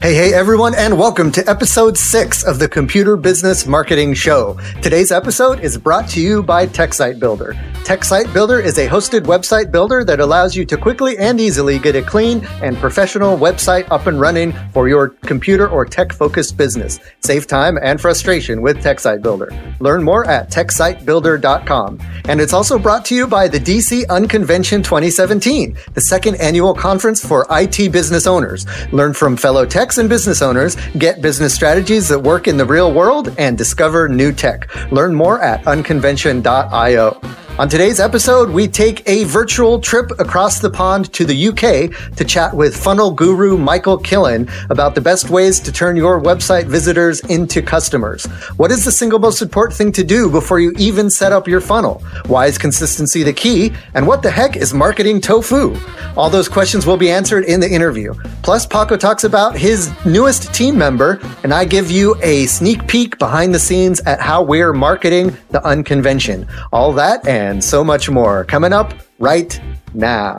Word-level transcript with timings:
Hey, 0.00 0.14
hey, 0.14 0.32
everyone, 0.32 0.76
and 0.76 0.96
welcome 0.96 1.32
to 1.32 1.50
episode 1.50 1.98
six 1.98 2.44
of 2.44 2.60
the 2.60 2.68
Computer 2.68 3.16
Business 3.16 3.66
Marketing 3.66 4.14
Show. 4.14 4.56
Today's 4.80 5.10
episode 5.10 5.58
is 5.58 5.76
brought 5.76 6.08
to 6.10 6.20
you 6.20 6.40
by 6.40 6.68
TechSite 6.68 7.18
Builder. 7.18 7.54
TechSite 7.82 8.32
Builder 8.32 8.60
is 8.60 8.78
a 8.78 8.86
hosted 8.86 9.22
website 9.22 9.72
builder 9.72 10.04
that 10.04 10.20
allows 10.20 10.54
you 10.54 10.64
to 10.66 10.76
quickly 10.76 11.18
and 11.18 11.40
easily 11.40 11.80
get 11.80 11.96
a 11.96 12.02
clean 12.02 12.46
and 12.62 12.76
professional 12.76 13.36
website 13.36 13.90
up 13.90 14.06
and 14.06 14.20
running 14.20 14.52
for 14.72 14.88
your 14.88 15.08
computer 15.08 15.68
or 15.68 15.84
tech 15.84 16.12
focused 16.12 16.56
business. 16.56 17.00
Save 17.20 17.48
time 17.48 17.76
and 17.82 18.00
frustration 18.00 18.62
with 18.62 18.76
TechSite 18.76 19.20
Builder. 19.20 19.50
Learn 19.80 20.04
more 20.04 20.24
at 20.28 20.48
techsitebuilder.com. 20.48 21.98
And 22.26 22.40
it's 22.40 22.52
also 22.52 22.78
brought 22.78 23.04
to 23.06 23.16
you 23.16 23.26
by 23.26 23.48
the 23.48 23.58
DC 23.58 24.06
Unconvention 24.10 24.82
2017, 24.84 25.76
the 25.94 26.02
second 26.02 26.36
annual 26.36 26.74
conference 26.74 27.26
for 27.26 27.46
IT 27.50 27.90
business 27.90 28.28
owners. 28.28 28.64
Learn 28.92 29.12
from 29.12 29.36
fellow 29.36 29.66
tech 29.66 29.87
and 29.96 30.10
business 30.10 30.42
owners 30.42 30.76
get 30.98 31.22
business 31.22 31.54
strategies 31.54 32.08
that 32.08 32.18
work 32.18 32.46
in 32.46 32.58
the 32.58 32.66
real 32.66 32.92
world 32.92 33.34
and 33.38 33.56
discover 33.56 34.06
new 34.08 34.32
tech. 34.32 34.68
Learn 34.92 35.14
more 35.14 35.40
at 35.40 35.64
unconvention.io. 35.64 37.47
On 37.58 37.68
today's 37.68 37.98
episode, 37.98 38.50
we 38.50 38.68
take 38.68 39.02
a 39.08 39.24
virtual 39.24 39.80
trip 39.80 40.12
across 40.20 40.60
the 40.60 40.70
pond 40.70 41.12
to 41.12 41.24
the 41.24 41.48
UK 41.48 42.14
to 42.14 42.24
chat 42.24 42.54
with 42.54 42.76
funnel 42.76 43.10
guru 43.10 43.58
Michael 43.58 43.98
Killen 43.98 44.48
about 44.70 44.94
the 44.94 45.00
best 45.00 45.28
ways 45.28 45.58
to 45.58 45.72
turn 45.72 45.96
your 45.96 46.20
website 46.20 46.66
visitors 46.66 47.18
into 47.22 47.60
customers. 47.60 48.26
What 48.58 48.70
is 48.70 48.84
the 48.84 48.92
single 48.92 49.18
most 49.18 49.42
important 49.42 49.76
thing 49.76 49.90
to 49.90 50.04
do 50.04 50.30
before 50.30 50.60
you 50.60 50.72
even 50.78 51.10
set 51.10 51.32
up 51.32 51.48
your 51.48 51.60
funnel? 51.60 52.00
Why 52.26 52.46
is 52.46 52.58
consistency 52.58 53.24
the 53.24 53.32
key? 53.32 53.72
And 53.94 54.06
what 54.06 54.22
the 54.22 54.30
heck 54.30 54.56
is 54.56 54.72
marketing 54.72 55.20
tofu? 55.20 55.76
All 56.16 56.30
those 56.30 56.48
questions 56.48 56.86
will 56.86 56.96
be 56.96 57.10
answered 57.10 57.44
in 57.44 57.58
the 57.58 57.68
interview. 57.68 58.14
Plus, 58.42 58.66
Paco 58.66 58.96
talks 58.96 59.24
about 59.24 59.56
his 59.56 59.90
newest 60.04 60.54
team 60.54 60.78
member, 60.78 61.18
and 61.42 61.52
I 61.52 61.64
give 61.64 61.90
you 61.90 62.14
a 62.22 62.46
sneak 62.46 62.86
peek 62.86 63.18
behind 63.18 63.52
the 63.52 63.58
scenes 63.58 64.00
at 64.00 64.20
how 64.20 64.42
we're 64.42 64.72
marketing 64.72 65.36
the 65.50 65.64
unconvention. 65.64 66.46
All 66.72 66.92
that 66.92 67.26
and 67.26 67.47
and 67.48 67.64
so 67.64 67.82
much 67.82 68.10
more 68.10 68.44
coming 68.44 68.72
up 68.72 68.92
right 69.18 69.60
now. 69.94 70.36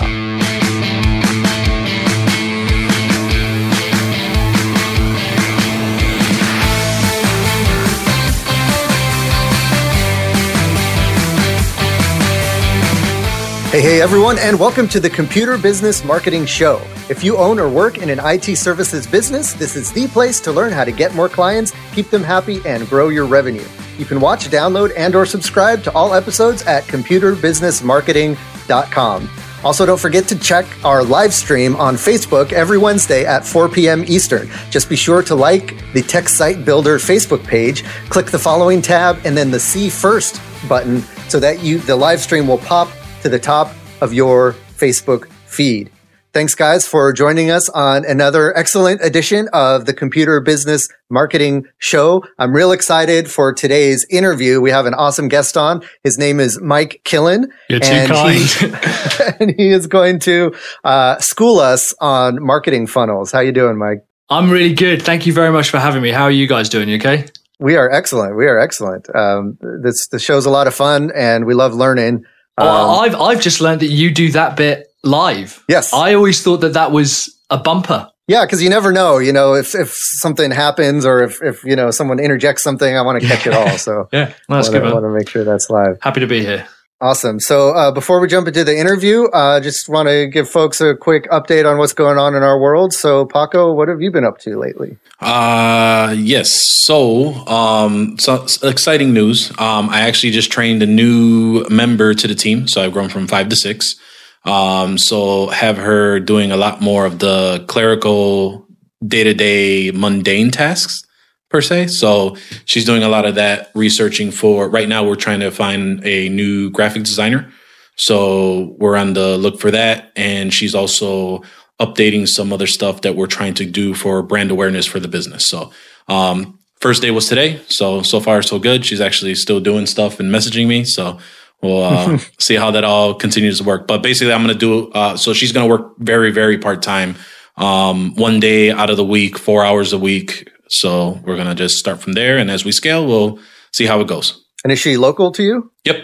Hey, 13.71 13.81
hey, 13.81 14.01
everyone, 14.01 14.39
and 14.39 14.59
welcome 14.59 14.87
to 14.89 14.99
the 14.99 15.09
Computer 15.09 15.57
Business 15.57 16.03
Marketing 16.03 16.45
Show. 16.45 16.81
If 17.07 17.23
you 17.23 17.37
own 17.37 17.59
or 17.59 17.69
work 17.69 17.99
in 17.99 18.09
an 18.09 18.19
IT 18.19 18.55
services 18.55 19.05
business, 19.05 19.53
this 19.53 19.75
is 19.75 19.91
the 19.91 20.07
place 20.07 20.39
to 20.41 20.51
learn 20.51 20.71
how 20.71 20.83
to 20.83 20.91
get 20.91 21.13
more 21.13 21.29
clients, 21.29 21.71
keep 21.93 22.09
them 22.09 22.23
happy, 22.23 22.61
and 22.65 22.87
grow 22.87 23.09
your 23.09 23.25
revenue. 23.25 23.67
You 23.99 24.05
can 24.05 24.21
watch, 24.21 24.47
download, 24.47 24.93
and 24.95 25.13
or 25.13 25.25
subscribe 25.25 25.83
to 25.83 25.93
all 25.93 26.13
episodes 26.13 26.61
at 26.63 26.85
computerbusinessmarketing.com. 26.85 29.29
Also, 29.61 29.85
don't 29.85 29.99
forget 29.99 30.25
to 30.29 30.39
check 30.39 30.65
our 30.85 31.03
live 31.03 31.33
stream 31.33 31.75
on 31.75 31.95
Facebook 31.95 32.53
every 32.53 32.77
Wednesday 32.77 33.25
at 33.25 33.45
4 33.45 33.67
p.m. 33.67 34.05
Eastern. 34.07 34.49
Just 34.69 34.87
be 34.87 34.95
sure 34.95 35.21
to 35.23 35.35
like 35.35 35.75
the 35.91 36.01
Tech 36.01 36.29
Site 36.29 36.63
Builder 36.63 36.97
Facebook 36.97 37.43
page, 37.43 37.83
click 38.07 38.27
the 38.27 38.39
following 38.39 38.81
tab, 38.81 39.19
and 39.25 39.35
then 39.35 39.51
the 39.51 39.59
See 39.59 39.89
First 39.89 40.41
button 40.69 41.01
so 41.27 41.41
that 41.41 41.61
you 41.61 41.79
the 41.79 41.97
live 41.97 42.21
stream 42.21 42.47
will 42.47 42.59
pop 42.59 42.87
to 43.21 43.27
the 43.27 43.39
top 43.39 43.73
of 43.99 44.13
your 44.13 44.53
Facebook 44.77 45.29
feed. 45.45 45.91
Thanks, 46.31 46.53
guys, 46.53 46.87
for 46.87 47.11
joining 47.11 47.49
us 47.49 47.69
on 47.69 48.05
another 48.05 48.55
excellent 48.55 49.03
edition 49.03 49.49
of 49.51 49.87
the 49.87 49.95
Computer 49.95 50.39
Business 50.39 50.87
Marketing 51.09 51.65
Show. 51.79 52.23
I'm 52.37 52.53
real 52.53 52.71
excited 52.71 53.31
for 53.31 53.51
today's 53.51 54.05
interview. 54.11 54.61
We 54.61 54.69
have 54.69 54.85
an 54.85 54.93
awesome 54.93 55.27
guest 55.27 55.57
on. 55.57 55.81
His 56.03 56.19
name 56.19 56.39
is 56.39 56.61
Mike 56.61 57.01
Killen. 57.03 57.45
You're 57.67 57.79
too 57.79 58.05
kind. 58.05 58.37
He, 58.37 59.33
and 59.39 59.55
he 59.57 59.69
is 59.69 59.87
going 59.87 60.19
to 60.19 60.53
uh, 60.83 61.17
school 61.17 61.59
us 61.59 61.95
on 61.99 62.43
marketing 62.43 62.85
funnels. 62.85 63.31
How 63.31 63.39
you 63.39 63.51
doing, 63.51 63.79
Mike? 63.79 64.05
I'm 64.29 64.51
really 64.51 64.75
good. 64.75 65.01
Thank 65.01 65.25
you 65.25 65.33
very 65.33 65.51
much 65.51 65.71
for 65.71 65.79
having 65.79 66.03
me. 66.03 66.11
How 66.11 66.25
are 66.25 66.31
you 66.31 66.45
guys 66.45 66.69
doing? 66.69 66.89
You 66.89 66.97
okay? 66.97 67.25
We 67.59 67.75
are 67.75 67.89
excellent. 67.89 68.37
We 68.37 68.45
are 68.45 68.59
excellent. 68.59 69.07
Um, 69.15 69.57
this 69.81 70.07
the 70.09 70.19
show's 70.19 70.45
a 70.45 70.51
lot 70.51 70.67
of 70.67 70.75
fun, 70.75 71.11
and 71.15 71.45
we 71.45 71.55
love 71.55 71.73
learning. 71.73 72.25
Um, 72.59 72.67
oh, 72.67 72.99
I've 72.99 73.15
I've 73.15 73.41
just 73.41 73.61
learned 73.61 73.81
that 73.81 73.87
you 73.87 74.11
do 74.11 74.31
that 74.33 74.55
bit 74.55 74.88
live. 75.03 75.63
Yes, 75.67 75.93
I 75.93 76.13
always 76.13 76.43
thought 76.43 76.61
that 76.61 76.73
that 76.73 76.91
was 76.91 77.37
a 77.49 77.57
bumper. 77.57 78.09
Yeah, 78.27 78.45
because 78.45 78.61
you 78.61 78.69
never 78.69 78.91
know. 78.91 79.17
You 79.17 79.33
know, 79.33 79.55
if 79.55 79.73
if 79.73 79.91
something 79.95 80.51
happens 80.51 81.05
or 81.05 81.23
if 81.23 81.41
if 81.41 81.63
you 81.63 81.75
know 81.75 81.89
someone 81.89 82.19
interjects 82.19 82.61
something, 82.61 82.95
I 82.95 83.01
want 83.01 83.21
to 83.21 83.27
catch 83.27 83.47
it 83.47 83.53
all. 83.53 83.77
So 83.77 84.07
yeah, 84.13 84.33
well, 84.47 84.59
that's 84.59 84.69
I 84.69 84.73
wanna, 84.73 84.79
good. 84.79 84.89
I 84.89 84.93
want 84.93 85.05
to 85.05 85.17
make 85.17 85.29
sure 85.29 85.43
that's 85.43 85.69
live. 85.69 85.97
Happy 86.01 86.19
to 86.19 86.27
be 86.27 86.41
here. 86.41 86.67
Awesome. 87.01 87.39
So 87.39 87.69
uh, 87.69 87.91
before 87.91 88.19
we 88.19 88.27
jump 88.27 88.49
into 88.49 88.65
the 88.65 88.77
interview, 88.77 89.29
I 89.33 89.55
uh, 89.55 89.59
just 89.61 89.87
want 89.87 90.09
to 90.09 90.27
give 90.27 90.49
folks 90.49 90.81
a 90.81 90.95
quick 90.95 91.29
update 91.29 91.65
on 91.65 91.77
what's 91.77 91.93
going 91.93 92.17
on 92.17 92.35
in 92.35 92.43
our 92.43 92.59
world. 92.59 92.91
So 92.91 93.25
Paco, 93.25 93.71
what 93.71 93.87
have 93.87 94.01
you 94.01 94.11
been 94.11 94.25
up 94.25 94.37
to 94.39 94.59
lately? 94.59 94.97
Uh, 95.21 96.13
yes. 96.17 96.51
So, 96.83 97.35
um, 97.47 98.19
so 98.19 98.45
exciting 98.63 99.13
news. 99.13 99.49
Um, 99.57 99.89
I 99.89 100.01
actually 100.01 100.31
just 100.31 100.51
trained 100.51 100.83
a 100.83 100.85
new 100.85 101.65
member 101.69 102.13
to 102.13 102.27
the 102.27 102.35
team. 102.35 102.67
So 102.67 102.83
I've 102.83 102.91
grown 102.91 103.07
from 103.07 103.27
five 103.27 103.47
to 103.47 103.55
six. 103.55 103.95
Um, 104.45 104.97
so 104.97 105.47
have 105.47 105.77
her 105.77 106.19
doing 106.19 106.51
a 106.51 106.57
lot 106.57 106.81
more 106.81 107.05
of 107.05 107.19
the 107.19 107.63
clerical 107.67 108.67
day 109.05 109.23
to 109.23 109.33
day 109.33 109.91
mundane 109.91 110.51
tasks 110.51 111.05
per 111.49 111.61
se. 111.61 111.87
So 111.87 112.37
she's 112.65 112.85
doing 112.85 113.03
a 113.03 113.09
lot 113.09 113.25
of 113.25 113.35
that 113.35 113.71
researching 113.75 114.31
for 114.31 114.69
right 114.69 114.87
now. 114.87 115.03
We're 115.03 115.15
trying 115.15 115.39
to 115.41 115.51
find 115.51 116.03
a 116.05 116.29
new 116.29 116.69
graphic 116.69 117.03
designer. 117.03 117.51
So 117.95 118.75
we're 118.79 118.95
on 118.95 119.13
the 119.13 119.37
look 119.37 119.59
for 119.59 119.71
that. 119.71 120.11
And 120.15 120.53
she's 120.53 120.75
also 120.75 121.41
updating 121.79 122.27
some 122.27 122.51
other 122.53 122.67
stuff 122.67 123.01
that 123.01 123.15
we're 123.15 123.27
trying 123.27 123.53
to 123.55 123.65
do 123.65 123.93
for 123.93 124.21
brand 124.21 124.51
awareness 124.51 124.85
for 124.85 124.99
the 124.99 125.07
business. 125.07 125.47
So, 125.47 125.71
um, 126.07 126.59
first 126.81 127.01
day 127.01 127.11
was 127.11 127.27
today. 127.27 127.61
So, 127.67 128.01
so 128.01 128.19
far, 128.19 128.41
so 128.41 128.59
good. 128.59 128.85
She's 128.85 129.01
actually 129.01 129.35
still 129.35 129.59
doing 129.59 129.85
stuff 129.85 130.19
and 130.19 130.33
messaging 130.33 130.67
me. 130.67 130.83
So 130.83 131.19
we'll 131.61 131.83
uh, 131.83 132.17
see 132.39 132.55
how 132.55 132.71
that 132.71 132.83
all 132.83 133.13
continues 133.15 133.59
to 133.59 133.63
work. 133.63 133.87
But 133.87 134.01
basically, 134.03 134.33
I'm 134.33 134.43
going 134.43 134.57
to 134.57 134.59
do, 134.59 134.91
uh, 134.91 135.17
so 135.17 135.33
she's 135.33 135.51
going 135.51 135.67
to 135.67 135.69
work 135.69 135.95
very, 135.99 136.31
very 136.31 136.57
part 136.57 136.81
time. 136.81 137.15
Um, 137.57 138.15
one 138.15 138.39
day 138.39 138.71
out 138.71 138.89
of 138.89 138.95
the 138.95 139.03
week, 139.03 139.37
four 139.37 139.65
hours 139.65 139.91
a 139.91 139.97
week, 139.97 140.49
so 140.69 141.19
we're 141.25 141.35
gonna 141.35 141.55
just 141.55 141.75
start 141.75 141.99
from 141.99 142.13
there, 142.13 142.37
and 142.37 142.49
as 142.49 142.63
we 142.63 142.71
scale, 142.71 143.05
we'll 143.05 143.39
see 143.73 143.85
how 143.85 143.99
it 143.99 144.07
goes. 144.07 144.45
And 144.63 144.71
is 144.71 144.79
she 144.79 144.97
local 144.97 145.31
to 145.33 145.43
you? 145.43 145.71
Yep. 145.83 146.03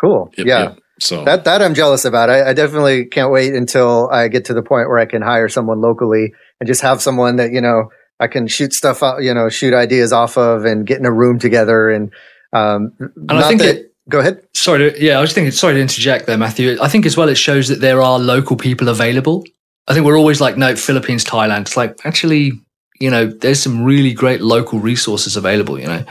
Cool. 0.00 0.30
Yep, 0.38 0.46
yeah. 0.46 0.62
Yep. 0.62 0.78
So 1.00 1.24
that 1.24 1.44
that 1.44 1.60
I'm 1.60 1.74
jealous 1.74 2.06
about. 2.06 2.30
I, 2.30 2.50
I, 2.50 2.52
definitely 2.54 3.04
can't 3.04 3.30
wait 3.30 3.52
until 3.52 4.08
I 4.10 4.28
get 4.28 4.46
to 4.46 4.54
the 4.54 4.62
point 4.62 4.88
where 4.88 4.98
I 4.98 5.04
can 5.04 5.20
hire 5.20 5.48
someone 5.50 5.82
locally 5.82 6.32
and 6.58 6.66
just 6.66 6.80
have 6.80 7.02
someone 7.02 7.36
that 7.36 7.52
you 7.52 7.60
know 7.60 7.90
I 8.18 8.28
can 8.28 8.46
shoot 8.46 8.72
stuff 8.72 9.02
out, 9.02 9.22
you 9.22 9.34
know, 9.34 9.50
shoot 9.50 9.74
ideas 9.74 10.14
off 10.14 10.38
of, 10.38 10.64
and 10.64 10.86
get 10.86 10.98
in 10.98 11.04
a 11.04 11.12
room 11.12 11.38
together. 11.38 11.90
And 11.90 12.12
um, 12.54 12.92
and 12.98 13.32
I 13.32 13.48
think 13.48 13.60
that, 13.60 13.76
it, 13.76 13.85
Go 14.08 14.20
ahead. 14.20 14.46
Sorry, 14.54 14.92
to, 14.92 15.02
yeah, 15.04 15.18
I 15.18 15.20
was 15.20 15.32
thinking. 15.32 15.50
Sorry 15.50 15.74
to 15.74 15.80
interject 15.80 16.26
there, 16.26 16.38
Matthew. 16.38 16.76
I 16.80 16.88
think 16.88 17.06
as 17.06 17.16
well 17.16 17.28
it 17.28 17.36
shows 17.36 17.68
that 17.68 17.80
there 17.80 18.00
are 18.00 18.18
local 18.18 18.56
people 18.56 18.88
available. 18.88 19.44
I 19.88 19.94
think 19.94 20.06
we're 20.06 20.18
always 20.18 20.40
like, 20.40 20.56
no, 20.56 20.76
Philippines, 20.76 21.24
Thailand. 21.24 21.62
It's 21.62 21.76
like 21.76 21.98
actually 22.04 22.52
you 23.00 23.10
know, 23.10 23.26
there's 23.26 23.62
some 23.62 23.84
really 23.84 24.12
great 24.12 24.40
local 24.40 24.78
resources 24.78 25.36
available, 25.36 25.78
you 25.78 25.86
know? 25.86 26.04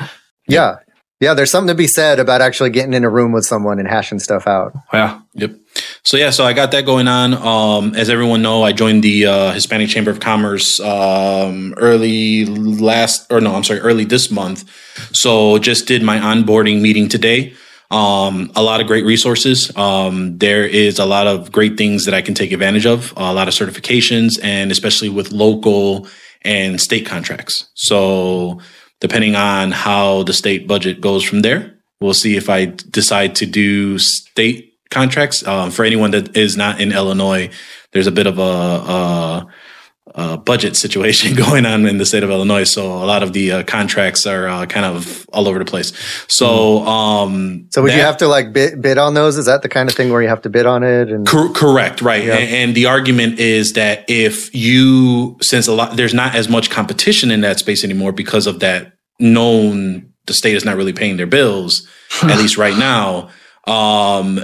Yeah. 0.47 0.77
Yeah, 1.21 1.33
there's 1.33 1.49
something 1.49 1.69
to 1.69 1.75
be 1.75 1.87
said 1.87 2.19
about 2.19 2.41
actually 2.41 2.71
getting 2.71 2.93
in 2.93 3.05
a 3.05 3.09
room 3.09 3.31
with 3.31 3.45
someone 3.45 3.79
and 3.79 3.87
hashing 3.87 4.19
stuff 4.19 4.47
out. 4.47 4.73
Yeah. 4.93 5.21
Yep. 5.33 5.55
So 6.03 6.17
yeah, 6.17 6.29
so 6.29 6.43
I 6.43 6.51
got 6.51 6.71
that 6.71 6.85
going 6.85 7.07
on. 7.07 7.33
Um, 7.33 7.95
as 7.95 8.09
everyone 8.09 8.41
know, 8.41 8.63
I 8.63 8.73
joined 8.73 9.01
the 9.01 9.25
uh, 9.25 9.51
Hispanic 9.53 9.89
Chamber 9.89 10.11
of 10.11 10.19
Commerce 10.19 10.79
um, 10.81 11.73
early 11.77 12.45
last, 12.45 13.31
or 13.31 13.39
no, 13.39 13.55
I'm 13.55 13.63
sorry, 13.63 13.79
early 13.79 14.03
this 14.03 14.29
month. 14.29 14.69
So 15.15 15.57
just 15.57 15.87
did 15.87 16.03
my 16.03 16.17
onboarding 16.17 16.81
meeting 16.81 17.07
today. 17.07 17.53
Um, 17.91 18.51
a 18.55 18.63
lot 18.63 18.81
of 18.81 18.87
great 18.87 19.05
resources. 19.05 19.75
Um, 19.77 20.37
there 20.37 20.65
is 20.65 20.99
a 20.99 21.05
lot 21.05 21.27
of 21.27 21.51
great 21.51 21.77
things 21.77 22.05
that 22.05 22.13
I 22.13 22.21
can 22.21 22.33
take 22.33 22.51
advantage 22.51 22.85
of. 22.85 23.13
A 23.15 23.33
lot 23.33 23.47
of 23.47 23.53
certifications, 23.53 24.39
and 24.43 24.71
especially 24.71 25.09
with 25.09 25.31
local 25.31 26.07
and 26.41 26.79
state 26.79 27.05
contracts. 27.05 27.69
So 27.75 28.59
depending 28.99 29.35
on 29.35 29.71
how 29.71 30.23
the 30.23 30.33
state 30.33 30.67
budget 30.67 31.01
goes 31.01 31.23
from 31.23 31.41
there, 31.41 31.77
we'll 31.99 32.13
see 32.13 32.37
if 32.37 32.49
I 32.49 32.65
decide 32.65 33.35
to 33.35 33.45
do 33.45 33.99
state 33.99 34.73
contracts. 34.89 35.45
Um, 35.45 35.71
for 35.71 35.85
anyone 35.85 36.11
that 36.11 36.35
is 36.35 36.55
not 36.55 36.81
in 36.81 36.91
Illinois, 36.91 37.49
there's 37.91 38.07
a 38.07 38.11
bit 38.11 38.27
of 38.27 38.39
a, 38.39 38.41
a 38.41 39.47
uh, 40.15 40.37
budget 40.37 40.77
situation 40.77 41.35
going 41.45 41.65
on 41.65 41.85
in 41.85 41.97
the 41.97 42.05
state 42.05 42.23
of 42.23 42.29
Illinois. 42.29 42.63
So 42.63 42.85
a 42.85 43.05
lot 43.05 43.21
of 43.21 43.33
the 43.33 43.51
uh, 43.51 43.63
contracts 43.63 44.25
are 44.25 44.47
uh, 44.47 44.65
kind 44.65 44.85
of 44.85 45.25
all 45.33 45.47
over 45.47 45.59
the 45.59 45.65
place. 45.65 45.91
So, 46.27 46.79
um, 46.85 47.67
so 47.71 47.81
would 47.81 47.91
that, 47.91 47.97
you 47.97 48.01
have 48.01 48.17
to 48.17 48.27
like 48.27 48.53
bid, 48.53 48.81
bid 48.81 48.97
on 48.97 49.13
those? 49.13 49.37
Is 49.37 49.45
that 49.45 49.61
the 49.61 49.69
kind 49.69 49.89
of 49.89 49.95
thing 49.95 50.11
where 50.11 50.21
you 50.21 50.29
have 50.29 50.41
to 50.43 50.49
bid 50.49 50.65
on 50.65 50.83
it? 50.83 51.09
And 51.09 51.27
cor- 51.27 51.51
correct, 51.51 52.01
right? 52.01 52.23
Yeah. 52.23 52.37
And, 52.37 52.55
and, 52.55 52.75
the 52.75 52.85
argument 52.85 53.39
is 53.39 53.73
that 53.73 54.05
if 54.09 54.53
you, 54.55 55.37
since 55.41 55.67
a 55.67 55.73
lot, 55.73 55.97
there's 55.97 56.13
not 56.13 56.33
as 56.35 56.49
much 56.49 56.69
competition 56.69 57.29
in 57.31 57.41
that 57.41 57.59
space 57.59 57.83
anymore 57.83 58.11
because 58.11 58.47
of 58.47 58.61
that 58.61 58.93
known, 59.19 60.13
the 60.27 60.33
state 60.33 60.55
is 60.55 60.65
not 60.65 60.77
really 60.77 60.93
paying 60.93 61.17
their 61.17 61.27
bills, 61.27 61.87
at 62.23 62.37
least 62.37 62.57
right 62.57 62.77
now. 62.77 63.29
Um, 63.67 64.43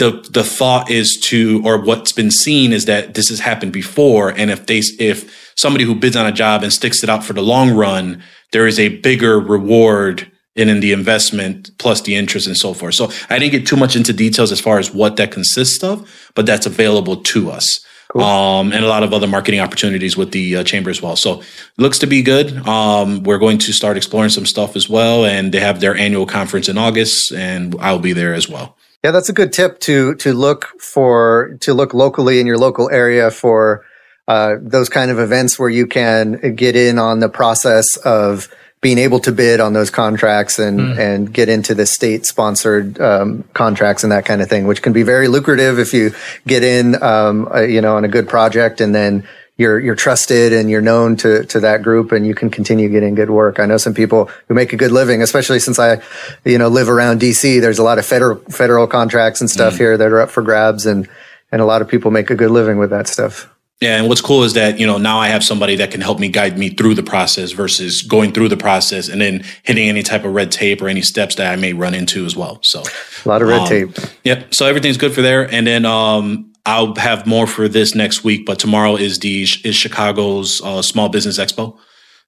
the 0.00 0.26
the 0.30 0.42
thought 0.42 0.90
is 0.90 1.16
to 1.22 1.62
or 1.64 1.78
what's 1.78 2.10
been 2.10 2.30
seen 2.30 2.72
is 2.72 2.86
that 2.86 3.14
this 3.14 3.28
has 3.28 3.38
happened 3.38 3.72
before. 3.72 4.30
And 4.30 4.50
if 4.50 4.66
they 4.66 4.78
if 4.98 5.52
somebody 5.56 5.84
who 5.84 5.94
bids 5.94 6.16
on 6.16 6.26
a 6.26 6.32
job 6.32 6.64
and 6.64 6.72
sticks 6.72 7.04
it 7.04 7.10
out 7.10 7.22
for 7.22 7.34
the 7.34 7.42
long 7.42 7.70
run 7.70 8.22
there 8.52 8.66
is 8.66 8.80
a 8.80 8.88
bigger 8.88 9.38
reward 9.38 10.28
in, 10.56 10.68
in 10.68 10.80
the 10.80 10.90
investment 10.90 11.70
plus 11.78 12.00
the 12.00 12.16
interest 12.16 12.48
and 12.48 12.56
so 12.56 12.74
forth. 12.74 12.94
So 12.94 13.12
i 13.28 13.38
didn't 13.38 13.52
get 13.52 13.66
too 13.66 13.76
much 13.76 13.94
into 13.94 14.12
details 14.12 14.50
as 14.50 14.60
far 14.60 14.78
as 14.78 14.92
what 14.92 15.16
that 15.16 15.30
consists 15.30 15.84
of 15.84 16.10
but 16.34 16.46
that's 16.46 16.66
available 16.66 17.16
to 17.16 17.50
us. 17.50 17.86
Cool. 18.08 18.22
um, 18.24 18.72
and 18.72 18.84
a 18.84 18.88
lot 18.88 19.04
of 19.04 19.12
other 19.12 19.28
marketing 19.28 19.60
opportunities 19.60 20.16
with 20.16 20.32
the 20.32 20.56
uh, 20.56 20.64
chamber 20.64 20.90
as 20.90 21.00
well. 21.00 21.14
So 21.14 21.44
looks 21.78 22.00
to 22.00 22.08
be 22.08 22.22
good. 22.22 22.66
Um, 22.66 23.22
we're 23.22 23.38
going 23.38 23.58
to 23.58 23.72
start 23.72 23.96
exploring 23.96 24.30
some 24.30 24.46
stuff 24.46 24.74
as 24.74 24.88
well. 24.88 25.24
And 25.24 25.54
they 25.54 25.60
have 25.60 25.78
their 25.78 25.94
annual 25.94 26.26
conference 26.26 26.68
in 26.68 26.76
august 26.76 27.32
and 27.32 27.76
i'll 27.80 28.00
be 28.00 28.14
there 28.14 28.34
as 28.34 28.48
well 28.48 28.76
yeah, 29.04 29.10
that's 29.10 29.28
a 29.28 29.32
good 29.32 29.52
tip 29.52 29.80
to 29.80 30.14
to 30.16 30.34
look 30.34 30.66
for 30.80 31.56
to 31.60 31.74
look 31.74 31.94
locally 31.94 32.40
in 32.40 32.46
your 32.46 32.58
local 32.58 32.90
area 32.90 33.30
for 33.30 33.84
uh, 34.28 34.56
those 34.60 34.88
kind 34.88 35.10
of 35.10 35.18
events 35.18 35.58
where 35.58 35.70
you 35.70 35.86
can 35.86 36.54
get 36.54 36.76
in 36.76 36.98
on 36.98 37.20
the 37.20 37.28
process 37.28 37.96
of 37.98 38.48
being 38.80 38.98
able 38.98 39.18
to 39.20 39.32
bid 39.32 39.60
on 39.60 39.72
those 39.72 39.90
contracts 39.90 40.58
and 40.58 40.80
mm. 40.80 40.98
and 40.98 41.32
get 41.32 41.48
into 41.48 41.74
the 41.74 41.86
state 41.86 42.24
sponsored 42.26 43.00
um, 43.00 43.44
contracts 43.54 44.02
and 44.02 44.12
that 44.12 44.24
kind 44.24 44.40
of 44.42 44.48
thing, 44.48 44.66
which 44.66 44.82
can 44.82 44.92
be 44.92 45.02
very 45.02 45.28
lucrative 45.28 45.78
if 45.78 45.92
you 45.92 46.12
get 46.46 46.62
in, 46.62 47.00
um, 47.02 47.48
uh, 47.54 47.60
you 47.60 47.80
know, 47.80 47.96
on 47.96 48.04
a 48.04 48.08
good 48.08 48.28
project 48.28 48.80
and 48.80 48.94
then 48.94 49.26
you're 49.60 49.78
you're 49.78 49.94
trusted 49.94 50.54
and 50.54 50.70
you're 50.70 50.80
known 50.80 51.16
to 51.16 51.44
to 51.44 51.60
that 51.60 51.82
group 51.82 52.12
and 52.12 52.26
you 52.26 52.34
can 52.34 52.48
continue 52.48 52.88
getting 52.88 53.14
good 53.14 53.28
work. 53.28 53.60
I 53.60 53.66
know 53.66 53.76
some 53.76 53.92
people 53.92 54.30
who 54.48 54.54
make 54.54 54.72
a 54.72 54.76
good 54.76 54.90
living, 54.90 55.20
especially 55.20 55.58
since 55.58 55.78
I, 55.78 56.00
you 56.46 56.56
know, 56.56 56.68
live 56.68 56.88
around 56.88 57.20
DC. 57.20 57.60
There's 57.60 57.78
a 57.78 57.82
lot 57.82 57.98
of 57.98 58.06
federal 58.06 58.36
federal 58.50 58.86
contracts 58.86 59.42
and 59.42 59.50
stuff 59.50 59.74
mm. 59.74 59.78
here 59.78 59.98
that 59.98 60.10
are 60.10 60.20
up 60.20 60.30
for 60.30 60.42
grabs 60.42 60.86
and 60.86 61.06
and 61.52 61.60
a 61.60 61.66
lot 61.66 61.82
of 61.82 61.88
people 61.88 62.10
make 62.10 62.30
a 62.30 62.34
good 62.34 62.50
living 62.50 62.78
with 62.78 62.88
that 62.88 63.06
stuff. 63.06 63.54
Yeah, 63.82 63.96
and 63.96 64.08
what's 64.08 64.22
cool 64.22 64.44
is 64.44 64.54
that 64.54 64.78
you 64.78 64.86
know 64.86 64.96
now 64.96 65.18
I 65.18 65.28
have 65.28 65.44
somebody 65.44 65.76
that 65.76 65.90
can 65.90 66.00
help 66.00 66.18
me 66.18 66.30
guide 66.30 66.58
me 66.58 66.70
through 66.70 66.94
the 66.94 67.02
process 67.02 67.52
versus 67.52 68.00
going 68.00 68.32
through 68.32 68.48
the 68.48 68.56
process 68.56 69.08
and 69.08 69.20
then 69.20 69.44
hitting 69.62 69.90
any 69.90 70.02
type 70.02 70.24
of 70.24 70.32
red 70.32 70.50
tape 70.50 70.80
or 70.80 70.88
any 70.88 71.02
steps 71.02 71.34
that 71.34 71.52
I 71.52 71.56
may 71.56 71.74
run 71.74 71.92
into 71.92 72.24
as 72.24 72.34
well. 72.34 72.60
So 72.62 72.82
a 73.26 73.28
lot 73.28 73.42
of 73.42 73.48
red 73.48 73.60
um, 73.60 73.68
tape. 73.68 73.90
Yep. 74.24 74.54
So 74.54 74.64
everything's 74.64 74.96
good 74.96 75.12
for 75.12 75.20
there, 75.20 75.52
and 75.52 75.66
then 75.66 75.84
um, 75.84 76.49
I'll 76.66 76.94
have 76.96 77.26
more 77.26 77.46
for 77.46 77.68
this 77.68 77.94
next 77.94 78.22
week, 78.24 78.46
but 78.46 78.58
tomorrow 78.58 78.96
is 78.96 79.18
the 79.18 79.42
is 79.42 79.74
Chicago's 79.74 80.60
uh, 80.62 80.82
Small 80.82 81.08
Business 81.08 81.38
Expo. 81.38 81.78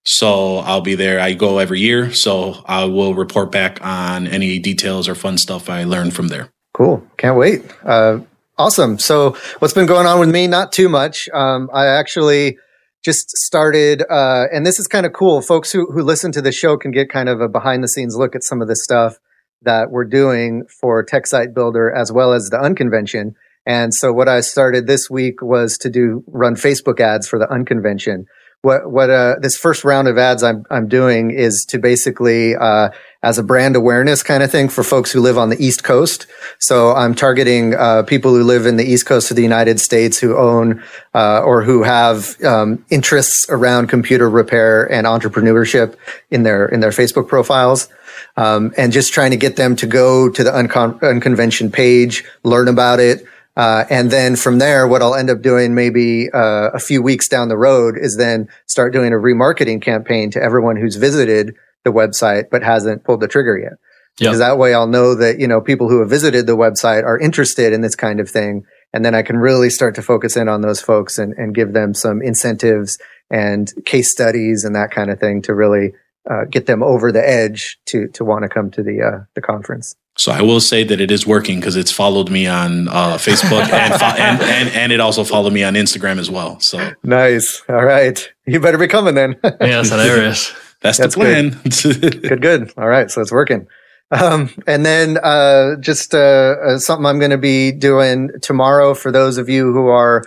So 0.05 0.57
I'll 0.59 0.81
be 0.81 0.95
there. 0.95 1.21
I 1.21 1.35
go 1.35 1.59
every 1.59 1.81
year, 1.81 2.13
so 2.13 2.63
I 2.67 2.85
will 2.85 3.15
report 3.15 3.53
back 3.53 3.79
on 3.85 4.27
any 4.27 4.59
details 4.59 5.09
or 5.09 5.15
fun 5.15 5.39
stuff 5.39 5.71
I 5.71 5.85
learned 5.85 6.15
from 6.15 6.29
there. 6.29 6.51
Cool, 6.75 7.07
can't 7.19 7.37
wait. 7.37 7.63
Uh, 7.85 8.21
awesome. 8.59 8.99
So 8.99 9.37
what's 9.59 9.75
been 9.75 9.87
going 9.87 10.07
on 10.07 10.19
with 10.19 10.31
me? 10.31 10.47
Not 10.47 10.73
too 10.73 10.89
much. 10.89 11.29
Um, 11.33 11.71
I 11.73 11.87
actually 11.87 12.59
just 13.05 13.31
started, 13.31 14.03
uh, 14.09 14.47
and 14.53 14.65
this 14.65 14.79
is 14.79 14.87
kind 14.87 15.07
of 15.07 15.13
cool. 15.13 15.41
Folks 15.43 15.71
who 15.71 15.87
who 15.93 16.03
listen 16.03 16.33
to 16.33 16.43
the 16.43 16.53
show 16.53 16.77
can 16.77 16.91
get 16.91 17.11
kind 17.11 17.29
of 17.29 17.41
a 17.41 17.49
behind 17.49 17.85
the 17.85 17.89
scenes 17.89 18.17
look 18.17 18.35
at 18.35 18.43
some 18.43 18.63
of 18.63 18.69
the 18.69 18.77
stuff 18.77 19.19
that 19.63 19.91
we're 19.91 20.05
doing 20.05 20.65
for 20.81 21.03
Tech 21.05 21.27
Site 21.27 21.55
Builder 21.55 21.91
as 21.91 22.11
well 22.11 22.33
as 22.33 22.51
the 22.51 22.61
Unconvention. 22.61 23.35
And 23.67 23.95
so 23.95 24.13
what 24.13 24.29
I 24.29 24.41
started 24.41 24.87
this 24.87 25.09
week 25.09 25.41
was 25.43 25.79
to 25.79 25.91
do 25.91 26.25
run 26.27 26.55
Facebook 26.55 27.01
ads 27.01 27.29
for 27.29 27.39
the 27.39 27.51
unconvention. 27.51 28.27
What 28.63 28.93
what 28.93 29.11
uh, 29.11 29.37
this 29.41 29.57
first 29.57 29.83
round 29.83 30.07
of 30.07 30.19
ads 30.19 30.45
I'm 30.45 30.63
I'm 30.71 30.87
doing 30.87 31.33
is 31.33 31.65
to 31.71 31.79
basically 31.79 32.55
uh, 32.55 32.91
as 33.21 33.37
a 33.37 33.43
brand 33.43 33.75
awareness 33.75 34.23
kind 34.23 34.41
of 34.41 34.53
thing 34.53 34.69
for 34.69 34.85
folks 34.85 35.11
who 35.11 35.21
live 35.21 35.37
on 35.37 35.49
the 35.49 35.61
East 35.61 35.83
Coast. 35.83 36.29
So 36.61 36.95
I'm 36.95 37.17
targeting 37.17 37.75
uh, 37.75 38.05
people 38.05 38.33
who 38.33 38.45
live 38.45 38.65
in 38.65 38.77
the 38.77 38.85
East 38.85 39.05
Coast 39.05 39.31
of 39.31 39.37
the 39.37 39.43
United 39.43 39.81
States 39.81 40.19
who 40.19 40.37
own 40.37 40.81
uh, 41.13 41.43
or 41.43 41.65
who 41.65 41.83
have 41.83 42.41
um, 42.45 42.85
interests 42.89 43.47
around 43.49 43.89
computer 43.89 44.31
repair 44.31 44.91
and 44.93 45.09
entrepreneurship 45.09 45.97
in 46.31 46.45
their 46.45 46.67
in 46.67 46.79
their 46.79 46.91
Facebook 46.91 47.27
profiles. 47.27 47.89
Um, 48.37 48.73
and 48.77 48.93
just 48.93 49.13
trying 49.13 49.33
to 49.33 49.37
get 49.37 49.57
them 49.57 49.75
to 49.77 49.87
go 49.87 50.31
to 50.31 50.45
the 50.45 50.51
uncon- 50.51 51.01
unconvention 51.01 51.71
page, 51.71 52.25
learn 52.45 52.69
about 52.69 53.01
it, 53.01 53.27
uh, 53.57 53.85
and 53.91 54.11
then 54.11 54.37
from 54.37 54.59
there, 54.59 54.87
what 54.87 55.03
I'll 55.03 55.15
end 55.15 55.31
up 55.31 55.43
doing 55.43 55.75
maybe 55.75 56.31
uh, 56.33 56.71
a 56.73 56.79
few 56.79 57.03
weeks 57.03 57.29
down 57.29 57.49
the 57.49 57.57
road 57.57 57.97
is 57.99 58.17
then 58.17 58.49
start 58.67 58.93
doing 58.93 59.13
a 59.13 59.17
remarketing 59.17 59.83
campaign 59.83 60.31
to 60.31 60.43
everyone 60.43 60.77
who's 60.77 60.97
visited 60.97 61.55
the 61.85 61.93
website 61.93 62.45
but 62.51 62.63
hasn't 62.63 63.05
pulled 63.05 63.21
the 63.21 63.29
trigger 63.29 63.59
yet. 63.59 63.73
Yep. 64.19 64.31
Because 64.31 64.39
that 64.39 64.59
way 64.59 64.75
I'll 64.75 64.87
know 64.87 65.15
that, 65.15 65.39
you 65.39 65.49
know, 65.49 65.61
people 65.61 65.89
who 65.89 66.01
have 66.01 66.11
visited 66.11 66.47
the 66.47 66.57
website 66.57 67.05
are 67.05 67.19
interested 67.19 67.73
in 67.73 67.81
this 67.81 67.95
kind 67.95 68.21
of 68.21 68.29
thing. 68.29 68.65
And 68.93 69.05
then 69.05 69.15
I 69.15 69.23
can 69.23 69.39
really 69.39 69.71
start 69.71 69.95
to 69.95 70.03
focus 70.03 70.37
in 70.37 70.49
on 70.49 70.61
those 70.61 70.81
folks 70.81 71.19
and, 71.19 71.33
and 71.35 71.55
give 71.55 71.73
them 71.73 71.95
some 71.95 72.21
incentives 72.23 72.99
and 73.31 73.73
case 73.87 74.13
studies 74.13 74.65
and 74.65 74.77
that 74.77 74.91
kind 74.91 75.11
of 75.11 75.19
thing 75.19 75.41
to 75.43 75.55
really 75.55 75.93
uh, 76.31 76.45
get 76.49 76.67
them 76.67 76.83
over 76.83 77.11
the 77.11 77.27
edge 77.27 77.79
to 77.87 78.07
to 78.09 78.25
want 78.25 78.43
to 78.43 78.49
come 78.49 78.71
to 78.71 78.83
the 78.83 79.03
uh, 79.03 79.25
the 79.35 79.41
conference. 79.41 79.97
So 80.17 80.31
I 80.31 80.43
will 80.43 80.61
say 80.61 80.85
that 80.85 81.01
it 81.01 81.11
is 81.11 81.27
working 81.27 81.59
because 81.59 81.75
it's 81.75 81.91
followed 81.91 82.31
me 82.31 82.47
on 82.47 82.89
uh, 82.89 83.17
Facebook 83.17 83.73
and, 83.73 83.95
fo- 83.95 84.07
and, 84.23 84.43
and 84.43 84.69
and 84.71 84.93
it 84.93 85.01
also 85.01 85.25
followed 85.25 85.53
me 85.53 85.65
on 85.65 85.75
Instagram 85.75 86.19
as 86.19 86.31
well. 86.31 86.61
So 86.61 86.93
nice. 87.03 87.63
All 87.69 87.85
right, 87.85 88.31
you 88.47 88.61
better 88.61 88.79
be 88.79 88.89
coming 88.89 89.15
then. 89.15 89.37
yeah, 89.45 89.51
that's 89.59 89.89
hilarious. 89.89 90.55
That's, 90.83 90.99
that's 90.99 91.15
the 91.15 91.21
plan. 91.21 91.51
Good. 91.63 92.23
good, 92.29 92.43
good. 92.43 92.73
All 92.77 92.89
right, 92.89 93.11
so 93.11 93.23
it's 93.23 93.33
working. 93.33 93.67
Um, 94.11 94.51
and 94.67 94.85
then 94.85 95.17
uh, 95.23 95.77
just 95.77 96.15
uh, 96.15 96.57
uh 96.63 96.79
something 96.79 97.07
I'm 97.07 97.19
going 97.19 97.31
to 97.31 97.39
be 97.39 97.73
doing 97.73 98.31
tomorrow 98.43 98.93
for 98.93 99.11
those 99.11 99.39
of 99.39 99.49
you 99.49 99.73
who 99.73 99.87
are 99.87 100.23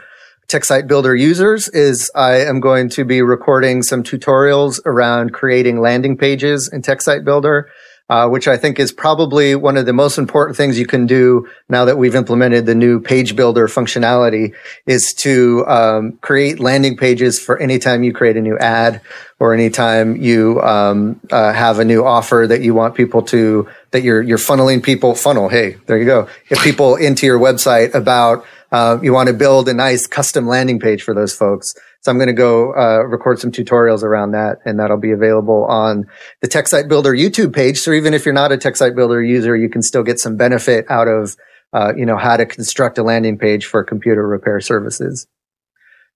TechSite 0.47 0.87
Builder 0.87 1.15
users 1.15 1.67
is 1.69 2.11
I 2.15 2.37
am 2.37 2.59
going 2.59 2.89
to 2.89 3.05
be 3.05 3.21
recording 3.21 3.81
some 3.81 4.03
tutorials 4.03 4.79
around 4.85 5.33
creating 5.33 5.81
landing 5.81 6.17
pages 6.17 6.69
in 6.71 6.81
TechSite 6.81 7.25
Builder, 7.25 7.69
uh, 8.09 8.27
which 8.27 8.47
I 8.47 8.57
think 8.57 8.79
is 8.79 8.91
probably 8.91 9.55
one 9.55 9.77
of 9.77 9.85
the 9.85 9.93
most 9.93 10.17
important 10.17 10.57
things 10.57 10.77
you 10.77 10.85
can 10.85 11.05
do 11.05 11.47
now 11.69 11.85
that 11.85 11.97
we've 11.97 12.15
implemented 12.15 12.65
the 12.65 12.75
new 12.75 12.99
page 12.99 13.35
builder 13.35 13.67
functionality 13.67 14.53
is 14.85 15.13
to 15.15 15.65
um, 15.67 16.11
create 16.21 16.59
landing 16.59 16.97
pages 16.97 17.39
for 17.39 17.57
anytime 17.59 18.03
you 18.03 18.13
create 18.13 18.37
a 18.37 18.41
new 18.41 18.57
ad 18.59 19.01
or 19.39 19.53
anytime 19.53 20.15
you 20.15 20.61
um, 20.61 21.19
uh, 21.31 21.51
have 21.51 21.79
a 21.79 21.85
new 21.85 22.05
offer 22.05 22.45
that 22.47 22.61
you 22.61 22.73
want 22.73 22.95
people 22.95 23.21
to 23.23 23.67
that 23.91 24.03
you're 24.03 24.21
you're 24.21 24.37
funneling 24.37 24.83
people 24.83 25.15
funnel 25.15 25.49
hey 25.49 25.77
there 25.87 25.97
you 25.97 26.05
go 26.05 26.27
if 26.49 26.61
people 26.63 26.95
into 26.95 27.25
your 27.25 27.39
website 27.39 27.93
about 27.93 28.45
uh, 28.71 28.99
you 29.01 29.13
want 29.13 29.27
to 29.27 29.33
build 29.33 29.69
a 29.69 29.73
nice 29.73 30.05
custom 30.05 30.47
landing 30.47 30.79
page 30.79 31.01
for 31.01 31.13
those 31.13 31.33
folks. 31.33 31.75
So 32.05 32.11
I'm 32.11 32.19
going 32.19 32.27
to 32.27 32.33
go 32.33 32.71
uh, 32.75 33.03
record 33.07 33.39
some 33.39 33.51
tutorials 33.51 34.03
around 34.03 34.29
that, 34.33 34.59
and 34.63 34.79
that'll 34.79 34.99
be 34.99 35.09
available 35.09 35.65
on 35.65 36.05
the 36.39 36.47
TechSite 36.47 36.87
Builder 36.87 37.13
YouTube 37.13 37.51
page. 37.51 37.79
So 37.79 37.91
even 37.93 38.13
if 38.13 38.25
you're 38.25 38.33
not 38.33 38.51
a 38.51 38.57
TechSite 38.57 38.95
Builder 38.95 39.23
user, 39.23 39.55
you 39.55 39.69
can 39.69 39.81
still 39.81 40.03
get 40.03 40.19
some 40.19 40.37
benefit 40.37 40.85
out 40.87 41.07
of 41.07 41.35
uh, 41.73 41.93
you 41.97 42.05
know 42.05 42.15
how 42.15 42.37
to 42.37 42.45
construct 42.45 42.99
a 42.99 43.03
landing 43.03 43.39
page 43.39 43.65
for 43.65 43.83
computer 43.83 44.27
repair 44.27 44.61
services. 44.61 45.25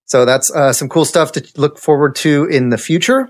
So 0.06 0.26
that's 0.26 0.54
uh, 0.54 0.74
some 0.74 0.90
cool 0.90 1.06
stuff 1.06 1.32
to 1.32 1.48
look 1.58 1.80
forward 1.80 2.16
to 2.18 2.46
in 2.46 2.70
the 2.70 2.78
future. 2.78 3.28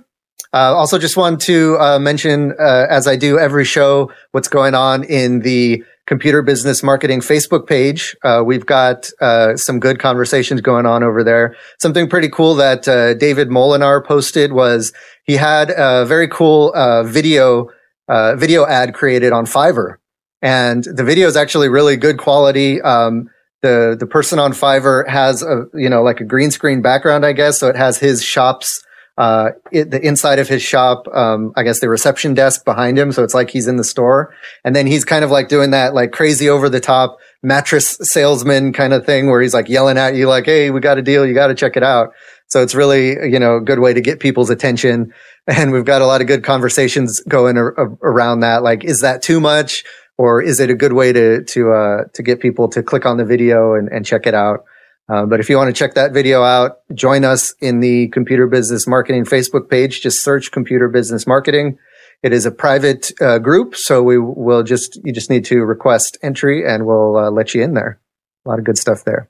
Uh, 0.52 0.76
also, 0.76 1.00
just 1.00 1.16
want 1.16 1.40
to 1.44 1.78
uh, 1.80 1.98
mention, 1.98 2.52
uh, 2.60 2.88
as 2.90 3.08
I 3.08 3.16
do 3.16 3.40
every 3.40 3.64
show, 3.64 4.12
what's 4.34 4.50
going 4.50 4.76
on 4.76 5.06
in 5.06 5.40
the 5.40 5.86
computer 6.10 6.42
business 6.42 6.82
marketing 6.82 7.20
Facebook 7.20 7.68
page. 7.68 8.18
Uh, 8.24 8.42
we've 8.44 8.66
got 8.66 9.12
uh, 9.22 9.56
some 9.56 9.80
good 9.80 10.00
conversations 10.00 10.60
going 10.60 10.88
on 10.88 11.04
over 11.04 11.24
there. 11.24 11.56
Something 11.80 12.10
pretty 12.10 12.30
cool 12.30 12.56
that 12.56 12.88
uh, 12.88 13.14
David 13.14 13.50
Molinar 13.50 14.04
posted 14.04 14.52
was 14.52 14.92
he 15.24 15.36
had 15.36 15.70
a 15.70 16.06
very 16.06 16.28
cool 16.28 16.74
uh, 16.76 17.04
video 17.04 17.70
uh, 18.08 18.36
video 18.36 18.66
ad 18.66 18.96
created 18.96 19.32
on 19.32 19.46
Fiverr, 19.46 19.98
and 20.42 20.84
the 20.84 21.04
video 21.04 21.28
is 21.28 21.38
actually 21.38 21.70
really 21.70 21.96
good 21.96 22.18
quality. 22.18 22.82
Um, 22.82 23.30
the 23.62 23.96
the 23.98 24.08
person 24.08 24.40
on 24.40 24.52
Fiverr 24.52 25.08
has 25.08 25.44
a 25.44 25.66
you 25.76 25.90
know 25.90 26.02
like 26.02 26.22
a 26.22 26.26
green 26.26 26.50
screen 26.50 26.82
background, 26.82 27.24
I 27.24 27.34
guess, 27.34 27.60
so 27.60 27.68
it 27.68 27.76
has 27.76 28.00
his 28.00 28.24
shop's 28.24 28.84
uh, 29.20 29.52
it, 29.74 29.92
the 29.92 30.00
inside 30.00 30.40
of 30.40 30.48
his 30.48 30.62
shop, 30.62 31.06
um, 31.14 31.52
I 31.58 31.64
guess 31.64 31.82
the 31.82 31.90
reception 31.90 32.34
desk 32.34 32.64
behind 32.64 32.98
him. 32.98 33.12
So 33.12 33.22
it's 33.22 33.34
like 33.34 33.50
he's 33.50 33.68
in 33.68 33.76
the 33.76 33.84
store. 33.84 34.34
And 34.64 34.74
then 34.74 34.88
he's 34.88 35.04
kind 35.04 35.26
of 35.26 35.30
like 35.30 35.50
doing 35.50 35.72
that 35.72 35.94
like 35.94 36.14
crazy 36.14 36.48
over 36.48 36.70
the 36.70 36.80
top 36.80 37.18
mattress 37.44 37.98
salesman 38.02 38.72
kind 38.72 38.94
of 38.94 39.06
thing 39.06 39.30
where 39.30 39.42
he's 39.42 39.54
like 39.54 39.68
yelling 39.68 39.98
at 39.98 40.16
you 40.16 40.30
like, 40.30 40.46
Hey, 40.46 40.72
we 40.72 40.80
got 40.80 40.98
a 40.98 41.02
deal. 41.02 41.26
You 41.26 41.34
got 41.34 41.48
to 41.48 41.56
check 41.56 41.76
it 41.76 41.84
out. 41.84 42.14
So 42.48 42.64
it's 42.64 42.74
really, 42.74 43.10
you 43.30 43.40
know, 43.40 43.58
a 43.58 43.62
good 43.62 43.80
way 43.80 43.94
to 43.94 44.00
get 44.02 44.20
people's 44.20 44.50
attention. 44.50 45.14
And 45.48 45.72
we've 45.72 45.84
got 45.84 46.04
a 46.04 46.06
lot 46.06 46.22
of 46.22 46.28
good 46.28 46.44
conversations 46.44 47.22
going 47.22 47.58
ar- 47.58 47.74
around 48.04 48.42
that. 48.42 48.62
Like, 48.62 48.84
is 48.84 49.00
that 49.00 49.24
too 49.24 49.40
much? 49.40 49.84
Or 50.16 50.44
is 50.44 50.60
it 50.60 50.70
a 50.70 50.76
good 50.76 50.94
way 50.94 51.12
to, 51.12 51.44
to, 51.44 51.72
uh, 51.72 52.04
to 52.14 52.22
get 52.22 52.40
people 52.40 52.68
to 52.70 52.84
click 52.84 53.04
on 53.08 53.18
the 53.18 53.26
video 53.26 53.74
and, 53.74 53.90
and 53.90 54.06
check 54.06 54.28
it 54.28 54.36
out? 54.36 54.66
Uh, 55.10 55.26
but 55.26 55.40
if 55.40 55.50
you 55.50 55.58
want 55.58 55.74
to 55.74 55.78
check 55.78 55.96
that 55.96 56.14
video 56.14 56.44
out, 56.44 56.78
join 56.94 57.26
us 57.26 57.54
in 57.60 57.80
the 57.80 58.10
Computer 58.10 58.46
Business 58.46 58.88
Marketing 58.88 59.26
Facebook 59.26 59.70
page. 59.70 60.02
Just 60.02 60.24
search 60.24 60.52
Computer 60.52 60.88
Business 60.88 61.26
Marketing. 61.26 61.80
It 62.22 62.34
is 62.34 62.46
a 62.46 62.52
private 62.52 63.12
uh, 63.22 63.40
group, 63.40 63.76
so 63.76 64.04
we 64.04 64.18
will 64.20 64.62
just 64.62 65.00
you 65.04 65.14
just 65.14 65.30
need 65.30 65.46
to 65.46 65.62
request 65.62 66.18
entry, 66.22 66.68
and 66.68 66.86
we'll 66.86 67.18
uh, 67.18 67.32
let 67.32 67.56
you 67.56 67.64
in 67.64 67.74
there. 67.74 68.00
A 68.46 68.50
lot 68.50 68.60
of 68.60 68.66
good 68.66 68.78
stuff 68.78 69.04
there. 69.04 69.30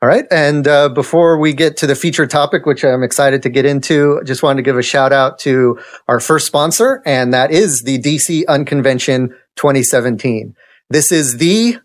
All 0.00 0.08
right, 0.08 0.26
and 0.30 0.68
uh, 0.68 0.88
before 0.88 1.38
we 1.38 1.52
get 1.52 1.76
to 1.78 1.86
the 1.86 1.94
feature 1.94 2.26
topic, 2.26 2.64
which 2.64 2.84
I'm 2.84 3.02
excited 3.02 3.42
to 3.42 3.48
get 3.48 3.64
into, 3.64 4.20
just 4.24 4.42
wanted 4.42 4.58
to 4.58 4.62
give 4.62 4.78
a 4.78 4.82
shout 4.82 5.12
out 5.12 5.38
to 5.40 5.78
our 6.08 6.20
first 6.20 6.46
sponsor, 6.46 7.02
and 7.04 7.32
that 7.34 7.50
is 7.50 7.82
the 7.82 7.98
DC 7.98 8.44
Unconvention 8.46 9.30
2017. 9.56 10.54
This 10.90 11.10
is 11.10 11.38
the 11.38 11.78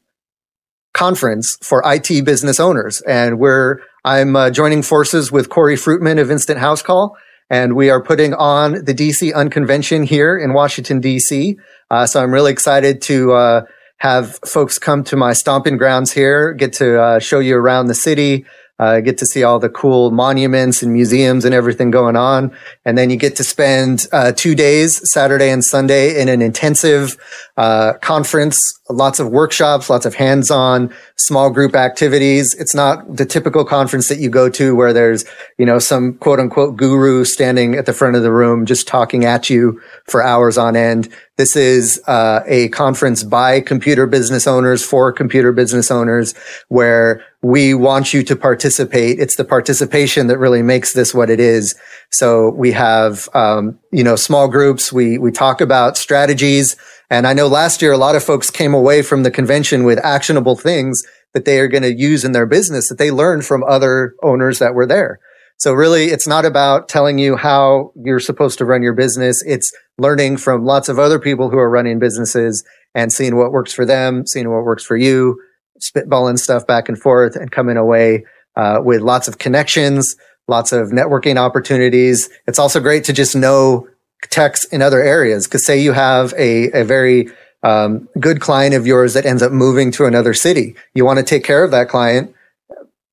conference 0.94 1.58
for 1.62 1.82
IT 1.86 2.26
business 2.26 2.60
owners. 2.60 3.02
And 3.02 3.40
we're, 3.40 3.80
I'm 4.04 4.36
uh, 4.36 4.50
joining 4.50 4.82
forces 4.82 5.32
with 5.32 5.50
Corey 5.50 5.76
Fruitman 5.76 6.20
of 6.20 6.32
Instant 6.32 6.60
House 6.60 6.82
Call. 6.82 7.18
And 7.50 7.76
we 7.76 7.90
are 7.90 8.02
putting 8.02 8.34
on 8.34 8.86
the 8.86 8.94
DC 8.94 9.34
Unconvention 9.34 10.04
here 10.04 10.38
in 10.38 10.54
Washington, 10.54 11.02
DC. 11.02 11.56
Uh, 11.90 12.06
so 12.06 12.22
I'm 12.22 12.32
really 12.32 12.52
excited 12.52 13.02
to, 13.04 13.34
uh, 13.34 13.62
have 14.00 14.40
folks 14.46 14.78
come 14.78 15.04
to 15.04 15.16
my 15.16 15.34
stomping 15.34 15.78
grounds 15.78 16.12
here, 16.14 16.54
get 16.54 16.74
to 16.74 17.02
uh, 17.02 17.20
show 17.20 17.40
you 17.40 17.58
around 17.58 17.88
the 17.88 17.96
city, 17.96 18.46
uh, 18.80 19.02
get 19.02 19.18
to 19.18 19.26
see 19.26 19.44
all 19.44 19.60
the 19.60 19.70
cool 19.70 20.10
monuments 20.12 20.82
and 20.82 20.94
museums 20.94 21.46
and 21.46 21.54
everything 21.54 21.92
going 21.92 22.16
on. 22.16 22.52
And 22.86 22.98
then 22.98 23.10
you 23.10 23.18
get 23.18 23.36
to 23.36 23.44
spend 23.44 24.08
uh, 24.12 24.32
two 24.32 24.56
days, 24.56 25.02
Saturday 25.12 25.50
and 25.50 25.64
Sunday, 25.64 26.20
in 26.20 26.30
an 26.30 26.42
intensive 26.42 27.18
uh, 27.58 27.94
conference, 28.02 28.58
lots 28.90 29.20
of 29.20 29.30
workshops, 29.30 29.90
lots 29.90 30.06
of 30.06 30.16
hands-on 30.16 30.94
small 31.18 31.50
group 31.50 31.76
activities. 31.76 32.56
It's 32.56 32.74
not 32.74 33.18
the 33.18 33.26
typical 33.26 33.66
conference 33.66 34.08
that 34.08 34.20
you 34.20 34.30
go 34.30 34.50
to 34.50 34.76
where 34.76 34.94
there's, 34.94 35.26
you 35.58 35.66
know, 35.66 35.78
some 35.78 36.14
quote 36.14 36.40
unquote 36.40 36.78
guru 36.78 37.26
standing 37.26 37.76
at 37.76 37.86
the 37.86 37.94
front 37.94 38.16
of 38.16 38.24
the 38.24 38.32
room 38.32 38.66
just 38.66 38.88
talking 38.88 39.26
at 39.26 39.50
you 39.50 39.82
for 40.06 40.24
hours 40.24 40.58
on 40.58 40.76
end. 40.76 41.10
This 41.38 41.56
is 41.56 42.02
uh, 42.08 42.42
a 42.48 42.70
conference 42.70 43.24
by 43.24 43.62
computer 43.62 44.08
business 44.08 44.48
owners 44.48 44.84
for 44.84 45.12
computer 45.12 45.52
business 45.52 45.92
owners 45.92 46.34
where 46.68 47.24
we 47.42 47.74
want 47.74 48.14
you 48.14 48.22
to 48.24 48.36
participate. 48.36 49.20
It's 49.20 49.38
the 49.38 49.46
participation 49.46 50.28
that 50.28 50.38
really 50.38 50.62
makes 50.62 50.94
this 50.94 51.14
what 51.14 51.30
it 51.30 51.40
is. 51.40 51.74
So 52.12 52.50
we 52.50 52.74
have, 52.74 53.30
um, 53.34 53.80
you 53.92 54.04
know, 54.04 54.18
small 54.18 54.50
groups. 54.50 54.92
We, 54.92 55.18
we 55.18 55.32
talk 55.32 55.62
about 55.62 55.98
strategies. 55.98 56.76
And 57.10 57.26
I 57.26 57.34
know 57.34 57.48
last 57.48 57.82
year, 57.82 57.94
a 57.94 57.98
lot 57.98 58.16
of 58.16 58.24
folks 58.24 58.52
came 58.52 58.74
away 58.74 59.02
from 59.02 59.24
the 59.24 59.32
convention 59.32 59.86
with 59.86 60.04
actionable 60.04 60.58
things 60.58 61.02
that 61.34 61.46
they 61.46 61.60
are 61.60 61.68
going 61.70 61.84
to 61.84 61.96
use 61.96 62.26
in 62.26 62.34
their 62.34 62.46
business 62.46 62.90
that 62.90 62.98
they 62.98 63.12
learned 63.12 63.46
from 63.46 63.64
other 63.64 64.16
owners 64.22 64.60
that 64.60 64.74
were 64.74 64.86
there. 64.86 65.20
So 65.58 65.74
really, 65.74 66.06
it's 66.06 66.28
not 66.28 66.46
about 66.46 66.88
telling 66.88 67.20
you 67.20 67.36
how 67.36 67.92
you're 67.96 68.20
supposed 68.20 68.58
to 68.60 68.66
run 68.66 68.82
your 68.82 68.94
business. 68.94 69.44
It's 69.46 69.74
learning 69.98 70.38
from 70.38 70.66
lots 70.66 70.90
of 70.90 71.00
other 71.00 71.20
people 71.20 71.50
who 71.50 71.58
are 71.58 71.70
running 71.70 72.00
businesses 72.00 72.64
and 72.96 73.12
seeing 73.12 73.36
what 73.36 73.52
works 73.52 73.74
for 73.74 73.86
them, 73.86 74.26
seeing 74.26 74.50
what 74.50 74.64
works 74.64 74.84
for 74.84 74.98
you, 74.98 75.40
spitballing 75.80 76.38
stuff 76.38 76.66
back 76.68 76.90
and 76.90 77.00
forth 77.00 77.36
and 77.36 77.52
coming 77.52 77.78
away 77.78 78.26
uh, 78.56 78.80
with 78.84 79.02
lots 79.02 79.28
of 79.28 79.38
connections, 79.38 80.16
lots 80.48 80.72
of 80.72 80.90
networking 80.90 81.38
opportunities. 81.38 82.30
It's 82.48 82.60
also 82.60 82.80
great 82.80 83.04
to 83.06 83.14
just 83.14 83.36
know 83.36 83.88
techs 84.30 84.66
in 84.66 84.82
other 84.82 85.02
areas. 85.02 85.48
Cause 85.48 85.66
say 85.66 85.80
you 85.80 85.94
have 85.94 86.34
a, 86.38 86.72
a 86.72 86.84
very 86.84 87.30
um, 87.64 88.08
good 88.20 88.42
client 88.42 88.76
of 88.76 88.88
yours 88.88 89.14
that 89.14 89.26
ends 89.26 89.42
up 89.42 89.52
moving 89.52 89.92
to 89.92 90.06
another 90.06 90.34
city. 90.34 90.76
You 90.94 91.06
want 91.06 91.20
to 91.20 91.26
take 91.26 91.44
care 91.44 91.64
of 91.64 91.72
that 91.72 91.90
client. 91.90 92.34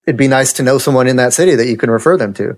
It'd 0.07 0.17
be 0.17 0.29
nice 0.29 0.53
to 0.55 0.63
know 0.63 0.79
someone 0.79 1.09
in 1.09 1.17
that 1.17 1.33
city 1.33 1.55
that 1.57 1.67
you 1.67 1.77
can 1.77 1.91
refer 1.91 2.17
them 2.17 2.33
to. 2.35 2.57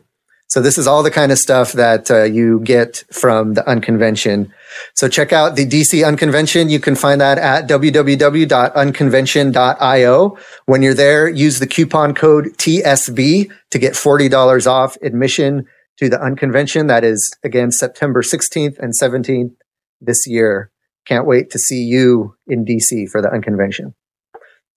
So 0.48 0.60
this 0.62 0.78
is 0.78 0.86
all 0.86 1.02
the 1.02 1.10
kind 1.10 1.30
of 1.30 1.36
stuff 1.38 1.72
that 1.72 2.10
uh, 2.10 2.22
you 2.24 2.60
get 2.60 3.04
from 3.12 3.52
the 3.52 3.68
unconvention. 3.68 4.50
So 4.94 5.06
check 5.06 5.30
out 5.32 5.56
the 5.56 5.66
DC 5.66 6.06
unconvention. 6.06 6.70
You 6.70 6.80
can 6.80 6.94
find 6.94 7.20
that 7.20 7.36
at 7.36 7.68
www.unconvention.io. 7.68 10.38
When 10.64 10.82
you're 10.82 10.94
there, 10.94 11.28
use 11.28 11.58
the 11.58 11.66
coupon 11.66 12.14
code 12.14 12.46
TSB 12.56 13.52
to 13.70 13.78
get 13.78 13.92
$40 13.92 14.66
off 14.66 14.96
admission 15.02 15.66
to 15.98 16.08
the 16.08 16.18
unconvention. 16.18 16.86
That 16.86 17.04
is 17.04 17.30
again 17.44 17.70
September 17.70 18.22
16th 18.22 18.78
and 18.78 18.94
17th 18.98 19.54
this 20.00 20.26
year. 20.26 20.70
Can't 21.04 21.26
wait 21.26 21.50
to 21.50 21.58
see 21.58 21.82
you 21.82 22.36
in 22.46 22.64
DC 22.64 23.10
for 23.10 23.20
the 23.20 23.28
unconvention. 23.28 23.94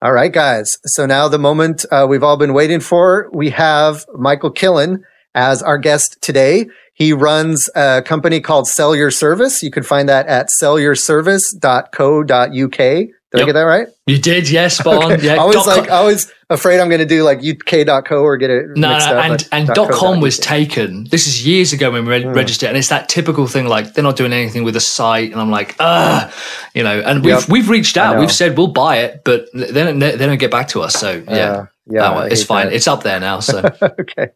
All 0.01 0.11
right, 0.11 0.33
guys. 0.33 0.77
So 0.85 1.05
now 1.05 1.27
the 1.27 1.37
moment 1.37 1.85
uh, 1.91 2.07
we've 2.09 2.23
all 2.23 2.37
been 2.37 2.53
waiting 2.53 2.79
for, 2.79 3.29
we 3.33 3.51
have 3.51 4.07
Michael 4.15 4.51
Killen 4.51 5.03
as 5.35 5.61
our 5.63 5.77
guest 5.77 6.17
today. 6.21 6.67
He 6.93 7.13
runs 7.13 7.69
a 7.75 8.01
company 8.05 8.41
called 8.41 8.67
Sell 8.67 8.93
Your 8.95 9.11
Service. 9.11 9.63
You 9.63 9.71
can 9.71 9.83
find 9.83 10.09
that 10.09 10.27
at 10.27 10.49
sellyourservice.co.uk. 10.61 13.11
Did 13.31 13.39
yep. 13.39 13.43
I 13.43 13.45
get 13.45 13.53
that 13.53 13.61
right? 13.61 13.87
You 14.07 14.19
did, 14.19 14.49
yes, 14.49 14.77
spot 14.77 15.09
okay. 15.09 15.25
Yeah, 15.25 15.41
I 15.41 15.45
was 15.45 15.65
like, 15.65 15.87
com. 15.87 15.93
I 15.93 16.03
was 16.03 16.29
afraid 16.49 16.81
I'm 16.81 16.89
going 16.89 16.99
to 16.99 17.05
do 17.05 17.23
like 17.23 17.39
uk.co 17.39 18.21
or 18.21 18.35
get 18.35 18.49
it. 18.49 18.65
No, 18.75 18.99
no, 18.99 19.19
and 19.19 19.47
and 19.53 19.69
dot 19.69 19.91
com 19.91 20.19
was 20.19 20.37
taken. 20.37 21.05
This 21.05 21.27
is 21.27 21.47
years 21.47 21.71
ago 21.71 21.91
when 21.91 22.03
we 22.03 22.11
re- 22.11 22.23
mm. 22.23 22.35
registered, 22.35 22.67
and 22.67 22.77
it's 22.77 22.89
that 22.89 23.07
typical 23.07 23.47
thing. 23.47 23.67
Like 23.67 23.93
they're 23.93 24.03
not 24.03 24.17
doing 24.17 24.33
anything 24.33 24.65
with 24.65 24.73
the 24.73 24.81
site, 24.81 25.31
and 25.31 25.39
I'm 25.39 25.49
like, 25.49 25.77
ah, 25.79 26.29
you 26.75 26.83
know. 26.83 26.99
And 26.99 27.23
we've 27.23 27.39
yep. 27.39 27.47
we've 27.47 27.69
reached 27.69 27.95
out. 27.95 28.19
We've 28.19 28.29
said 28.29 28.57
we'll 28.57 28.67
buy 28.67 28.97
it, 28.97 29.21
but 29.23 29.47
they 29.53 29.71
don't 29.71 29.99
they 29.99 30.17
don't 30.17 30.37
get 30.37 30.51
back 30.51 30.67
to 30.69 30.81
us. 30.81 30.95
So 30.95 31.23
yeah, 31.25 31.33
uh, 31.33 31.65
yeah, 31.85 32.25
it's 32.25 32.43
fine. 32.43 32.65
That. 32.65 32.73
It's 32.73 32.89
up 32.89 33.03
there 33.03 33.21
now. 33.21 33.39
So 33.39 33.59
okay. 33.81 34.31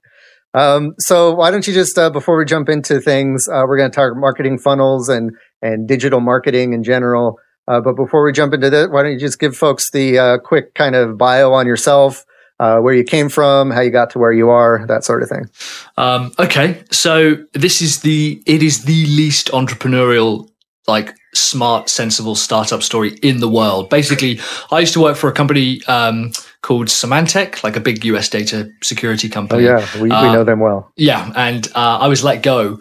Um, 0.55 0.95
so 0.99 1.33
why 1.35 1.51
don't 1.51 1.67
you 1.67 1.73
just 1.73 1.97
uh, 1.97 2.09
before 2.09 2.37
we 2.37 2.45
jump 2.45 2.69
into 2.69 2.99
things, 3.01 3.47
uh, 3.47 3.63
we're 3.67 3.77
going 3.77 3.91
to 3.91 3.95
talk 3.95 4.15
marketing 4.15 4.57
funnels 4.57 5.09
and 5.09 5.31
and 5.61 5.87
digital 5.87 6.21
marketing 6.21 6.73
in 6.73 6.83
general. 6.83 7.37
Uh, 7.67 7.81
but 7.81 7.95
before 7.95 8.23
we 8.23 8.31
jump 8.31 8.53
into 8.53 8.69
that, 8.69 8.91
why 8.91 9.03
don't 9.03 9.11
you 9.11 9.19
just 9.19 9.39
give 9.39 9.55
folks 9.55 9.91
the 9.91 10.17
uh, 10.17 10.37
quick 10.37 10.73
kind 10.75 10.95
of 10.95 11.17
bio 11.17 11.51
on 11.51 11.65
yourself, 11.67 12.23
uh, 12.59 12.77
where 12.77 12.93
you 12.93 13.03
came 13.03 13.27
from, 13.27 13.71
how 13.71 13.81
you 13.81 13.89
got 13.89 14.11
to 14.11 14.19
where 14.19 14.31
you 14.31 14.49
are, 14.49 14.85
that 14.87 15.03
sort 15.03 15.23
of 15.23 15.29
thing. 15.29 15.49
Um, 15.97 16.31
okay, 16.39 16.83
so 16.91 17.35
this 17.53 17.81
is 17.81 18.01
the 18.01 18.41
it 18.45 18.63
is 18.63 18.85
the 18.85 19.05
least 19.07 19.47
entrepreneurial 19.47 20.49
like 20.87 21.15
smart, 21.33 21.89
sensible 21.89 22.35
startup 22.35 22.83
story 22.83 23.17
in 23.21 23.39
the 23.39 23.49
world. 23.49 23.89
Basically, 23.89 24.39
I 24.71 24.79
used 24.79 24.93
to 24.93 25.01
work 25.01 25.17
for 25.17 25.29
a 25.29 25.33
company 25.33 25.83
um, 25.85 26.31
called 26.65 26.87
Symantec, 26.87 27.63
like 27.63 27.75
a 27.75 27.79
big 27.79 28.03
US 28.05 28.27
data 28.27 28.71
security 28.81 29.29
company. 29.29 29.67
Oh, 29.67 29.77
yeah, 29.77 30.01
we, 30.01 30.09
uh, 30.09 30.23
we 30.23 30.33
know 30.33 30.43
them 30.43 30.59
well. 30.59 30.91
Yeah, 30.95 31.31
and 31.35 31.67
uh, 31.75 31.99
I 31.99 32.07
was 32.07 32.23
let 32.23 32.41
go. 32.41 32.79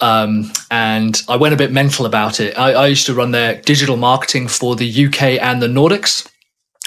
Um, 0.00 0.50
and 0.70 1.20
I 1.28 1.36
went 1.36 1.52
a 1.52 1.58
bit 1.58 1.70
mental 1.70 2.06
about 2.06 2.40
it. 2.40 2.58
I, 2.58 2.72
I 2.72 2.86
used 2.86 3.04
to 3.06 3.14
run 3.14 3.30
their 3.30 3.60
digital 3.60 3.98
marketing 3.98 4.48
for 4.48 4.74
the 4.74 5.06
UK 5.06 5.22
and 5.42 5.60
the 5.60 5.66
Nordics. 5.68 6.26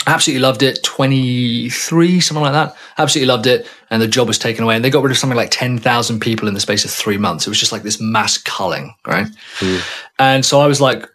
Absolutely 0.07 0.41
loved 0.41 0.63
it. 0.63 0.81
23, 0.83 2.19
something 2.19 2.41
like 2.41 2.53
that. 2.53 2.75
Absolutely 2.97 3.27
loved 3.27 3.45
it. 3.45 3.67
And 3.91 4.01
the 4.01 4.07
job 4.07 4.27
was 4.27 4.39
taken 4.39 4.63
away. 4.63 4.75
And 4.75 4.83
they 4.83 4.89
got 4.89 5.03
rid 5.03 5.11
of 5.11 5.17
something 5.19 5.37
like 5.37 5.51
10,000 5.51 6.19
people 6.19 6.47
in 6.47 6.55
the 6.55 6.59
space 6.59 6.83
of 6.83 6.89
three 6.89 7.17
months. 7.17 7.45
It 7.45 7.51
was 7.51 7.59
just 7.59 7.71
like 7.71 7.83
this 7.83 8.01
mass 8.01 8.39
culling, 8.39 8.95
right? 9.05 9.27
Mm. 9.59 10.01
And 10.17 10.45
so 10.45 10.61
I 10.61 10.65
was 10.65 10.81
like, 10.81 11.07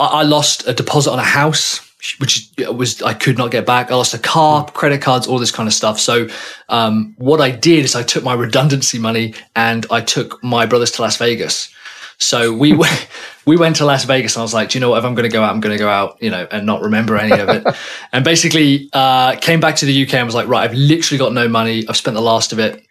I, 0.00 0.06
I 0.06 0.22
lost 0.24 0.66
a 0.66 0.74
deposit 0.74 1.12
on 1.12 1.20
a 1.20 1.24
house 1.24 1.91
which 2.18 2.50
was 2.58 3.00
I 3.02 3.14
could 3.14 3.38
not 3.38 3.50
get 3.50 3.64
back. 3.64 3.90
I 3.90 3.94
lost 3.94 4.14
a 4.14 4.18
car, 4.18 4.62
hmm. 4.62 4.68
credit 4.70 5.02
cards, 5.02 5.26
all 5.26 5.38
this 5.38 5.50
kind 5.50 5.68
of 5.68 5.72
stuff. 5.72 6.00
So 6.00 6.28
um, 6.68 7.14
what 7.18 7.40
I 7.40 7.50
did 7.50 7.84
is 7.84 7.94
I 7.94 8.02
took 8.02 8.24
my 8.24 8.34
redundancy 8.34 8.98
money 8.98 9.34
and 9.54 9.86
I 9.90 10.00
took 10.00 10.42
my 10.42 10.66
brothers 10.66 10.90
to 10.92 11.02
Las 11.02 11.16
Vegas. 11.16 11.72
So 12.18 12.52
we 12.52 12.72
went, 12.82 13.08
we 13.46 13.56
went 13.56 13.76
to 13.76 13.84
Las 13.84 14.04
Vegas 14.04 14.34
and 14.34 14.40
I 14.40 14.44
was 14.44 14.54
like, 14.54 14.70
do 14.70 14.78
you 14.78 14.80
know 14.80 14.90
what? 14.90 14.98
If 14.98 15.04
I'm 15.04 15.14
going 15.14 15.28
to 15.28 15.32
go 15.32 15.42
out, 15.42 15.54
I'm 15.54 15.60
going 15.60 15.76
to 15.76 15.82
go 15.82 15.88
out, 15.88 16.16
you 16.20 16.30
know, 16.30 16.46
and 16.50 16.66
not 16.66 16.82
remember 16.82 17.16
any 17.16 17.38
of 17.38 17.48
it. 17.48 17.66
and 18.12 18.24
basically, 18.24 18.88
uh, 18.92 19.36
came 19.36 19.60
back 19.60 19.76
to 19.76 19.86
the 19.86 20.02
UK 20.02 20.14
and 20.14 20.26
was 20.26 20.34
like, 20.34 20.48
right, 20.48 20.68
I've 20.68 20.76
literally 20.76 21.18
got 21.18 21.32
no 21.32 21.48
money. 21.48 21.86
I've 21.88 21.96
spent 21.96 22.14
the 22.14 22.22
last 22.22 22.52
of 22.52 22.58
it. 22.58 22.84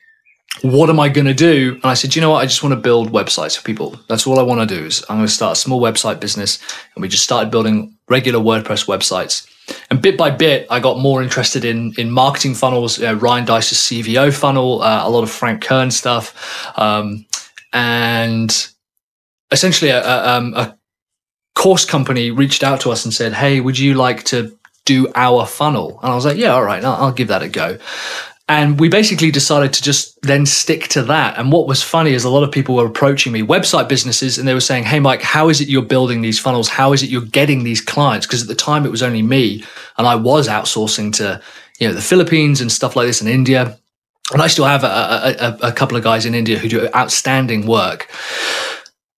What 0.63 0.89
am 0.89 0.99
I 0.99 1.07
going 1.07 1.27
to 1.27 1.33
do? 1.33 1.75
And 1.75 1.85
I 1.85 1.93
said, 1.93 2.13
you 2.13 2.21
know 2.21 2.29
what? 2.29 2.43
I 2.43 2.45
just 2.45 2.61
want 2.61 2.73
to 2.73 2.79
build 2.79 3.11
websites 3.11 3.57
for 3.57 3.63
people. 3.63 3.97
That's 4.09 4.27
all 4.27 4.37
I 4.37 4.43
want 4.43 4.67
to 4.67 4.75
do 4.75 4.85
is 4.85 5.03
I'm 5.09 5.17
going 5.17 5.27
to 5.27 5.33
start 5.33 5.57
a 5.57 5.59
small 5.59 5.81
website 5.81 6.19
business. 6.19 6.59
And 6.93 7.01
we 7.01 7.07
just 7.07 7.23
started 7.23 7.51
building 7.51 7.97
regular 8.11 8.39
WordPress 8.39 8.85
websites. 8.85 9.47
And 9.89 10.01
bit 10.01 10.17
by 10.17 10.29
bit, 10.29 10.67
I 10.69 10.79
got 10.79 10.99
more 10.99 11.23
interested 11.23 11.63
in 11.65 11.93
in 11.97 12.11
marketing 12.11 12.55
funnels. 12.55 12.99
Ryan 12.99 13.45
Deiss's 13.45 13.79
CVO 13.79 14.33
funnel, 14.33 14.81
uh, 14.81 15.07
a 15.07 15.09
lot 15.09 15.23
of 15.23 15.31
Frank 15.31 15.63
Kern 15.63 15.91
stuff, 15.91 16.25
um, 16.77 17.25
and 17.71 18.51
essentially 19.51 19.91
a, 19.91 20.03
a, 20.03 20.37
um, 20.37 20.53
a 20.55 20.77
course 21.55 21.85
company 21.85 22.31
reached 22.31 22.63
out 22.63 22.81
to 22.81 22.91
us 22.91 23.05
and 23.05 23.13
said, 23.13 23.33
"Hey, 23.33 23.61
would 23.61 23.79
you 23.79 23.93
like 23.93 24.23
to 24.25 24.57
do 24.85 25.07
our 25.15 25.45
funnel?" 25.45 25.99
And 26.01 26.11
I 26.11 26.15
was 26.15 26.25
like, 26.25 26.37
"Yeah, 26.37 26.53
all 26.53 26.63
right, 26.63 26.83
I'll, 26.83 27.05
I'll 27.05 27.13
give 27.13 27.29
that 27.29 27.43
a 27.43 27.49
go." 27.49 27.77
And 28.51 28.81
we 28.81 28.89
basically 28.89 29.31
decided 29.31 29.71
to 29.71 29.81
just 29.81 30.21
then 30.23 30.45
stick 30.45 30.89
to 30.89 31.03
that. 31.03 31.37
And 31.37 31.53
what 31.53 31.69
was 31.69 31.81
funny 31.81 32.11
is 32.11 32.25
a 32.25 32.29
lot 32.29 32.43
of 32.43 32.51
people 32.51 32.75
were 32.75 32.85
approaching 32.85 33.31
me, 33.31 33.41
website 33.41 33.87
businesses, 33.87 34.37
and 34.37 34.45
they 34.45 34.53
were 34.53 34.59
saying, 34.59 34.83
Hey, 34.83 34.99
Mike, 34.99 35.21
how 35.21 35.47
is 35.47 35.61
it 35.61 35.69
you're 35.69 35.81
building 35.81 36.19
these 36.19 36.37
funnels? 36.37 36.67
How 36.67 36.91
is 36.91 37.01
it 37.01 37.09
you're 37.09 37.21
getting 37.21 37.63
these 37.63 37.79
clients? 37.79 38.27
Because 38.27 38.41
at 38.41 38.49
the 38.49 38.55
time 38.55 38.85
it 38.85 38.91
was 38.91 39.01
only 39.01 39.21
me 39.21 39.63
and 39.97 40.05
I 40.05 40.15
was 40.15 40.49
outsourcing 40.49 41.13
to, 41.13 41.41
you 41.79 41.87
know, 41.87 41.93
the 41.93 42.01
Philippines 42.01 42.59
and 42.59 42.69
stuff 42.69 42.97
like 42.97 43.07
this 43.07 43.21
in 43.21 43.29
India. 43.29 43.79
And 44.33 44.41
I 44.41 44.47
still 44.47 44.65
have 44.65 44.83
a, 44.83 45.57
a, 45.61 45.69
a 45.69 45.71
couple 45.71 45.95
of 45.95 46.03
guys 46.03 46.25
in 46.25 46.35
India 46.35 46.57
who 46.57 46.67
do 46.67 46.89
outstanding 46.93 47.65
work. 47.65 48.09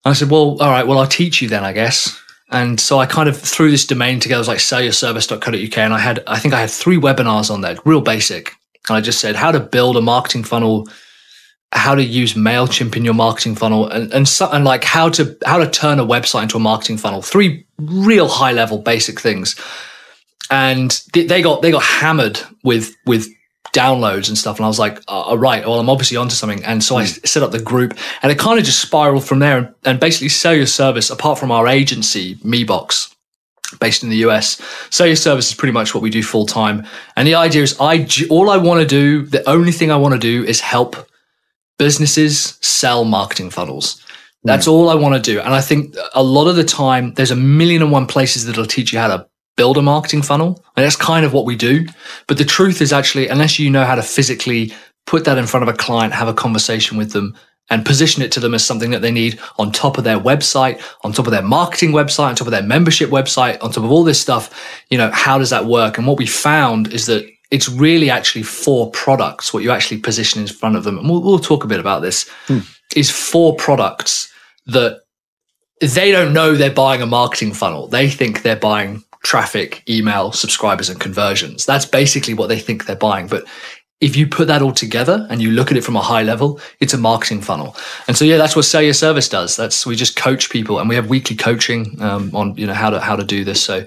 And 0.06 0.12
I 0.12 0.14
said, 0.14 0.30
well, 0.30 0.62
all 0.62 0.70
right, 0.70 0.86
well, 0.86 1.00
I'll 1.00 1.08
teach 1.08 1.42
you 1.42 1.50
then, 1.50 1.64
I 1.64 1.74
guess. 1.74 2.16
And 2.52 2.80
so 2.80 3.00
I 3.00 3.08
kind 3.08 3.28
of 3.28 3.36
threw 3.36 3.72
this 3.72 3.88
domain 3.88 4.20
together. 4.20 4.38
It 4.38 4.48
was 4.48 4.48
like 4.48 4.60
sellyourservice.co.uk. 4.60 5.78
And 5.80 5.92
I 5.92 5.98
had, 5.98 6.24
I 6.28 6.38
think 6.38 6.54
I 6.54 6.60
had 6.60 6.70
three 6.70 6.98
webinars 6.98 7.50
on 7.50 7.62
there, 7.62 7.78
real 7.84 8.02
basic. 8.02 8.54
And 8.90 8.98
I 8.98 9.02
just 9.02 9.20
said 9.20 9.36
how 9.36 9.52
to 9.52 9.60
build 9.60 9.98
a 9.98 10.02
marketing 10.02 10.44
funnel, 10.44 10.88
how 11.72 11.96
to 11.96 12.04
use 12.04 12.34
MailChimp 12.34 12.96
in 12.96 13.06
your 13.06 13.14
marketing 13.14 13.56
funnel 13.56 13.88
and, 13.88 14.14
and, 14.14 14.28
so, 14.28 14.50
and 14.52 14.66
like 14.66 14.84
how 14.84 15.10
to, 15.10 15.38
how 15.46 15.58
to 15.58 15.70
turn 15.70 16.00
a 16.00 16.06
website 16.06 16.44
into 16.44 16.58
a 16.58 16.60
marketing 16.60 16.98
funnel. 16.98 17.22
Three 17.22 17.66
real 17.80 18.28
high 18.28 18.52
level 18.52 18.80
basic 18.80 19.20
things. 19.20 19.60
And 20.50 21.02
they 21.14 21.42
got, 21.42 21.62
they 21.62 21.72
got 21.72 21.84
hammered 21.84 22.40
with, 22.64 22.94
with 23.06 23.28
downloads 23.74 24.28
and 24.28 24.38
stuff. 24.38 24.58
And 24.58 24.66
I 24.66 24.68
was 24.68 24.78
like, 24.78 24.98
uh, 25.08 25.22
all 25.22 25.38
right, 25.38 25.66
well, 25.66 25.80
I'm 25.80 25.90
obviously 25.90 26.18
onto 26.18 26.36
something. 26.36 26.64
And 26.64 26.84
so 26.84 26.96
mm. 26.96 27.00
I 27.00 27.06
hmm. 27.06 27.26
set 27.26 27.42
up 27.42 27.52
the 27.52 27.62
group 27.62 27.98
and 28.22 28.32
it 28.32 28.38
kind 28.38 28.60
of 28.60 28.66
just 28.66 28.82
spiraled 28.82 29.26
from 29.26 29.40
there 29.40 29.58
and, 29.58 29.76
and 29.86 30.00
basically 30.00 30.30
sell 30.30 30.54
your 30.54 30.68
service 30.68 31.10
apart 31.10 31.40
from 31.40 31.52
our 31.52 31.68
agency, 31.68 32.36
MeBox 32.36 33.13
based 33.80 34.04
in 34.04 34.10
the 34.10 34.18
US. 34.18 34.62
Your 35.00 35.16
service 35.16 35.50
is 35.50 35.56
pretty 35.56 35.72
much 35.72 35.94
what 35.94 36.04
we 36.04 36.10
do 36.10 36.24
full 36.24 36.46
time. 36.46 36.86
And 37.16 37.28
the 37.28 37.36
idea 37.36 37.64
is 37.64 37.78
I, 37.80 38.08
all 38.30 38.50
I 38.50 38.58
want 38.58 38.82
to 38.82 38.88
do, 38.88 39.26
the 39.26 39.48
only 39.50 39.72
thing 39.72 39.92
I 39.92 39.98
want 39.98 40.14
to 40.14 40.20
do 40.20 40.44
is 40.44 40.60
help 40.60 40.96
businesses 41.78 42.58
sell 42.62 43.06
marketing 43.06 43.50
funnels. 43.50 44.02
That's 44.44 44.68
mm. 44.68 44.72
all 44.72 44.90
I 44.90 44.96
want 44.96 45.16
to 45.16 45.32
do. 45.32 45.40
And 45.40 45.54
I 45.54 45.62
think 45.62 45.96
a 46.14 46.24
lot 46.24 46.48
of 46.48 46.56
the 46.56 46.64
time 46.64 47.14
there's 47.14 47.32
a 47.32 47.36
million 47.36 47.82
and 47.82 47.92
one 47.92 48.08
places 48.08 48.46
that'll 48.46 48.66
teach 48.66 48.94
you 48.94 49.00
how 49.00 49.08
to 49.08 49.28
build 49.56 49.78
a 49.78 49.82
marketing 49.82 50.22
funnel. 50.22 50.64
And 50.76 50.86
that's 50.86 50.96
kind 50.96 51.26
of 51.26 51.34
what 51.34 51.46
we 51.46 51.56
do. 51.56 51.88
But 52.28 52.38
the 52.38 52.46
truth 52.46 52.82
is 52.82 52.94
actually, 52.94 53.28
unless 53.28 53.60
you 53.60 53.70
know 53.70 53.86
how 53.86 53.96
to 53.96 54.02
physically 54.02 54.74
put 55.06 55.26
that 55.26 55.38
in 55.38 55.48
front 55.48 55.68
of 55.68 55.74
a 55.74 55.78
client, 55.78 56.14
have 56.14 56.28
a 56.28 56.34
conversation 56.34 56.98
with 56.98 57.12
them 57.12 57.36
and 57.70 57.86
position 57.86 58.22
it 58.22 58.32
to 58.34 58.40
them 58.40 58.54
as 58.54 58.64
something 58.64 58.92
that 58.92 59.02
they 59.02 59.12
need 59.12 59.40
on 59.58 59.72
top 59.72 59.98
of 59.98 60.04
their 60.04 60.20
website, 60.20 60.82
on 61.04 61.14
top 61.14 61.28
of 61.28 61.32
their 61.32 61.42
marketing 61.42 61.92
website, 61.92 62.30
on 62.30 62.36
top 62.36 62.48
of 62.48 62.52
their 62.52 62.64
membership 62.64 63.10
website, 63.10 63.62
on 63.64 63.72
top 63.72 63.84
of 63.84 63.92
all 63.92 64.04
this 64.04 64.20
stuff, 64.20 64.82
you 64.90 64.98
know, 64.98 65.10
how 65.12 65.38
does 65.38 65.50
that 65.50 65.66
work? 65.66 65.98
And 65.98 66.06
what 66.06 66.18
we 66.18 66.26
found 66.26 66.92
is 66.94 67.06
that 67.06 67.26
it's 67.52 67.70
really 67.70 68.10
actually 68.10 68.44
four 68.44 68.92
products, 68.92 69.54
what 69.54 69.64
you 69.64 69.72
actually 69.72 70.00
position 70.00 70.42
in 70.42 70.48
front 70.48 70.76
of 70.76 70.84
them. 70.84 70.98
And 70.98 71.10
we'll, 71.10 71.22
we'll 71.22 71.40
talk 71.40 71.64
a 71.64 71.68
bit 71.68 71.80
about 71.80 72.02
this 72.02 72.30
hmm. 72.48 72.60
is 72.96 73.10
four 73.10 73.56
products 73.56 74.32
that 74.66 75.02
they 75.80 76.12
don't 76.12 76.34
know 76.34 76.54
they're 76.54 76.72
buying 76.72 77.02
a 77.02 77.06
marketing 77.06 77.54
funnel. 77.54 77.88
They 77.88 78.10
think 78.10 78.42
they're 78.42 78.56
buying 78.56 79.04
traffic, 79.24 79.84
email, 79.90 80.32
subscribers, 80.32 80.90
and 80.90 81.00
conversions. 81.00 81.66
That's 81.66 81.86
basically 81.86 82.34
what 82.34 82.48
they 82.48 82.60
think 82.60 82.86
they're 82.86 82.96
buying. 82.96 83.28
But 83.28 83.46
if 84.04 84.18
you 84.18 84.28
put 84.28 84.48
that 84.50 84.62
all 84.62 84.74
together 84.74 85.26
and 85.30 85.42
you 85.42 85.50
look 85.50 85.72
at 85.72 85.78
it 85.78 85.84
from 85.84 85.96
a 85.96 86.02
high 86.02 86.24
level, 86.24 86.60
it's 86.82 86.94
a 86.94 86.98
marketing 86.98 87.42
funnel. 87.42 87.76
And 88.08 88.18
so, 88.18 88.26
yeah, 88.26 88.38
that's 88.38 88.54
what 88.54 88.66
Sell 88.66 88.82
Your 88.82 88.94
Service 88.94 89.30
does. 89.30 89.56
That's 89.56 89.86
we 89.86 89.96
just 89.96 90.18
coach 90.18 90.50
people, 90.50 90.80
and 90.80 90.90
we 90.90 90.96
have 90.96 91.08
weekly 91.08 91.38
coaching 91.38 92.02
um, 92.02 92.36
on 92.36 92.56
you 92.58 92.68
know 92.68 92.74
how 92.74 92.90
to 92.90 93.00
how 93.00 93.16
to 93.16 93.24
do 93.24 93.46
this. 93.46 93.64
So, 93.64 93.86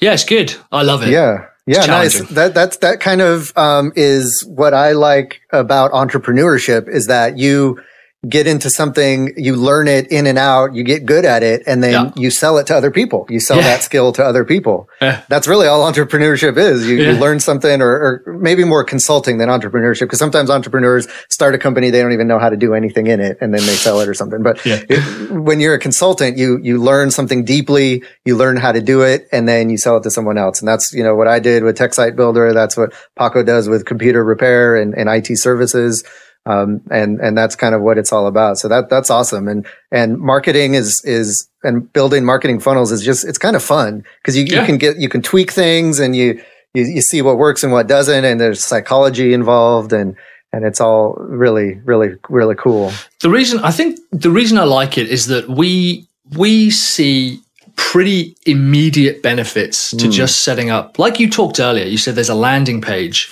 yeah, 0.00 0.14
it's 0.14 0.24
good. 0.24 0.54
I 0.72 0.82
love 0.82 1.02
it. 1.02 1.10
Yeah. 1.10 1.46
Yeah, 1.66 1.84
nice. 1.86 2.18
That 2.30 2.54
that's 2.54 2.78
that 2.78 2.98
kind 2.98 3.20
of 3.20 3.56
um, 3.56 3.92
is 3.94 4.42
what 4.48 4.74
I 4.74 4.92
like 4.92 5.42
about 5.52 5.92
entrepreneurship 5.92 6.88
is 6.88 7.06
that 7.06 7.38
you 7.38 7.80
get 8.28 8.46
into 8.46 8.68
something, 8.68 9.32
you 9.38 9.56
learn 9.56 9.88
it 9.88 10.12
in 10.12 10.26
and 10.26 10.36
out, 10.36 10.74
you 10.74 10.84
get 10.84 11.06
good 11.06 11.24
at 11.24 11.42
it, 11.42 11.62
and 11.66 11.82
then 11.82 11.92
yeah. 11.92 12.12
you 12.16 12.30
sell 12.30 12.58
it 12.58 12.66
to 12.66 12.76
other 12.76 12.90
people. 12.90 13.26
You 13.30 13.40
sell 13.40 13.56
yeah. 13.56 13.62
that 13.62 13.82
skill 13.82 14.12
to 14.12 14.22
other 14.22 14.44
people. 14.44 14.90
Yeah. 15.00 15.22
That's 15.28 15.48
really 15.48 15.66
all 15.66 15.90
entrepreneurship 15.90 16.58
is. 16.58 16.86
You, 16.86 16.96
you 16.96 17.12
learn 17.12 17.40
something 17.40 17.80
or, 17.80 17.88
or, 18.26 18.38
maybe 18.40 18.64
more 18.64 18.84
consulting 18.84 19.38
than 19.38 19.48
entrepreneurship 19.48 20.00
because 20.00 20.18
sometimes 20.18 20.50
entrepreneurs 20.50 21.08
start 21.30 21.54
a 21.54 21.58
company, 21.58 21.88
they 21.88 22.02
don't 22.02 22.12
even 22.12 22.28
know 22.28 22.38
how 22.38 22.50
to 22.50 22.56
do 22.58 22.74
anything 22.74 23.06
in 23.06 23.20
it 23.20 23.38
and 23.40 23.54
then 23.54 23.64
they 23.64 23.74
sell 23.74 24.00
it 24.00 24.08
or 24.08 24.14
something. 24.14 24.42
But 24.42 24.60
it, 24.64 25.30
when 25.30 25.58
you're 25.58 25.74
a 25.74 25.78
consultant, 25.78 26.36
you, 26.36 26.58
you 26.62 26.82
learn 26.82 27.10
something 27.10 27.44
deeply, 27.44 28.02
you 28.26 28.36
learn 28.36 28.58
how 28.58 28.72
to 28.72 28.82
do 28.82 29.00
it, 29.00 29.28
and 29.32 29.48
then 29.48 29.70
you 29.70 29.78
sell 29.78 29.96
it 29.96 30.02
to 30.02 30.10
someone 30.10 30.36
else. 30.36 30.60
And 30.60 30.68
that's, 30.68 30.92
you 30.92 31.02
know, 31.02 31.14
what 31.14 31.26
I 31.26 31.38
did 31.38 31.64
with 31.64 31.76
Tech 31.76 31.94
Site 31.94 32.16
Builder. 32.16 32.52
That's 32.52 32.76
what 32.76 32.92
Paco 33.16 33.42
does 33.42 33.66
with 33.68 33.86
computer 33.86 34.22
repair 34.22 34.76
and, 34.76 34.94
and 34.94 35.08
IT 35.08 35.38
services. 35.38 36.04
Um, 36.46 36.80
and, 36.90 37.20
and 37.20 37.36
that's 37.36 37.54
kind 37.54 37.74
of 37.74 37.82
what 37.82 37.98
it's 37.98 38.12
all 38.12 38.26
about. 38.26 38.58
So 38.58 38.66
that, 38.68 38.88
that's 38.88 39.10
awesome. 39.10 39.46
And, 39.46 39.66
and 39.92 40.18
marketing 40.18 40.74
is, 40.74 41.00
is, 41.04 41.46
and 41.62 41.92
building 41.92 42.24
marketing 42.24 42.60
funnels 42.60 42.90
is 42.90 43.04
just, 43.04 43.26
it's 43.26 43.38
kind 43.38 43.54
of 43.54 43.62
fun 43.62 44.04
because 44.22 44.36
you, 44.36 44.44
yeah. 44.44 44.60
you 44.60 44.66
can 44.66 44.78
get, 44.78 44.98
you 44.98 45.08
can 45.08 45.20
tweak 45.20 45.52
things 45.52 46.00
and 46.00 46.16
you, 46.16 46.42
you, 46.72 46.84
you 46.84 47.02
see 47.02 47.20
what 47.20 47.36
works 47.36 47.62
and 47.62 47.72
what 47.72 47.88
doesn't. 47.88 48.24
And 48.24 48.40
there's 48.40 48.64
psychology 48.64 49.34
involved 49.34 49.92
and, 49.92 50.16
and 50.52 50.64
it's 50.64 50.80
all 50.80 51.12
really, 51.18 51.74
really, 51.84 52.16
really 52.30 52.54
cool. 52.56 52.90
The 53.20 53.30
reason 53.30 53.60
I 53.60 53.70
think 53.70 54.00
the 54.10 54.30
reason 54.30 54.56
I 54.56 54.64
like 54.64 54.96
it 54.96 55.08
is 55.08 55.26
that 55.26 55.48
we, 55.48 56.08
we 56.36 56.70
see 56.70 57.40
pretty 57.76 58.34
immediate 58.46 59.22
benefits 59.22 59.90
to 59.90 60.06
mm. 60.06 60.10
just 60.10 60.42
setting 60.42 60.70
up, 60.70 60.98
like 60.98 61.20
you 61.20 61.30
talked 61.30 61.60
earlier, 61.60 61.84
you 61.84 61.98
said 61.98 62.14
there's 62.14 62.30
a 62.30 62.34
landing 62.34 62.80
page. 62.80 63.30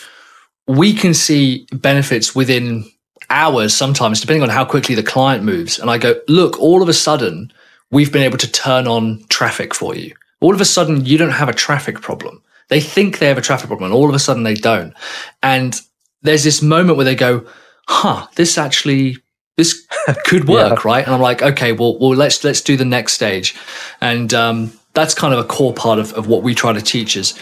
We 0.67 0.93
can 0.93 1.15
see 1.15 1.67
benefits 1.73 2.35
within 2.35 2.85
hours 3.31 3.75
sometimes, 3.75 4.21
depending 4.21 4.43
on 4.43 4.49
how 4.49 4.65
quickly 4.65 4.95
the 4.95 5.03
client 5.03 5.45
moves. 5.45 5.79
And 5.79 5.91
I 5.91 5.99
go, 5.99 6.21
look, 6.29 6.59
all 6.61 6.83
of 6.83 6.89
a 6.89 6.95
sudden, 6.95 7.53
we've 7.91 8.13
been 8.13 8.23
able 8.23 8.39
to 8.39 8.51
turn 8.51 8.87
on 8.87 9.25
traffic 9.29 9.75
for 9.75 9.95
you. 9.95 10.15
All 10.41 10.55
of 10.55 10.61
a 10.61 10.65
sudden, 10.65 11.05
you 11.05 11.19
don't 11.19 11.31
have 11.31 11.49
a 11.49 11.55
traffic 11.55 12.01
problem. 12.01 12.43
They 12.69 12.81
think 12.81 13.19
they 13.19 13.27
have 13.29 13.39
a 13.39 13.43
traffic 13.43 13.69
problem, 13.69 13.91
and 13.91 13.95
all 13.95 14.09
of 14.09 14.15
a 14.15 14.19
sudden, 14.19 14.43
they 14.43 14.55
don't. 14.55 14.95
And 15.43 15.81
there's 16.23 16.45
this 16.45 16.63
moment 16.63 16.97
where 16.97 17.05
they 17.05 17.15
go, 17.15 17.47
huh, 17.87 18.27
this 18.37 18.59
actually 18.59 19.17
this 19.57 19.87
could 20.25 20.49
work, 20.49 20.85
yeah. 20.85 20.91
right? 20.91 21.05
And 21.05 21.15
I'm 21.15 21.21
like, 21.21 21.43
okay, 21.43 21.73
well, 21.73 21.99
well, 21.99 22.11
let's 22.11 22.45
let's 22.45 22.61
do 22.61 22.77
the 22.77 22.85
next 22.85 23.15
stage, 23.15 23.55
and 24.01 24.33
um, 24.33 24.73
that's 24.95 25.15
kind 25.15 25.33
of 25.33 25.39
a 25.39 25.45
core 25.45 25.73
part 25.73 25.99
of, 25.99 26.13
of 26.15 26.27
what 26.27 26.43
we 26.43 26.55
try 26.55 26.73
to 26.73 26.81
teach 26.81 27.17
is 27.17 27.39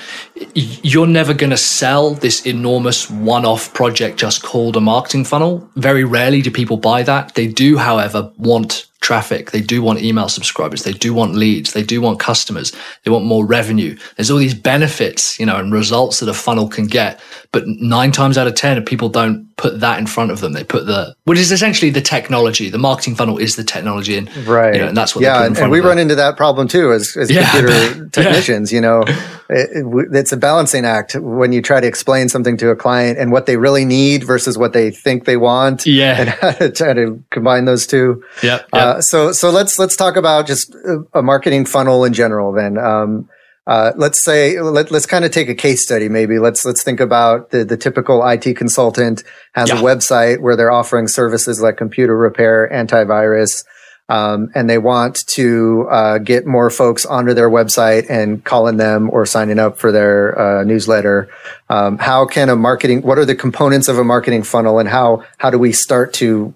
you're 0.55 1.07
never 1.07 1.33
going 1.33 1.51
to 1.51 1.57
sell 1.57 2.13
this 2.13 2.45
enormous 2.45 3.11
one-off 3.11 3.73
project 3.73 4.19
just 4.19 4.43
called 4.43 4.77
a 4.77 4.81
marketing 4.81 5.25
funnel. 5.25 5.69
Very 5.77 6.05
rarely 6.05 6.43
do 6.43 6.51
people 6.51 6.77
buy 6.77 7.03
that. 7.05 7.35
They 7.35 7.47
do, 7.47 7.79
however, 7.79 8.31
want 8.37 8.87
traffic. 9.07 9.53
They 9.53 9.61
do 9.61 9.83
want 9.83 10.03
email 10.03 10.29
subscribers. 10.29 10.83
They 10.83 10.93
do 10.93 11.15
want 11.15 11.37
leads. 11.37 11.75
They 11.75 11.85
do 11.85 12.01
want 12.01 12.19
customers. 12.19 12.73
They 13.05 13.11
want 13.13 13.25
more 13.25 13.47
revenue. 13.47 13.97
There's 14.17 14.33
all 14.33 14.39
these 14.39 14.53
benefits, 14.53 15.39
you 15.39 15.47
know, 15.47 15.59
and 15.59 15.73
results 15.73 16.19
that 16.19 16.29
a 16.29 16.35
funnel 16.35 16.67
can 16.67 16.89
get. 16.89 17.21
But 17.53 17.69
nine 17.69 18.11
times 18.11 18.37
out 18.37 18.49
of 18.49 18.57
10, 18.57 18.85
people 18.85 19.09
don't 19.09 19.47
put 19.57 19.79
that 19.79 20.01
in 20.01 20.09
front 20.09 20.33
of 20.33 20.41
them. 20.41 20.55
They 20.55 20.65
put 20.65 20.87
the, 20.87 21.15
which 21.25 21.39
is 21.39 21.53
essentially 21.53 21.91
the 21.91 22.01
technology. 22.01 22.69
The 22.69 22.79
marketing 22.79 23.15
funnel 23.15 23.39
is 23.39 23.55
the 23.55 23.63
technology. 23.63 24.19
And, 24.19 24.29
right. 24.39 24.75
You 24.75 24.81
know, 24.81 24.89
and 24.89 24.97
that's 24.97 25.15
what 25.15 25.23
yeah. 25.23 25.47
and, 25.47 25.57
and 25.57 25.71
we 25.71 25.79
run 25.79 25.99
into 25.99 26.17
that 26.17 26.37
problem 26.37 26.67
too 26.67 26.93
as, 26.93 27.17
as 27.17 27.31
yeah, 27.31 27.49
computer 27.49 28.09
technicians, 28.13 28.73
yeah. 28.73 28.77
you 28.77 28.83
know, 28.83 29.05
it, 29.49 29.71
it, 29.71 30.17
it's 30.17 30.33
a 30.33 30.37
balancing 30.37 30.85
act 30.85 31.15
when 31.15 31.53
you 31.53 31.63
try 31.63 31.81
to 31.81 31.87
explain 31.87 32.29
something 32.29 32.57
to 32.57 32.71
a 32.71 32.77
client 32.77 33.19
and 33.19 33.31
what 33.31 33.47
they 33.47 33.57
really 33.57 33.85
need 33.85 34.25
versus 34.25 34.59
what 34.59 34.73
they 34.73 34.91
think 34.91 35.25
they 35.25 35.37
want. 35.37 35.87
Yeah. 35.87 36.21
And 36.21 36.29
how 36.29 36.51
to 36.51 36.71
try 36.71 36.93
to 36.93 37.23
combine 37.31 37.65
those 37.65 37.87
two. 37.87 38.25
Yeah. 38.43 38.57
Yep. 38.57 38.69
Uh, 38.73 38.96
so 39.01 39.33
so 39.33 39.51
let's 39.51 39.79
let's 39.79 39.97
talk 39.97 40.17
about 40.17 40.47
just 40.47 40.75
a 41.13 41.23
marketing 41.23 41.65
funnel 41.65 42.05
in 42.05 42.13
general. 42.13 42.53
Then, 42.53 42.79
um, 42.79 43.29
uh, 43.67 43.93
let's 43.97 44.23
say 44.23 44.61
let, 44.61 44.93
us 44.93 45.07
kind 45.07 45.25
of 45.25 45.31
take 45.33 45.49
a 45.49 45.55
case 45.55 45.83
study. 45.83 46.09
Maybe 46.09 46.39
let's 46.39 46.65
let's 46.65 46.83
think 46.83 47.01
about 47.01 47.51
the 47.51 47.65
the 47.65 47.77
typical 47.77 48.27
IT 48.27 48.57
consultant 48.57 49.25
has 49.55 49.69
yeah. 49.69 49.81
a 49.81 49.83
website 49.83 50.41
where 50.41 50.57
they're 50.57 50.71
offering 50.71 51.09
services 51.09 51.61
like 51.61 51.77
computer 51.77 52.17
repair, 52.17 52.71
antivirus. 52.73 53.65
Um, 54.09 54.51
and 54.55 54.71
they 54.71 54.79
want 54.79 55.27
to 55.31 55.89
uh, 55.91 56.19
get 56.19 56.47
more 56.47 56.71
folks 56.71 57.05
onto 57.05 57.35
their 57.35 57.51
website 57.51 58.09
and 58.09 58.45
calling 58.45 58.77
them 58.77 59.11
or 59.11 59.27
signing 59.27 59.59
up 59.59 59.79
for 59.79 59.91
their 59.91 60.39
uh, 60.39 60.63
newsletter. 60.63 61.29
Um, 61.69 61.99
how 61.99 62.25
can 62.25 62.49
a 62.49 62.55
marketing? 62.55 63.03
What 63.03 63.19
are 63.19 63.25
the 63.25 63.35
components 63.35 63.89
of 63.89 63.99
a 63.99 64.05
marketing 64.05 64.45
funnel, 64.45 64.79
and 64.79 64.89
how 64.89 65.25
how 65.39 65.51
do 65.51 65.59
we 65.59 65.73
start 65.73 66.13
to 66.15 66.55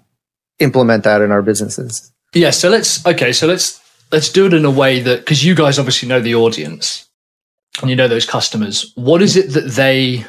implement 0.59 1.03
that 1.03 1.21
in 1.21 1.31
our 1.31 1.41
businesses? 1.41 2.10
Yeah, 2.33 2.51
so 2.51 2.69
let's 2.69 3.05
okay, 3.05 3.33
so 3.33 3.47
let's 3.47 3.81
let's 4.11 4.29
do 4.29 4.45
it 4.45 4.53
in 4.53 4.65
a 4.65 4.71
way 4.71 4.99
that 5.01 5.19
because 5.19 5.43
you 5.43 5.55
guys 5.55 5.77
obviously 5.77 6.07
know 6.07 6.21
the 6.21 6.35
audience 6.35 7.09
and 7.81 7.89
you 7.89 7.95
know 7.95 8.07
those 8.07 8.25
customers. 8.25 8.91
What 8.95 9.21
is 9.21 9.35
it 9.35 9.51
that 9.53 9.71
they 9.71 10.25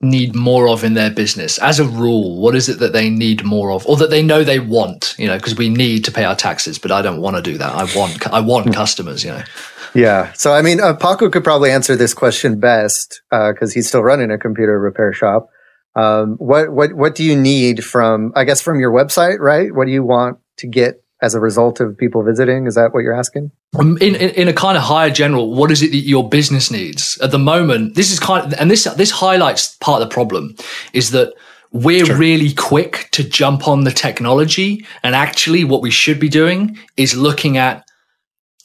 need 0.00 0.34
more 0.34 0.68
of 0.68 0.84
in 0.84 0.94
their 0.94 1.10
business 1.10 1.58
as 1.58 1.78
a 1.78 1.84
rule? 1.84 2.40
What 2.40 2.54
is 2.54 2.68
it 2.68 2.78
that 2.80 2.92
they 2.92 3.08
need 3.08 3.44
more 3.44 3.70
of, 3.70 3.86
or 3.86 3.96
that 3.96 4.10
they 4.10 4.22
know 4.22 4.42
they 4.42 4.58
want? 4.58 5.14
You 5.18 5.28
know, 5.28 5.36
because 5.36 5.56
we 5.56 5.68
need 5.68 6.04
to 6.04 6.12
pay 6.12 6.24
our 6.24 6.34
taxes, 6.34 6.78
but 6.78 6.90
I 6.90 7.02
don't 7.02 7.20
want 7.20 7.36
to 7.36 7.42
do 7.42 7.56
that. 7.58 7.72
I 7.72 7.84
want 7.96 8.26
I 8.32 8.40
want 8.40 8.66
hmm. 8.66 8.72
customers. 8.72 9.24
You 9.24 9.30
know. 9.30 9.42
Yeah. 9.94 10.32
So 10.32 10.52
I 10.52 10.62
mean, 10.62 10.80
uh, 10.80 10.94
Paco 10.94 11.30
could 11.30 11.44
probably 11.44 11.70
answer 11.70 11.94
this 11.94 12.14
question 12.14 12.58
best 12.58 13.22
because 13.30 13.70
uh, 13.70 13.74
he's 13.74 13.86
still 13.86 14.02
running 14.02 14.32
a 14.32 14.38
computer 14.38 14.78
repair 14.78 15.12
shop. 15.12 15.48
Um, 15.94 16.34
what 16.38 16.72
what 16.72 16.94
what 16.94 17.14
do 17.14 17.22
you 17.22 17.36
need 17.36 17.84
from 17.84 18.32
I 18.34 18.42
guess 18.42 18.60
from 18.60 18.80
your 18.80 18.90
website, 18.90 19.38
right? 19.38 19.72
What 19.72 19.86
do 19.86 19.92
you 19.92 20.02
want 20.02 20.38
to 20.56 20.66
get 20.66 21.03
as 21.24 21.34
a 21.34 21.40
result 21.40 21.80
of 21.80 21.96
people 21.96 22.22
visiting? 22.22 22.66
Is 22.66 22.74
that 22.74 22.92
what 22.92 23.00
you're 23.00 23.18
asking? 23.18 23.50
Um, 23.78 23.96
in, 23.98 24.14
in, 24.14 24.30
in 24.30 24.48
a 24.48 24.52
kind 24.52 24.76
of 24.76 24.84
higher 24.84 25.10
general, 25.10 25.54
what 25.54 25.70
is 25.70 25.82
it 25.82 25.90
that 25.90 25.98
your 25.98 26.28
business 26.28 26.70
needs 26.70 27.18
at 27.22 27.30
the 27.30 27.38
moment? 27.38 27.94
This 27.94 28.12
is 28.12 28.20
kind 28.20 28.46
of, 28.46 28.58
and 28.60 28.70
this 28.70 28.84
this 28.84 29.10
highlights 29.10 29.76
part 29.76 30.02
of 30.02 30.08
the 30.08 30.12
problem 30.12 30.54
is 30.92 31.10
that 31.12 31.32
we're 31.72 32.06
sure. 32.06 32.16
really 32.16 32.52
quick 32.52 33.08
to 33.12 33.24
jump 33.24 33.66
on 33.66 33.82
the 33.82 33.90
technology, 33.90 34.86
and 35.02 35.14
actually, 35.14 35.64
what 35.64 35.82
we 35.82 35.90
should 35.90 36.20
be 36.20 36.28
doing 36.28 36.78
is 36.96 37.16
looking 37.16 37.56
at 37.56 37.84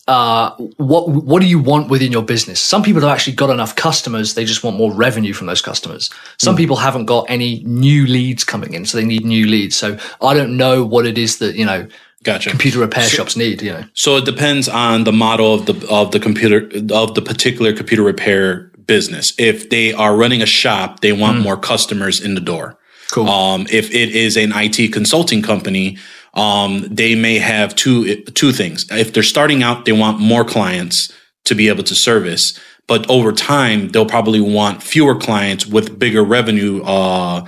uh, 0.09 0.55
what 0.77 1.07
what 1.07 1.39
do 1.39 1.47
you 1.47 1.59
want 1.59 1.87
within 1.89 2.11
your 2.11 2.23
business? 2.23 2.59
Some 2.59 2.81
people 2.81 3.01
have 3.01 3.11
actually 3.11 3.35
got 3.35 3.51
enough 3.51 3.75
customers; 3.75 4.33
they 4.33 4.43
just 4.43 4.63
want 4.63 4.75
more 4.75 4.91
revenue 4.91 5.33
from 5.33 5.45
those 5.45 5.61
customers. 5.61 6.09
Some 6.37 6.55
mm. 6.55 6.57
people 6.57 6.77
haven't 6.77 7.05
got 7.05 7.29
any 7.29 7.63
new 7.63 8.07
leads 8.07 8.43
coming 8.43 8.73
in, 8.73 8.85
so 8.85 8.97
they 8.97 9.05
need 9.05 9.23
new 9.23 9.45
leads. 9.45 9.75
So 9.75 9.99
I 10.19 10.33
don't 10.33 10.57
know 10.57 10.83
what 10.83 11.05
it 11.05 11.17
is 11.17 11.37
that 11.37 11.55
you 11.55 11.65
know. 11.65 11.87
Gotcha. 12.23 12.49
Computer 12.49 12.79
repair 12.79 13.03
so, 13.03 13.17
shops 13.17 13.37
need, 13.37 13.61
you 13.61 13.71
know. 13.71 13.85
So 13.93 14.17
it 14.17 14.25
depends 14.25 14.67
on 14.67 15.05
the 15.05 15.13
model 15.13 15.53
of 15.53 15.65
the 15.67 15.87
of 15.89 16.11
the 16.11 16.19
computer 16.19 16.69
of 16.91 17.15
the 17.15 17.21
particular 17.21 17.73
computer 17.73 18.03
repair 18.03 18.71
business. 18.85 19.33
If 19.37 19.69
they 19.69 19.93
are 19.93 20.17
running 20.17 20.41
a 20.41 20.45
shop, 20.45 20.99
they 20.99 21.13
want 21.13 21.37
mm. 21.37 21.43
more 21.43 21.55
customers 21.55 22.19
in 22.19 22.35
the 22.35 22.41
door. 22.41 22.77
Cool. 23.11 23.29
Um, 23.29 23.67
if 23.71 23.89
it 23.91 24.15
is 24.15 24.35
an 24.35 24.51
IT 24.53 24.91
consulting 24.91 25.41
company, 25.41 25.97
um, 26.33 26.85
they 26.89 27.15
may 27.15 27.39
have 27.39 27.73
two 27.75 28.21
two 28.23 28.51
things. 28.51 28.85
If 28.91 29.13
they're 29.13 29.23
starting 29.23 29.63
out, 29.63 29.85
they 29.85 29.93
want 29.93 30.19
more 30.19 30.43
clients 30.43 31.13
to 31.45 31.55
be 31.55 31.69
able 31.69 31.83
to 31.83 31.95
service, 31.95 32.59
but 32.85 33.09
over 33.09 33.31
time, 33.31 33.89
they'll 33.89 34.05
probably 34.05 34.41
want 34.41 34.83
fewer 34.83 35.15
clients 35.15 35.65
with 35.65 35.97
bigger 35.97 36.23
revenue 36.23 36.83
uh, 36.83 37.45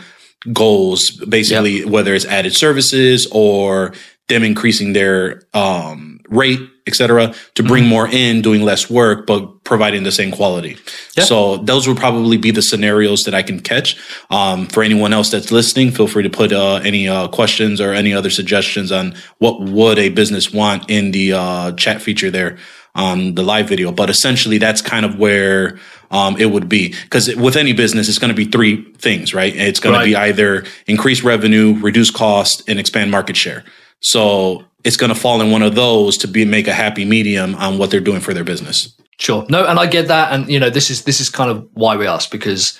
goals. 0.53 1.11
Basically, 1.11 1.79
yep. 1.79 1.89
whether 1.89 2.13
it's 2.13 2.25
added 2.25 2.55
services 2.55 3.27
or 3.31 3.93
them 4.31 4.43
increasing 4.43 4.93
their 4.93 5.43
um, 5.53 6.19
rate, 6.29 6.59
etc., 6.87 7.35
to 7.55 7.63
bring 7.63 7.83
mm-hmm. 7.83 7.89
more 7.89 8.07
in, 8.07 8.41
doing 8.41 8.63
less 8.63 8.89
work, 8.89 9.27
but 9.27 9.63
providing 9.63 10.03
the 10.03 10.11
same 10.11 10.31
quality. 10.31 10.77
Yeah. 11.15 11.25
So 11.25 11.57
those 11.57 11.87
would 11.87 11.97
probably 11.97 12.37
be 12.37 12.51
the 12.51 12.61
scenarios 12.61 13.21
that 13.23 13.35
I 13.35 13.43
can 13.43 13.59
catch. 13.59 13.97
Um, 14.29 14.67
for 14.67 14.81
anyone 14.81 15.13
else 15.13 15.29
that's 15.29 15.51
listening, 15.51 15.91
feel 15.91 16.07
free 16.07 16.23
to 16.23 16.29
put 16.29 16.51
uh, 16.51 16.75
any 16.83 17.07
uh, 17.07 17.27
questions 17.27 17.79
or 17.79 17.93
any 17.93 18.13
other 18.13 18.29
suggestions 18.29 18.91
on 18.91 19.15
what 19.37 19.61
would 19.61 19.99
a 19.99 20.09
business 20.09 20.51
want 20.51 20.89
in 20.89 21.11
the 21.11 21.33
uh, 21.33 21.71
chat 21.73 22.01
feature 22.01 22.31
there 22.31 22.57
on 22.95 23.35
the 23.35 23.43
live 23.43 23.69
video. 23.69 23.91
But 23.91 24.09
essentially, 24.09 24.57
that's 24.57 24.81
kind 24.81 25.05
of 25.05 25.17
where 25.17 25.79
um, 26.09 26.37
it 26.37 26.47
would 26.47 26.67
be. 26.67 26.93
Because 27.03 27.33
with 27.35 27.55
any 27.55 27.73
business, 27.73 28.09
it's 28.09 28.19
going 28.19 28.33
to 28.33 28.35
be 28.35 28.45
three 28.45 28.83
things, 28.93 29.33
right? 29.33 29.55
It's 29.55 29.79
going 29.79 29.95
right. 29.95 30.01
to 30.01 30.05
be 30.05 30.15
either 30.15 30.65
increase 30.87 31.23
revenue, 31.23 31.79
reduce 31.79 32.11
cost, 32.11 32.67
and 32.67 32.79
expand 32.79 33.11
market 33.11 33.37
share. 33.37 33.63
So 34.01 34.65
it's 34.83 34.97
going 34.97 35.13
to 35.13 35.19
fall 35.19 35.41
in 35.41 35.51
one 35.51 35.61
of 35.61 35.75
those 35.75 36.17
to 36.17 36.27
be 36.27 36.43
make 36.43 36.67
a 36.67 36.73
happy 36.73 37.05
medium 37.05 37.55
on 37.55 37.77
what 37.77 37.91
they're 37.91 37.99
doing 37.99 38.19
for 38.19 38.33
their 38.33 38.43
business. 38.43 38.93
Sure. 39.17 39.45
No, 39.49 39.65
and 39.65 39.79
I 39.79 39.85
get 39.85 40.07
that, 40.07 40.33
and 40.33 40.49
you 40.49 40.59
know, 40.59 40.69
this 40.69 40.89
is 40.89 41.03
this 41.03 41.21
is 41.21 41.29
kind 41.29 41.49
of 41.49 41.67
why 41.73 41.95
we 41.95 42.05
ask 42.07 42.29
because. 42.29 42.79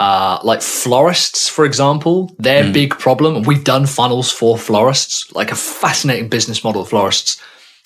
Uh, 0.00 0.38
like 0.42 0.62
florists, 0.62 1.50
for 1.50 1.66
example, 1.66 2.34
their 2.38 2.64
mm. 2.64 2.72
big 2.72 2.98
problem, 2.98 3.42
we've 3.42 3.62
done 3.62 3.84
funnels 3.84 4.32
for 4.32 4.56
florists, 4.56 5.30
like 5.34 5.52
a 5.52 5.54
fascinating 5.54 6.30
business 6.30 6.64
model 6.64 6.86
florists. 6.86 7.38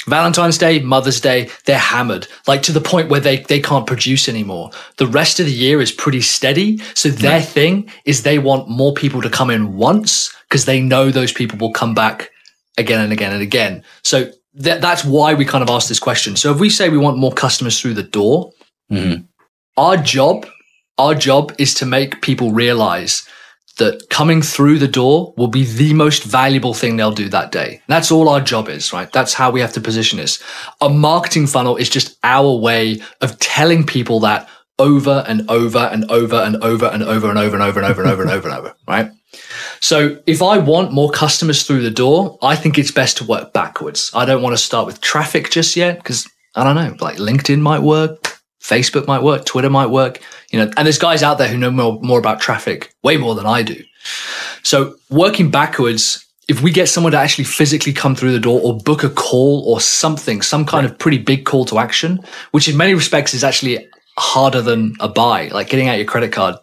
Valentine's 0.07 0.57
Day, 0.57 0.79
Mother's 0.79 1.21
Day, 1.21 1.51
they're 1.65 1.79
hammered, 1.79 2.29
like 2.47 2.63
to 2.63 2.73
the 2.73 2.81
point 2.81 3.09
where 3.09 3.19
they, 3.19 3.39
they 3.39 3.59
can't 3.59 3.89
produce 3.89 4.29
anymore. 4.29 4.71
The 4.99 5.09
rest 5.09 5.41
of 5.41 5.47
the 5.47 5.53
year 5.53 5.81
is 5.81 5.91
pretty 5.91 6.21
steady. 6.21 6.79
So 6.95 7.09
their 7.09 7.43
thing 7.43 7.91
is 8.05 8.23
they 8.23 8.39
want 8.39 8.69
more 8.69 8.95
people 8.95 9.21
to 9.23 9.29
come 9.29 9.51
in 9.51 9.75
once 9.75 10.33
because 10.49 10.65
they 10.65 10.81
know 10.81 11.11
those 11.11 11.33
people 11.33 11.59
will 11.59 11.73
come 11.73 11.93
back 11.93 12.31
again 12.77 13.01
and 13.01 13.13
again 13.13 13.33
and 13.33 13.43
again. 13.43 13.83
So 14.05 14.25
th- 14.61 14.81
that's 14.81 15.05
why 15.05 15.35
we 15.35 15.45
kind 15.45 15.63
of 15.63 15.71
asked 15.71 15.89
this 15.89 15.99
question. 15.99 16.37
So 16.37 16.53
if 16.53 16.61
we 16.61 16.71
say 16.71 16.89
we 16.89 16.99
want 16.99 17.19
more 17.19 17.33
customers 17.33 17.81
through 17.81 17.95
the 17.95 18.03
door, 18.03 18.53
mm-hmm. 18.91 19.23
our 19.77 19.97
job, 19.97 20.47
our 20.99 21.15
job 21.15 21.55
is 21.59 21.75
to 21.75 21.87
make 21.87 22.23
people 22.23 22.53
realize 22.53 23.27
that 23.77 24.09
coming 24.09 24.41
through 24.41 24.79
the 24.79 24.89
door 24.89 25.35
will 25.37 25.49
be 25.49 25.65
the 25.65 25.93
most 25.93 26.25
valuable 26.25 26.73
thing 26.73 26.97
they'll 26.97 27.11
do 27.11 27.29
that 27.29 27.53
day. 27.53 27.83
That's 27.89 28.11
all 28.11 28.29
our 28.29 28.41
job 28.41 28.69
is, 28.69 28.93
right? 28.93 29.11
That's 29.13 29.35
how 29.35 29.51
we 29.51 29.61
have 29.61 29.75
to 29.75 29.81
position 29.81 30.19
this. 30.19 30.43
A 30.81 30.89
marketing 30.89 31.47
funnel 31.47 31.77
is 31.77 31.91
just 31.91 32.17
our 32.25 32.57
way 32.57 33.03
of 33.21 33.39
telling 33.39 33.85
people 33.85 34.21
that 34.21 34.49
over 34.79 35.25
and 35.29 35.49
over 35.51 35.79
and 35.79 36.11
over 36.11 36.37
and 36.37 36.57
over 36.57 36.87
and 36.87 37.03
over 37.03 37.29
and 37.29 37.39
over 37.39 37.57
and 37.57 37.63
over 37.63 37.81
and 37.81 37.85
over 37.85 38.03
and 38.03 38.11
over 38.11 38.23
and 38.23 38.31
over 38.31 38.49
and 38.49 38.59
over, 38.59 38.75
right? 38.89 39.11
So 39.81 40.21
if 40.27 40.43
I 40.43 40.59
want 40.59 40.93
more 40.93 41.11
customers 41.11 41.65
through 41.65 41.83
the 41.83 41.91
door, 41.91 42.39
I 42.43 42.57
think 42.57 42.79
it's 42.79 42.91
best 42.91 43.19
to 43.19 43.25
work 43.25 43.53
backwards. 43.53 44.11
I 44.15 44.25
don't 44.25 44.43
want 44.43 44.55
to 44.55 44.63
start 44.63 44.87
with 44.87 45.01
traffic 45.01 45.51
just 45.51 45.77
yet 45.77 45.99
because 45.99 46.29
I 46.55 46.65
don't 46.65 46.75
know, 46.75 46.97
like 47.01 47.17
LinkedIn 47.17 47.61
might 47.61 47.83
work, 47.83 48.41
Facebook 48.61 49.07
might 49.07 49.23
work, 49.23 49.45
Twitter 49.45 49.71
might 49.71 49.91
work, 49.91 50.21
you 50.51 50.59
know, 50.59 50.71
and 50.77 50.87
there's 50.87 50.99
guys 50.99 51.23
out 51.23 51.39
there 51.39 51.49
who 51.49 51.57
know 51.57 51.71
more, 51.71 52.01
more 52.03 52.19
about 52.19 52.41
traffic 52.41 52.95
way 53.03 53.17
more 53.17 53.35
than 53.35 53.47
I 53.47 53.63
do. 53.63 53.83
So 54.63 54.97
working 55.11 55.51
backwards, 55.51 56.25
if 56.49 56.63
we 56.63 56.71
get 56.71 56.89
someone 56.89 57.13
to 57.13 57.19
actually 57.19 57.45
physically 57.45 57.93
come 57.93 58.15
through 58.15 58.33
the 58.33 58.41
door 58.41 58.61
or 58.63 58.79
book 58.79 59.05
a 59.05 59.11
call 59.11 59.65
or 59.67 59.81
something, 59.81 60.43
some 60.43 60.65
kind 60.65 60.85
right. 60.85 60.93
of 60.93 60.99
pretty 60.99 61.19
big 61.19 61.45
call 61.45 61.65
to 61.67 61.79
action, 61.79 62.21
which 62.53 62.69
in 62.69 62.77
many 62.77 62.95
respects 62.95 63.35
is 63.35 63.45
actually 63.45 63.87
harder 64.19 64.63
than 64.63 64.95
a 65.01 65.09
buy, 65.09 65.49
like 65.49 65.69
getting 65.69 65.89
out 65.89 65.99
your 65.99 66.07
credit 66.07 66.33
card. 66.33 66.57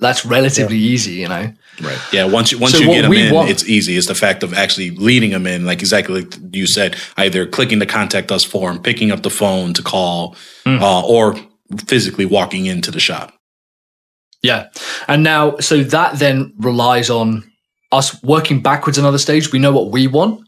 That's 0.00 0.24
relatively 0.24 0.76
yeah. 0.76 0.90
easy, 0.92 1.12
you 1.12 1.28
know. 1.28 1.52
Right. 1.80 1.98
Yeah. 2.12 2.24
Once 2.24 2.52
you 2.52 2.58
once 2.58 2.74
so 2.74 2.80
you 2.80 2.86
get 2.86 3.02
them 3.02 3.12
in, 3.12 3.34
want, 3.34 3.50
it's 3.50 3.68
easy. 3.68 3.96
It's 3.96 4.08
the 4.08 4.14
fact 4.14 4.42
of 4.42 4.52
actually 4.54 4.90
leading 4.90 5.30
them 5.30 5.46
in, 5.46 5.64
like 5.64 5.80
exactly 5.80 6.22
like 6.22 6.34
you 6.52 6.66
said, 6.66 6.96
either 7.16 7.46
clicking 7.46 7.78
the 7.78 7.86
contact 7.86 8.32
us 8.32 8.44
form, 8.44 8.82
picking 8.82 9.10
up 9.10 9.22
the 9.22 9.30
phone 9.30 9.74
to 9.74 9.82
call, 9.82 10.36
mm. 10.64 10.80
uh, 10.80 11.06
or 11.06 11.36
physically 11.86 12.26
walking 12.26 12.66
into 12.66 12.90
the 12.90 13.00
shop. 13.00 13.32
Yeah. 14.42 14.68
And 15.06 15.22
now, 15.22 15.56
so 15.58 15.82
that 15.82 16.18
then 16.18 16.52
relies 16.58 17.10
on 17.10 17.50
us 17.92 18.22
working 18.22 18.60
backwards 18.60 18.98
another 18.98 19.18
stage. 19.18 19.52
We 19.52 19.58
know 19.58 19.72
what 19.72 19.90
we 19.90 20.06
want. 20.06 20.44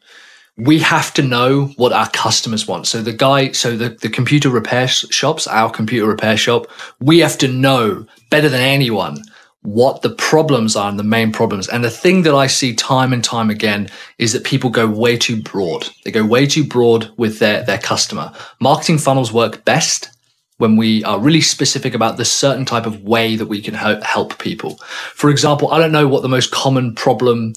We 0.57 0.79
have 0.81 1.15
to 1.15 1.23
know 1.23 1.67
what 1.77 1.93
our 1.93 2.09
customers 2.11 2.69
want. 2.69 2.87
So 2.87 3.03
the 3.03 3.13
guy, 3.13 3.53
so 3.53 3.77
the, 3.77 3.91
the 3.91 4.11
computer 4.11 4.51
repair 4.51 4.87
shops, 4.89 5.47
our 5.47 5.71
computer 5.71 6.07
repair 6.07 6.37
shop, 6.37 6.67
we 7.01 7.19
have 7.21 7.39
to 7.39 7.49
know 7.49 8.07
better 8.31 8.49
than 8.49 8.61
anyone 8.61 9.23
what 9.63 10.01
the 10.01 10.11
problems 10.11 10.75
are 10.75 10.89
and 10.89 10.99
the 10.99 11.05
main 11.05 11.33
problems. 11.33 11.69
And 11.69 11.85
the 11.85 11.91
thing 11.91 12.23
that 12.23 12.35
I 12.35 12.47
see 12.47 12.75
time 12.75 13.13
and 13.13 13.23
time 13.23 13.51
again 13.51 13.89
is 14.19 14.33
that 14.33 14.45
people 14.45 14.71
go 14.71 14.87
way 14.87 15.19
too 15.19 15.41
broad. 15.43 15.89
They 16.05 16.11
go 16.11 16.25
way 16.25 16.47
too 16.47 16.65
broad 16.65 17.11
with 17.19 17.39
their, 17.39 17.63
their 17.63 17.79
customer. 17.79 18.33
Marketing 18.61 18.97
funnels 18.97 19.33
work 19.33 19.65
best 19.65 20.11
when 20.57 20.77
we 20.77 21.05
are 21.05 21.19
really 21.19 21.41
specific 21.41 21.95
about 21.95 22.17
the 22.17 22.25
certain 22.25 22.65
type 22.65 22.87
of 22.87 23.03
way 23.03 23.37
that 23.37 23.47
we 23.47 23.61
can 23.61 23.75
help 23.75 24.39
people. 24.39 24.77
For 25.15 25.31
example, 25.31 25.73
I 25.73 25.79
don't 25.79 25.93
know 25.93 26.09
what 26.09 26.23
the 26.23 26.29
most 26.29 26.51
common 26.51 26.95
problem 26.95 27.55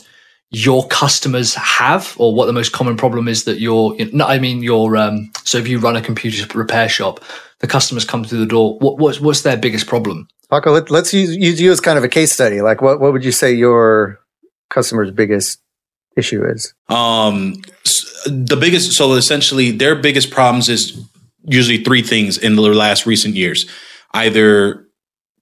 your 0.54 0.88
customers 0.88 1.56
have 1.56 2.16
or 2.18 2.34
what 2.34 2.46
the 2.46 2.54
most 2.54 2.72
common 2.72 2.96
problem 2.96 3.28
is 3.28 3.46
that 3.46 3.60
your 3.60 3.96
no, 4.14 4.26
I 4.26 4.38
mean 4.38 4.62
your 4.62 4.96
um, 4.96 5.32
so 5.44 5.58
if 5.58 5.68
you 5.68 5.80
run 5.80 5.96
a 5.96 6.02
computer 6.02 6.46
repair 6.58 6.88
shop 6.88 7.24
the 7.58 7.66
customers 7.66 8.06
come 8.06 8.24
through 8.24 8.38
the 8.38 8.46
door 8.46 8.78
what, 8.78 9.00
what's 9.00 9.20
what's 9.20 9.42
their 9.42 9.58
biggest 9.58 9.88
problem 9.88 10.28
Paco, 10.54 10.72
let, 10.72 10.92
us 10.92 11.14
use, 11.16 11.36
use 11.36 11.60
you 11.60 11.72
as 11.72 11.80
kind 11.80 11.98
of 11.98 12.04
a 12.04 12.08
case 12.08 12.32
study. 12.32 12.62
Like, 12.62 12.80
what, 12.80 13.00
what 13.00 13.12
would 13.12 13.26
you 13.26 13.32
say 13.32 13.52
your 13.52 14.20
customer's 14.70 15.10
biggest 15.10 15.60
issue 16.16 16.46
is? 16.46 16.76
Um, 16.90 17.56
the 18.26 18.56
biggest, 18.60 18.94
so 18.94 19.14
essentially, 19.14 19.72
their 19.72 19.96
biggest 19.96 20.30
problems 20.30 20.70
is 20.70 21.04
usually 21.44 21.84
three 21.84 22.04
things 22.04 22.38
in 22.38 22.56
the 22.56 22.62
last 22.62 23.08
recent 23.08 23.36
years. 23.36 23.66
Either 24.14 24.86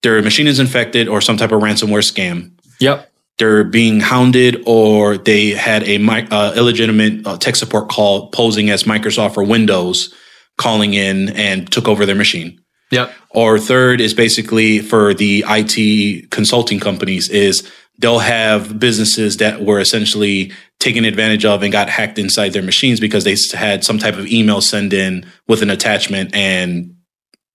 their 0.01 0.21
machine 0.21 0.47
is 0.47 0.59
infected 0.59 1.09
or 1.09 1.19
some 1.19 1.35
type 1.35 1.51
of 1.51 1.61
ransomware 1.61 2.09
scam. 2.09 2.51
Yep. 2.79 3.11
They're 3.37 3.65
being 3.65 3.99
hounded 3.99 4.63
or 4.65 5.17
they 5.17 5.49
had 5.49 5.83
a 5.83 5.97
uh, 6.07 6.53
illegitimate 6.55 7.27
uh, 7.27 7.37
tech 7.37 7.57
support 7.57 7.89
call 7.89 8.29
posing 8.29 8.69
as 8.69 8.83
Microsoft 8.83 9.35
or 9.35 9.43
Windows 9.43 10.13
calling 10.57 10.93
in 10.93 11.29
and 11.29 11.69
took 11.69 11.89
over 11.89 12.05
their 12.05 12.15
machine. 12.15 12.60
Yep. 12.91 13.13
Or 13.29 13.57
third 13.57 14.01
is 14.01 14.13
basically 14.13 14.79
for 14.79 15.13
the 15.13 15.43
IT 15.47 16.29
consulting 16.29 16.79
companies 16.79 17.29
is 17.29 17.69
they'll 17.97 18.19
have 18.19 18.79
businesses 18.79 19.37
that 19.37 19.61
were 19.61 19.79
essentially 19.79 20.51
taken 20.79 21.05
advantage 21.05 21.45
of 21.45 21.63
and 21.63 21.71
got 21.71 21.89
hacked 21.89 22.19
inside 22.19 22.49
their 22.49 22.63
machines 22.63 22.99
because 22.99 23.23
they 23.23 23.35
had 23.57 23.83
some 23.83 23.99
type 23.99 24.15
of 24.15 24.27
email 24.27 24.61
send 24.61 24.93
in 24.93 25.25
with 25.47 25.61
an 25.61 25.69
attachment 25.69 26.33
and 26.33 26.95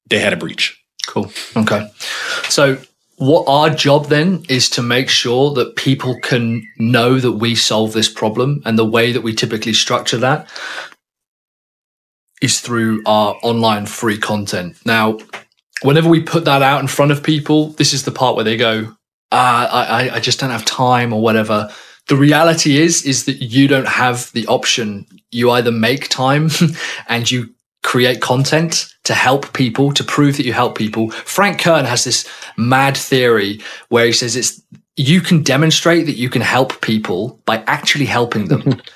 they 0.09 0.19
had 0.19 0.33
a 0.33 0.37
breach. 0.37 0.81
Cool. 1.07 1.31
Okay. 1.57 1.91
So 2.49 2.79
what 3.17 3.45
our 3.49 3.71
job 3.71 4.07
then 4.07 4.45
is 4.49 4.71
to 4.71 4.83
make 4.83 5.09
sure 5.09 5.53
that 5.55 5.77
people 5.77 6.19
can 6.21 6.67
know 6.79 7.19
that 7.19 7.33
we 7.33 7.55
solve 7.55 7.93
this 7.93 8.09
problem 8.09 8.63
and 8.65 8.79
the 8.79 8.85
way 8.85 9.13
that 9.13 9.23
we 9.23 9.35
typically 9.35 9.73
structure 9.73 10.19
that 10.19 10.49
is 12.43 12.61
through 12.61 13.03
our 13.07 13.37
online 13.43 13.87
free 13.87 14.19
content. 14.19 14.77
Now, 14.85 15.19
whenever 15.83 16.09
we 16.09 16.23
put 16.23 16.45
that 16.45 16.63
out 16.63 16.81
in 16.81 16.87
front 16.87 17.13
of 17.13 17.23
people, 17.23 17.71
this 17.71 17.93
is 17.93 18.05
the 18.05 18.11
part 18.11 18.37
where 18.37 18.45
they 18.45 18.57
go, 18.57 18.95
uh, 19.33 19.69
I, 19.71 20.11
I 20.15 20.21
just 20.21 20.41
don't 20.41 20.51
have 20.51 20.65
time 20.65 21.13
or 21.13 21.21
whatever. 21.21 21.71
The 22.09 22.17
reality 22.17 22.79
is, 22.79 23.05
is 23.05 23.25
that 23.25 23.43
you 23.43 23.67
don't 23.67 23.89
have 23.89 24.31
the 24.33 24.47
option. 24.47 25.07
You 25.31 25.51
either 25.51 25.73
make 25.73 26.09
time 26.09 26.51
and 27.09 27.31
you 27.31 27.53
create 27.83 28.21
content 28.21 28.93
to 29.05 29.15
help 29.15 29.53
people, 29.53 29.93
to 29.93 30.05
prove 30.05 30.37
that 30.37 30.47
you 30.47 30.53
help 30.53 30.77
people. 30.77 31.11
Frank 31.11 31.61
Kern 31.61 31.85
has 31.85 32.05
this 32.05 32.29
mad 32.57 32.97
theory 32.97 33.61
where 33.89 34.07
he 34.07 34.13
says 34.13 34.37
it's, 34.37 34.61
you 34.97 35.21
can 35.21 35.43
demonstrate 35.43 36.07
that 36.07 36.17
you 36.17 36.31
can 36.31 36.43
help 36.43 36.81
people 36.81 37.41
by 37.45 37.63
actually 37.67 38.07
helping 38.07 38.47
them. 38.47 38.81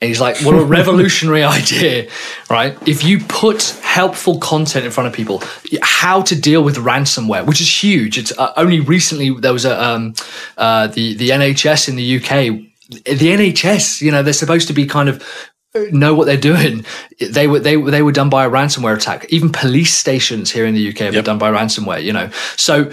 And 0.00 0.08
he's 0.08 0.20
like, 0.20 0.36
what 0.42 0.54
a 0.54 0.62
revolutionary 0.62 1.42
idea, 1.58 2.10
right? 2.50 2.76
If 2.86 3.02
you 3.02 3.18
put 3.20 3.70
helpful 3.82 4.38
content 4.38 4.84
in 4.84 4.90
front 4.90 5.08
of 5.08 5.14
people, 5.14 5.42
how 5.80 6.20
to 6.22 6.38
deal 6.38 6.62
with 6.62 6.76
ransomware, 6.76 7.46
which 7.46 7.62
is 7.62 7.82
huge. 7.82 8.18
It's 8.18 8.36
uh, 8.38 8.52
only 8.56 8.80
recently 8.80 9.30
there 9.30 9.54
was 9.54 9.64
a, 9.64 9.82
um, 9.82 10.14
uh, 10.58 10.88
the, 10.88 11.14
the 11.14 11.30
NHS 11.30 11.88
in 11.88 11.96
the 11.96 12.16
UK, 12.16 12.62
the 12.88 13.28
NHS, 13.30 14.02
you 14.02 14.10
know, 14.10 14.22
they're 14.22 14.32
supposed 14.32 14.68
to 14.68 14.74
be 14.74 14.86
kind 14.86 15.08
of 15.08 15.22
uh, 15.74 15.84
know 15.90 16.14
what 16.14 16.26
they're 16.26 16.36
doing. 16.36 16.84
They 17.18 17.46
were 17.46 17.58
they 17.58 17.76
they 17.76 18.02
were 18.02 18.12
done 18.12 18.30
by 18.30 18.44
a 18.44 18.50
ransomware 18.50 18.96
attack. 18.96 19.26
Even 19.30 19.50
police 19.50 19.94
stations 19.94 20.50
here 20.50 20.66
in 20.66 20.74
the 20.74 20.88
UK 20.90 21.00
yep. 21.00 21.14
were 21.14 21.22
done 21.22 21.38
by 21.38 21.50
ransomware. 21.50 22.02
You 22.02 22.12
know, 22.12 22.30
so 22.56 22.92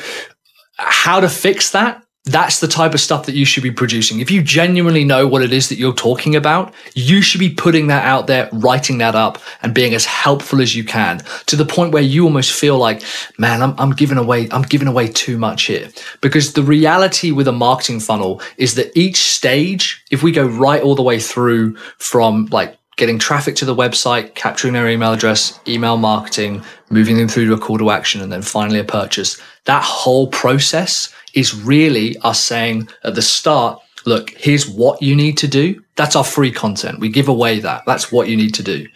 how 0.77 1.19
to 1.19 1.29
fix 1.29 1.71
that? 1.71 2.02
That's 2.25 2.61
the 2.61 2.69
type 2.69 2.93
of 2.93 3.01
stuff 3.01 3.25
that 3.25 3.35
you 3.35 3.43
should 3.43 3.63
be 3.63 3.71
producing. 3.71 4.21
If 4.21 4.31
you 4.31 4.41
genuinely 4.41 5.03
know 5.03 5.27
what 5.27 5.41
it 5.41 5.51
is 5.51 5.67
that 5.67 5.77
you're 5.77 5.93
talking 5.93 6.37
about, 6.37 6.73
you 6.95 7.21
should 7.21 7.39
be 7.39 7.49
putting 7.49 7.87
that 7.87 8.05
out 8.05 8.27
there, 8.27 8.47
writing 8.53 8.99
that 8.99 9.13
up 9.13 9.39
and 9.61 9.73
being 9.73 9.93
as 9.93 10.05
helpful 10.05 10.61
as 10.61 10.73
you 10.73 10.85
can 10.85 11.19
to 11.47 11.57
the 11.57 11.65
point 11.65 11.91
where 11.91 12.01
you 12.01 12.23
almost 12.23 12.53
feel 12.53 12.77
like, 12.77 13.03
man, 13.37 13.61
I'm, 13.61 13.75
I'm 13.77 13.91
giving 13.91 14.17
away, 14.17 14.47
I'm 14.51 14.61
giving 14.61 14.87
away 14.87 15.09
too 15.09 15.37
much 15.37 15.63
here. 15.63 15.89
Because 16.21 16.53
the 16.53 16.63
reality 16.63 17.31
with 17.31 17.47
a 17.49 17.51
marketing 17.51 17.99
funnel 17.99 18.41
is 18.55 18.75
that 18.75 18.95
each 18.97 19.17
stage, 19.17 20.05
if 20.09 20.23
we 20.23 20.31
go 20.31 20.45
right 20.45 20.81
all 20.81 20.95
the 20.95 21.03
way 21.03 21.19
through 21.19 21.75
from 21.97 22.45
like 22.51 22.77
getting 22.95 23.19
traffic 23.19 23.55
to 23.57 23.65
the 23.65 23.75
website, 23.75 24.33
capturing 24.35 24.73
their 24.73 24.87
email 24.87 25.11
address, 25.11 25.59
email 25.67 25.97
marketing, 25.97 26.63
moving 26.89 27.17
them 27.17 27.27
through 27.27 27.47
to 27.47 27.53
a 27.53 27.59
call 27.59 27.77
to 27.79 27.89
action, 27.89 28.21
and 28.21 28.31
then 28.31 28.41
finally 28.41 28.79
a 28.79 28.83
purchase, 28.83 29.41
that 29.65 29.83
whole 29.83 30.27
process 30.27 31.13
is 31.33 31.55
really 31.55 32.17
us 32.19 32.39
saying 32.39 32.89
at 33.03 33.15
the 33.15 33.21
start, 33.21 33.81
look, 34.05 34.31
here's 34.31 34.67
what 34.67 35.01
you 35.01 35.15
need 35.15 35.37
to 35.37 35.47
do. 35.47 35.81
That's 35.95 36.15
our 36.15 36.23
free 36.23 36.51
content. 36.51 36.99
We 36.99 37.09
give 37.09 37.27
away 37.27 37.59
that. 37.59 37.83
That's 37.85 38.11
what 38.11 38.27
you 38.27 38.35
need 38.35 38.53
to 38.55 38.63
do. 38.63 38.87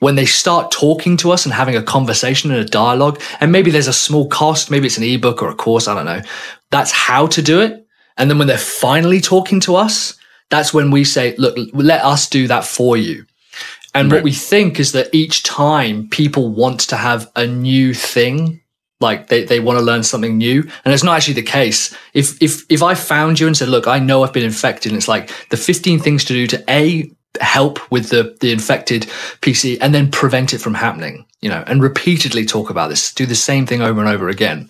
When 0.00 0.14
they 0.14 0.26
start 0.26 0.70
talking 0.70 1.16
to 1.18 1.32
us 1.32 1.44
and 1.44 1.54
having 1.54 1.76
a 1.76 1.82
conversation 1.82 2.50
and 2.50 2.60
a 2.60 2.64
dialogue, 2.64 3.20
and 3.40 3.50
maybe 3.52 3.70
there's 3.70 3.88
a 3.88 3.92
small 3.92 4.28
cost, 4.28 4.70
maybe 4.70 4.86
it's 4.86 4.98
an 4.98 5.04
ebook 5.04 5.42
or 5.42 5.48
a 5.48 5.54
course, 5.54 5.88
I 5.88 5.94
don't 5.94 6.06
know. 6.06 6.22
That's 6.70 6.92
how 6.92 7.26
to 7.28 7.42
do 7.42 7.60
it. 7.60 7.86
And 8.16 8.30
then 8.30 8.38
when 8.38 8.48
they're 8.48 8.58
finally 8.58 9.20
talking 9.20 9.60
to 9.60 9.76
us, 9.76 10.18
that's 10.50 10.74
when 10.74 10.90
we 10.90 11.04
say, 11.04 11.34
look, 11.38 11.56
let 11.72 12.04
us 12.04 12.28
do 12.28 12.46
that 12.48 12.64
for 12.64 12.96
you. 12.96 13.24
And 13.94 14.10
right. 14.10 14.18
what 14.18 14.24
we 14.24 14.32
think 14.32 14.80
is 14.80 14.92
that 14.92 15.08
each 15.12 15.42
time 15.42 16.08
people 16.08 16.48
want 16.48 16.80
to 16.80 16.96
have 16.96 17.30
a 17.36 17.46
new 17.46 17.94
thing 17.94 18.61
like 19.02 19.26
they, 19.26 19.44
they 19.44 19.60
want 19.60 19.78
to 19.78 19.84
learn 19.84 20.02
something 20.02 20.38
new. 20.38 20.62
And 20.84 20.94
it's 20.94 21.04
not 21.04 21.16
actually 21.16 21.34
the 21.34 21.42
case. 21.42 21.94
If 22.14 22.40
if 22.42 22.64
if 22.70 22.82
i 22.82 22.94
found 22.94 23.40
you 23.40 23.46
and 23.46 23.56
said 23.56 23.68
look 23.68 23.86
i 23.86 23.98
know 23.98 24.22
i've 24.22 24.32
been 24.32 24.44
infected 24.44 24.92
and 24.92 24.98
it's 24.98 25.08
like 25.08 25.30
the 25.48 25.56
15 25.56 26.00
things 26.00 26.24
to 26.24 26.32
do 26.32 26.46
to 26.48 26.64
a 26.68 27.10
help 27.40 27.90
with 27.90 28.10
the 28.10 28.36
the 28.40 28.52
infected 28.52 29.02
pc 29.40 29.78
and 29.80 29.94
then 29.94 30.10
prevent 30.10 30.52
it 30.52 30.58
from 30.58 30.74
happening 30.74 31.24
you 31.40 31.48
know 31.48 31.64
and 31.66 31.82
repeatedly 31.82 32.44
talk 32.44 32.70
about 32.70 32.88
this 32.88 33.12
do 33.14 33.26
the 33.26 33.34
same 33.34 33.66
thing 33.66 33.82
over 33.82 34.00
and 34.00 34.08
over 34.08 34.28
again. 34.28 34.68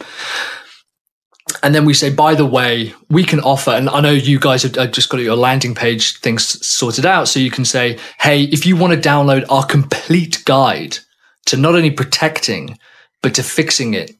And 1.62 1.74
then 1.74 1.84
we 1.84 1.92
say 1.92 2.08
by 2.10 2.34
the 2.34 2.46
way 2.46 2.94
we 3.10 3.24
can 3.24 3.40
offer 3.40 3.72
and 3.72 3.88
i 3.90 4.00
know 4.00 4.10
you 4.12 4.38
guys 4.38 4.62
have 4.62 4.92
just 4.92 5.08
got 5.08 5.20
your 5.20 5.36
landing 5.36 5.74
page 5.74 6.18
things 6.20 6.66
sorted 6.66 7.04
out 7.04 7.28
so 7.28 7.40
you 7.40 7.50
can 7.50 7.64
say 7.64 7.98
hey 8.18 8.44
if 8.44 8.64
you 8.64 8.76
want 8.76 8.92
to 8.94 9.08
download 9.08 9.44
our 9.50 9.66
complete 9.66 10.42
guide 10.44 10.98
to 11.46 11.56
not 11.56 11.74
only 11.74 11.90
protecting 11.90 12.78
but 13.22 13.34
to 13.34 13.42
fixing 13.42 13.94
it 13.94 14.12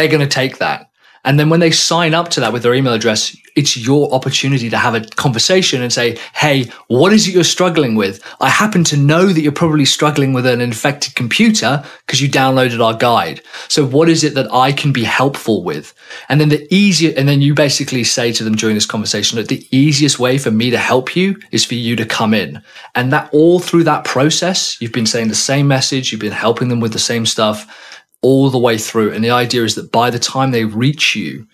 they're 0.00 0.08
going 0.08 0.26
to 0.26 0.26
take 0.26 0.58
that. 0.58 0.86
And 1.22 1.38
then 1.38 1.50
when 1.50 1.60
they 1.60 1.70
sign 1.70 2.14
up 2.14 2.30
to 2.30 2.40
that 2.40 2.54
with 2.54 2.62
their 2.62 2.72
email 2.72 2.94
address, 2.94 3.36
it's 3.54 3.76
your 3.76 4.10
opportunity 4.14 4.70
to 4.70 4.78
have 4.78 4.94
a 4.94 5.02
conversation 5.02 5.82
and 5.82 5.92
say, 5.92 6.18
Hey, 6.32 6.70
what 6.88 7.12
is 7.12 7.28
it 7.28 7.34
you're 7.34 7.44
struggling 7.44 7.94
with? 7.94 8.24
I 8.40 8.48
happen 8.48 8.84
to 8.84 8.96
know 8.96 9.26
that 9.26 9.42
you're 9.42 9.52
probably 9.52 9.84
struggling 9.84 10.32
with 10.32 10.46
an 10.46 10.62
infected 10.62 11.14
computer 11.16 11.84
because 12.06 12.22
you 12.22 12.28
downloaded 12.30 12.82
our 12.82 12.94
guide. 12.94 13.42
So 13.68 13.84
what 13.84 14.08
is 14.08 14.24
it 14.24 14.32
that 14.34 14.50
I 14.50 14.72
can 14.72 14.92
be 14.92 15.04
helpful 15.04 15.62
with? 15.62 15.92
And 16.30 16.40
then 16.40 16.48
the 16.48 16.66
easier, 16.74 17.12
and 17.14 17.28
then 17.28 17.42
you 17.42 17.52
basically 17.52 18.04
say 18.04 18.32
to 18.32 18.42
them 18.42 18.54
during 18.54 18.74
this 18.76 18.86
conversation 18.86 19.36
that 19.36 19.48
the 19.48 19.66
easiest 19.70 20.18
way 20.18 20.38
for 20.38 20.50
me 20.50 20.70
to 20.70 20.78
help 20.78 21.14
you 21.14 21.38
is 21.50 21.66
for 21.66 21.74
you 21.74 21.96
to 21.96 22.06
come 22.06 22.32
in. 22.32 22.62
And 22.94 23.12
that 23.12 23.28
all 23.34 23.60
through 23.60 23.84
that 23.84 24.04
process, 24.04 24.80
you've 24.80 24.92
been 24.92 25.04
saying 25.04 25.28
the 25.28 25.34
same 25.34 25.68
message. 25.68 26.10
You've 26.10 26.20
been 26.22 26.32
helping 26.32 26.68
them 26.68 26.80
with 26.80 26.94
the 26.94 26.98
same 26.98 27.26
stuff 27.26 27.66
all 28.22 28.50
the 28.50 28.58
way 28.58 28.78
through. 28.78 29.12
And 29.12 29.24
the 29.24 29.30
idea 29.30 29.64
is 29.64 29.74
that 29.76 29.92
by 29.92 30.10
the 30.10 30.18
time 30.18 30.50
they 30.50 30.64
reach 30.64 31.16
you, 31.16 31.46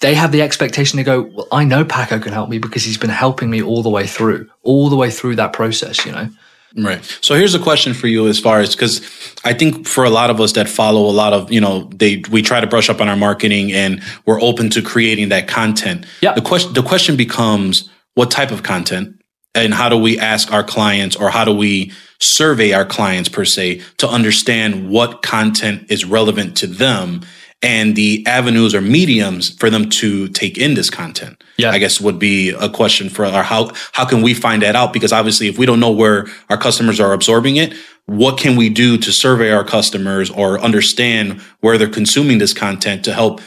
they 0.00 0.14
have 0.14 0.32
the 0.32 0.42
expectation 0.42 0.98
to 0.98 1.04
go, 1.04 1.22
well, 1.22 1.48
I 1.52 1.64
know 1.64 1.84
Paco 1.84 2.18
can 2.18 2.32
help 2.32 2.50
me 2.50 2.58
because 2.58 2.84
he's 2.84 2.98
been 2.98 3.10
helping 3.10 3.50
me 3.50 3.62
all 3.62 3.82
the 3.82 3.90
way 3.90 4.06
through, 4.06 4.48
all 4.62 4.90
the 4.90 4.96
way 4.96 5.10
through 5.10 5.36
that 5.36 5.52
process, 5.52 6.04
you 6.04 6.12
know? 6.12 6.28
Right. 6.76 7.02
So 7.22 7.34
here's 7.34 7.54
a 7.54 7.58
question 7.58 7.94
for 7.94 8.06
you 8.06 8.28
as 8.28 8.38
far 8.38 8.60
as 8.60 8.74
because 8.74 9.00
I 9.44 9.54
think 9.54 9.86
for 9.86 10.04
a 10.04 10.10
lot 10.10 10.28
of 10.28 10.40
us 10.40 10.52
that 10.52 10.68
follow 10.68 11.08
a 11.08 11.12
lot 11.12 11.32
of, 11.32 11.50
you 11.50 11.60
know, 11.60 11.84
they 11.94 12.22
we 12.30 12.42
try 12.42 12.60
to 12.60 12.66
brush 12.66 12.90
up 12.90 13.00
on 13.00 13.08
our 13.08 13.16
marketing 13.16 13.72
and 13.72 14.02
we're 14.26 14.40
open 14.42 14.68
to 14.70 14.82
creating 14.82 15.30
that 15.30 15.48
content. 15.48 16.04
Yeah. 16.20 16.34
The 16.34 16.42
question 16.42 16.74
the 16.74 16.82
question 16.82 17.16
becomes 17.16 17.88
what 18.14 18.30
type 18.30 18.50
of 18.50 18.62
content 18.62 19.15
and 19.56 19.74
how 19.74 19.88
do 19.88 19.96
we 19.96 20.18
ask 20.18 20.52
our 20.52 20.62
clients 20.62 21.16
or 21.16 21.30
how 21.30 21.44
do 21.44 21.54
we 21.54 21.90
survey 22.20 22.72
our 22.72 22.84
clients 22.84 23.28
per 23.28 23.44
se 23.44 23.82
to 23.98 24.08
understand 24.08 24.88
what 24.88 25.22
content 25.22 25.90
is 25.90 26.04
relevant 26.04 26.56
to 26.58 26.66
them 26.66 27.22
and 27.62 27.96
the 27.96 28.24
avenues 28.26 28.74
or 28.74 28.80
mediums 28.80 29.50
for 29.56 29.70
them 29.70 29.88
to 29.88 30.28
take 30.28 30.58
in 30.58 30.74
this 30.74 30.90
content. 30.90 31.42
Yeah. 31.56 31.70
I 31.70 31.78
guess 31.78 32.00
would 32.00 32.18
be 32.18 32.50
a 32.50 32.68
question 32.68 33.08
for 33.08 33.24
our 33.24 33.42
how 33.42 33.72
how 33.92 34.04
can 34.04 34.22
we 34.22 34.34
find 34.34 34.62
that 34.62 34.76
out? 34.76 34.92
Because 34.92 35.12
obviously 35.12 35.48
if 35.48 35.58
we 35.58 35.66
don't 35.66 35.80
know 35.80 35.90
where 35.90 36.26
our 36.50 36.58
customers 36.58 37.00
are 37.00 37.12
absorbing 37.12 37.56
it, 37.56 37.74
what 38.04 38.38
can 38.38 38.56
we 38.56 38.68
do 38.68 38.98
to 38.98 39.10
survey 39.10 39.50
our 39.50 39.64
customers 39.64 40.30
or 40.30 40.60
understand 40.60 41.40
where 41.60 41.78
they're 41.78 41.88
consuming 41.88 42.38
this 42.38 42.52
content 42.52 43.04
to 43.04 43.12
help 43.12 43.40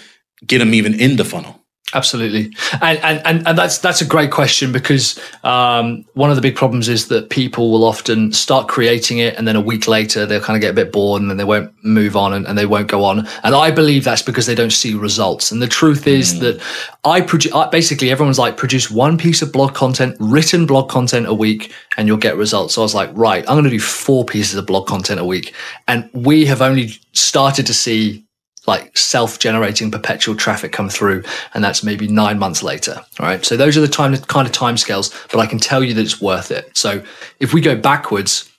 get 0.45 0.57
them 0.57 0.73
even 0.73 0.99
in 0.99 1.15
the 1.15 1.25
funnel? 1.25 1.58
Absolutely, 1.91 2.55
and, 2.81 2.99
and 2.99 3.47
and 3.47 3.57
that's 3.57 3.79
that's 3.79 3.99
a 3.99 4.05
great 4.05 4.29
question 4.29 4.71
because 4.71 5.19
um, 5.43 6.05
one 6.13 6.29
of 6.29 6.35
the 6.35 6.41
big 6.41 6.55
problems 6.55 6.87
is 6.87 7.07
that 7.07 7.31
people 7.31 7.71
will 7.71 7.83
often 7.83 8.31
start 8.31 8.67
creating 8.67 9.17
it, 9.17 9.35
and 9.37 9.47
then 9.47 9.55
a 9.55 9.61
week 9.61 9.87
later 9.87 10.27
they'll 10.27 10.39
kind 10.39 10.55
of 10.55 10.61
get 10.61 10.69
a 10.69 10.73
bit 10.73 10.91
bored, 10.91 11.19
and 11.19 11.31
then 11.31 11.37
they 11.37 11.43
won't 11.43 11.73
move 11.83 12.15
on, 12.15 12.31
and, 12.31 12.45
and 12.45 12.55
they 12.59 12.67
won't 12.67 12.89
go 12.89 13.03
on. 13.03 13.27
And 13.43 13.55
I 13.55 13.71
believe 13.71 14.03
that's 14.03 14.21
because 14.21 14.45
they 14.45 14.53
don't 14.53 14.71
see 14.71 14.93
results. 14.93 15.51
And 15.51 15.63
the 15.63 15.67
truth 15.67 16.05
is 16.05 16.35
mm. 16.35 16.41
that 16.41 16.61
I 17.05 17.21
produce 17.21 17.53
basically 17.71 18.11
everyone's 18.11 18.37
like 18.37 18.55
produce 18.55 18.91
one 18.91 19.17
piece 19.17 19.41
of 19.41 19.51
blog 19.51 19.73
content, 19.73 20.15
written 20.19 20.67
blog 20.67 20.89
content 20.89 21.25
a 21.25 21.33
week, 21.33 21.73
and 21.97 22.07
you'll 22.07 22.17
get 22.17 22.37
results. 22.37 22.75
So 22.75 22.81
I 22.81 22.83
was 22.83 22.93
like, 22.93 23.09
right, 23.13 23.43
I'm 23.47 23.55
going 23.55 23.63
to 23.63 23.69
do 23.71 23.79
four 23.79 24.25
pieces 24.25 24.55
of 24.59 24.67
blog 24.67 24.85
content 24.85 25.19
a 25.19 25.25
week, 25.25 25.55
and 25.87 26.07
we 26.13 26.45
have 26.45 26.61
only 26.61 26.89
started 27.13 27.65
to 27.65 27.73
see 27.73 28.27
like 28.69 28.97
self-generating 28.97 29.91
perpetual 29.91 30.35
traffic 30.35 30.71
come 30.71 30.87
through 30.87 31.23
and 31.53 31.63
that's 31.63 31.83
maybe 31.83 32.07
nine 32.07 32.39
months 32.39 32.63
later 32.63 33.01
all 33.19 33.25
right? 33.25 33.43
So 33.43 33.57
those 33.57 33.75
are 33.75 33.81
the 33.81 33.87
time 33.87 34.15
kind 34.15 34.47
of 34.47 34.53
time 34.53 34.77
scales 34.77 35.13
but 35.31 35.39
i 35.39 35.45
can 35.45 35.59
tell 35.59 35.83
you 35.83 35.93
that 35.95 36.01
it's 36.01 36.21
worth 36.21 36.51
it. 36.51 36.65
So 36.77 37.03
if 37.39 37.53
we 37.53 37.61
go 37.61 37.75
backwards 37.75 38.49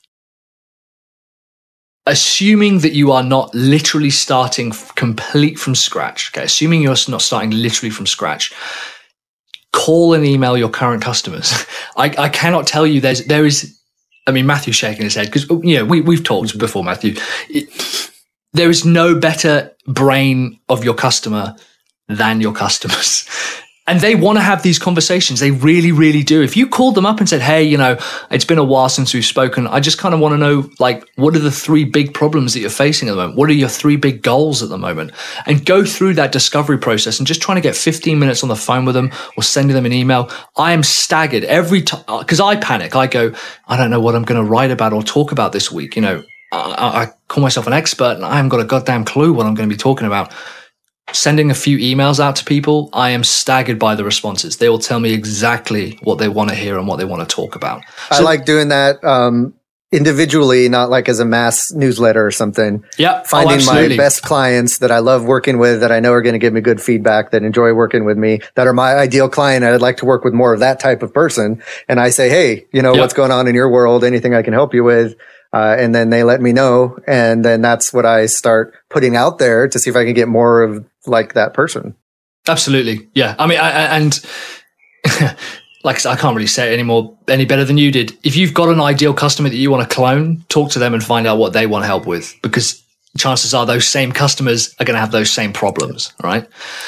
assuming 2.07 2.81
that 2.81 2.93
you 2.93 3.13
are 3.13 3.23
not 3.23 3.55
literally 3.55 4.11
starting 4.11 4.73
complete 4.97 5.59
from 5.59 5.75
scratch 5.75 6.31
okay? 6.33 6.45
Assuming 6.45 6.83
you're 6.83 6.97
not 7.09 7.23
starting 7.23 7.51
literally 7.51 7.91
from 7.91 8.07
scratch 8.07 8.53
call 9.73 10.15
and 10.15 10.27
email 10.27 10.59
your 10.59 10.69
current 10.69 11.01
customers. 11.01 11.65
I, 11.97 12.13
I 12.19 12.29
cannot 12.29 12.67
tell 12.67 12.87
you 12.87 13.01
there's 13.01 13.25
there 13.27 13.47
is 13.47 13.81
I 14.27 14.33
mean, 14.33 14.47
Matthew's 14.47 14.77
shaking 14.77 15.05
his 15.05 15.15
head 15.15 15.27
because, 15.27 15.49
you 15.65 15.77
know, 15.77 15.85
we, 15.85 16.03
we've 16.03 16.23
talked 16.23 16.57
before, 16.57 16.85
Matthew. 16.85 17.15
It, 17.49 17.69
there 18.53 18.71
is 18.71 18.85
no 18.85 19.15
better 19.19 19.73
brain 19.87 20.59
of 20.69 20.85
your 20.85 20.95
customer 20.95 21.57
than 22.09 22.41
your 22.41 22.53
customers. 22.53 23.29
And 23.87 24.01
they 24.01 24.15
want 24.15 24.39
to 24.39 24.43
have 24.43 24.63
these 24.63 24.79
conversations. 24.79 25.41
They 25.41 25.51
really, 25.51 25.91
really 25.91 26.23
do. 26.23 26.43
If 26.43 26.57
you 26.57 26.69
called 26.69 26.95
them 26.95 27.05
up 27.05 27.19
and 27.19 27.29
said, 27.29 27.41
Hey, 27.41 27.65
you 27.65 27.77
know, 27.77 27.99
it's 28.31 28.45
been 28.45 28.59
a 28.59 28.63
while 28.63 28.89
since 28.89 29.13
we've 29.13 29.25
spoken. 29.25 29.67
I 29.67 29.81
just 29.81 29.99
kind 29.99 30.15
of 30.15 30.21
want 30.21 30.33
to 30.33 30.39
know, 30.39 30.71
like, 30.79 31.05
what 31.17 31.35
are 31.35 31.41
the 31.41 31.51
three 31.51 31.83
big 31.83 32.15
problems 32.15 32.55
that 32.55 32.61
you're 32.61 32.71
facing 32.71 33.09
at 33.09 33.13
the 33.13 33.17
moment? 33.17 33.37
What 33.37 33.51
are 33.51 33.55
your 33.55 33.69
three 33.69 33.97
big 33.97 34.23
goals 34.23 34.63
at 34.63 34.69
the 34.69 34.79
moment? 34.79 35.11
And 35.45 35.67
go 35.67 35.85
through 35.85 36.15
that 36.15 36.31
discovery 36.31 36.79
process 36.79 37.19
and 37.19 37.27
just 37.27 37.43
trying 37.43 37.57
to 37.57 37.63
get 37.63 37.75
15 37.75 38.17
minutes 38.17 38.45
on 38.45 38.49
the 38.49 38.55
phone 38.55 38.85
with 38.85 38.95
them 38.95 39.11
or 39.37 39.43
sending 39.43 39.75
them 39.75 39.87
an 39.87 39.93
email. 39.93 40.31
I 40.57 40.73
am 40.73 40.85
staggered 40.85 41.43
every 41.43 41.83
time 41.83 42.05
because 42.21 42.39
I 42.39 42.55
panic. 42.57 42.95
I 42.95 43.09
go, 43.09 43.35
I 43.67 43.77
don't 43.77 43.91
know 43.91 44.01
what 44.01 44.15
I'm 44.15 44.23
going 44.23 44.41
to 44.41 44.49
write 44.49 44.71
about 44.71 44.93
or 44.93 45.03
talk 45.03 45.33
about 45.33 45.51
this 45.51 45.73
week. 45.73 45.97
You 45.97 46.03
know, 46.03 46.23
I, 46.53 47.03
I 47.03 47.09
call 47.29 47.43
myself 47.43 47.67
an 47.67 47.73
expert 47.73 48.17
and 48.17 48.25
I 48.25 48.37
haven't 48.37 48.49
got 48.49 48.61
a 48.61 48.65
goddamn 48.65 49.05
clue 49.05 49.33
what 49.33 49.47
I'm 49.47 49.55
going 49.55 49.69
to 49.69 49.75
be 49.75 49.79
talking 49.79 50.07
about. 50.07 50.33
sending 51.13 51.51
a 51.51 51.55
few 51.55 51.79
emails 51.79 52.21
out 52.21 52.37
to 52.37 52.45
people, 52.45 52.89
I 52.93 53.11
am 53.11 53.25
staggered 53.25 53.79
by 53.79 53.95
the 53.95 54.05
responses. 54.05 54.57
They 54.57 54.69
will 54.69 54.79
tell 54.79 55.01
me 55.01 55.13
exactly 55.13 55.99
what 56.03 56.19
they 56.19 56.29
want 56.29 56.51
to 56.51 56.57
hear 56.57 56.79
and 56.79 56.87
what 56.87 56.97
they 56.97 57.05
want 57.05 57.29
to 57.29 57.35
talk 57.35 57.57
about. 57.57 57.83
So, 58.11 58.17
I 58.17 58.21
like 58.21 58.45
doing 58.45 58.69
that 58.69 59.03
um, 59.05 59.55
individually, 59.93 60.69
not 60.69 60.89
like 60.89 61.09
as 61.09 61.19
a 61.19 61.25
mass 61.25 61.73
newsletter 61.73 62.25
or 62.25 62.31
something. 62.31 62.85
Yeah. 62.97 63.23
Finding 63.25 63.61
oh, 63.63 63.73
my 63.73 63.97
best 63.97 64.23
clients 64.23 64.79
that 64.79 64.93
I 64.93 65.01
love 65.01 65.25
working 65.25 65.59
with, 65.59 65.81
that 65.81 65.91
I 65.91 65.99
know 65.99 66.13
are 66.13 66.23
going 66.23 66.35
to 66.35 66.39
give 66.39 66.53
me 66.53 66.61
good 66.61 66.81
feedback, 66.81 67.33
that 67.33 67.43
enjoy 67.43 67.73
working 67.73 68.05
with 68.05 68.17
me, 68.17 68.41
that 68.55 68.67
are 68.67 68.73
my 68.73 68.95
ideal 68.95 69.29
client. 69.29 69.65
I'd 69.65 69.81
like 69.81 69.97
to 69.99 70.05
work 70.05 70.25
with 70.25 70.33
more 70.33 70.55
of 70.55 70.61
that 70.61 70.79
type 70.79 71.03
of 71.03 71.13
person. 71.13 71.63
And 71.89 71.99
I 71.99 72.11
say, 72.11 72.29
Hey, 72.29 72.67
you 72.73 72.83
know, 72.83 72.93
yep. 72.93 73.01
what's 73.01 73.15
going 73.15 73.33
on 73.33 73.49
in 73.49 73.55
your 73.55 73.69
world? 73.69 74.05
Anything 74.05 74.35
I 74.35 74.43
can 74.43 74.53
help 74.53 74.75
you 74.75 74.85
with? 74.85 75.17
Uh, 75.53 75.75
and 75.79 75.95
then 75.95 76.11
they 76.11 76.23
let 76.23 76.41
me 76.41 76.53
know. 76.53 76.99
And 77.07 77.45
then 77.45 77.61
that's 77.61 77.93
what 77.93 78.07
I 78.07 78.27
start 78.27 78.75
putting 78.89 79.17
out 79.17 79.39
there 79.39 79.69
to 79.69 79.79
see 79.79 79.91
if 79.91 79.97
I 79.97 80.05
can 80.05 80.15
get 80.15 80.29
more 80.29 80.63
of 80.63 80.85
like 81.07 81.35
that 81.35 81.55
person. 81.55 81.97
Absolutely. 82.49 83.09
Yeah. 83.15 83.35
I 83.39 83.47
mean, 83.47 83.59
I, 83.59 83.97
and 83.97 84.21
like 85.85 85.97
I, 85.97 85.99
said, 85.99 86.11
I 86.13 86.17
can't 86.17 86.37
really 86.37 86.47
say 86.47 86.71
it 86.71 86.75
anymore 86.75 87.17
any 87.29 87.45
better 87.45 87.65
than 87.65 87.79
you 87.79 87.91
did. 87.91 88.17
If 88.23 88.37
you've 88.37 88.55
got 88.55 88.69
an 88.69 88.81
ideal 88.81 89.13
customer 89.13 89.49
that 89.49 89.57
you 89.57 89.71
want 89.71 89.89
to 89.89 89.95
clone, 89.95 90.45
talk 90.49 90.71
to 90.73 90.79
them 90.79 90.95
and 90.95 91.03
find 91.03 91.27
out 91.27 91.39
what 91.39 91.53
they 91.53 91.67
want 91.67 91.85
help 91.85 92.07
with 92.07 92.35
because 92.43 92.83
chances 93.19 93.53
are 93.53 93.67
those 93.67 93.89
same 93.89 94.13
customers 94.13 94.75
are 94.79 94.85
going 94.85 94.95
to 94.95 95.01
have 95.01 95.11
those 95.11 95.31
same 95.31 95.53
problems. 95.53 96.13
Right. 96.23 96.43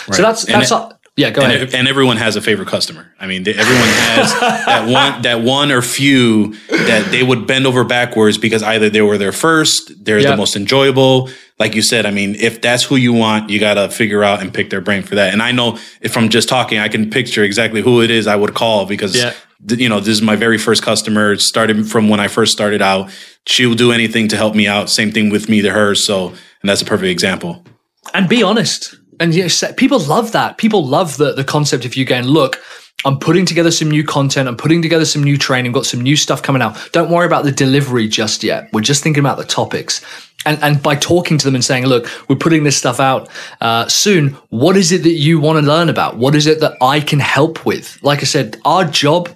right. 0.09 0.15
So 0.15 0.23
that's, 0.23 0.45
that's, 0.45 0.71
it, 0.71 0.93
yeah, 1.15 1.29
go 1.31 1.43
and, 1.43 1.53
ahead. 1.53 1.75
And 1.75 1.89
everyone 1.89 2.17
has 2.17 2.37
a 2.37 2.41
favorite 2.41 2.69
customer. 2.69 3.13
I 3.21 3.27
mean, 3.27 3.47
everyone 3.47 3.89
has 3.89 4.33
that 4.41 4.89
one, 4.89 5.23
that 5.23 5.43
one 5.43 5.71
or 5.71 5.83
few 5.83 6.55
that 6.69 7.09
they 7.11 7.23
would 7.23 7.47
bend 7.47 7.67
over 7.67 7.85
backwards 7.85 8.39
because 8.39 8.63
either 8.63 8.89
they 8.89 9.03
were 9.03 9.19
there 9.19 9.33
first, 9.33 10.05
they're 10.05 10.19
yep. 10.19 10.31
the 10.31 10.37
most 10.39 10.57
enjoyable. 10.57 11.29
Like 11.59 11.75
you 11.75 11.83
said, 11.83 12.07
I 12.07 12.13
mean, 12.13 12.35
if 12.37 12.63
that's 12.63 12.85
who 12.85 12.97
you 12.97 13.13
want, 13.13 13.51
you 13.51 13.61
got 13.61 13.75
to 13.75 13.91
figure 13.91 14.25
out 14.25 14.41
and 14.41 14.55
pick 14.55 14.71
their 14.71 14.81
brain 14.81 15.03
for 15.03 15.17
that. 15.17 15.35
And 15.35 15.43
I 15.43 15.53
know 15.53 15.79
if 16.01 16.17
I'm 16.17 16.31
just 16.31 16.49
talking, 16.49 16.79
I 16.79 16.89
can 16.89 17.11
picture 17.11 17.45
exactly 17.45 17.83
who 17.83 18.01
it 18.01 18.11
is 18.11 18.27
I 18.27 18.37
would 18.37 18.55
call 18.55 18.87
because, 18.87 19.15
yeah. 19.15 19.35
you 19.69 19.91
know, 19.91 20.01
this 20.01 20.09
is 20.09 20.23
my 20.23 20.35
very 20.35 20.57
first 20.57 20.83
customer. 20.83 21.37
Started 21.37 21.87
from 21.91 22.09
when 22.09 22.21
I 22.21 22.29
first 22.29 22.53
started 22.53 22.81
out. 22.81 23.11
She 23.47 23.67
will 23.67 23.75
do 23.75 23.93
anything 23.93 24.29
to 24.29 24.37
help 24.39 24.55
me 24.55 24.67
out. 24.67 24.89
Same 24.89 25.13
thing 25.13 25.29
with 25.29 25.51
me 25.51 25.61
to 25.61 25.71
her. 25.73 25.95
So, 25.95 26.29
and 26.29 26.71
that's 26.71 26.81
a 26.81 26.87
perfect 26.87 27.11
example. 27.11 27.63
And 28.15 28.31
be 28.31 28.43
honest 28.43 28.97
and 29.23 29.33
yes, 29.33 29.63
people 29.77 30.01
love 30.01 30.33
that. 30.33 30.59
People 30.59 30.85
love 30.85 31.17
the, 31.17 31.33
the 31.33 31.45
concept 31.45 31.85
of 31.85 31.95
you 31.95 32.05
going, 32.05 32.25
look, 32.25 32.61
I'm 33.05 33.21
putting 33.21 33.47
together 33.47 33.71
some 33.71 33.89
new 33.89 34.03
content. 34.03 34.49
I'm 34.49 34.57
putting 34.57 34.83
together 34.83 35.05
some 35.05 35.23
new 35.23 35.39
training. 35.39 35.71
Got 35.71 35.87
some 35.87 36.01
new 36.01 36.17
stuff 36.17 36.43
coming 36.43 36.61
out. 36.61 36.77
Don't 36.91 37.09
worry 37.09 37.25
about 37.25 37.45
the 37.45 37.53
delivery 37.53 38.09
just 38.09 38.43
yet. 38.43 38.69
We're 38.73 38.81
just 38.81 39.01
thinking 39.01 39.21
about 39.21 39.39
the 39.39 39.45
topics. 39.45 40.05
And, 40.45 40.61
and 40.61 40.83
by 40.83 40.97
talking 40.97 41.39
to 41.39 41.45
them 41.45 41.55
and 41.55 41.65
saying, 41.65 41.87
look, 41.87 42.11
we're 42.29 42.35
putting 42.35 42.65
this 42.65 42.77
stuff 42.77 42.99
out 42.99 43.29
uh, 43.61 43.87
soon. 43.87 44.31
What 44.51 44.77
is 44.77 44.91
it 44.91 45.05
that 45.05 45.13
you 45.13 45.39
want 45.39 45.61
to 45.61 45.65
learn 45.65 45.89
about? 45.89 46.17
What 46.17 46.35
is 46.35 46.49
it 46.49 46.59
that 46.59 46.77
I 46.81 46.99
can 46.99 47.21
help 47.21 47.65
with? 47.65 48.03
Like 48.03 48.23
I 48.23 48.25
said, 48.25 48.57
our 48.65 48.85
job 48.85 49.29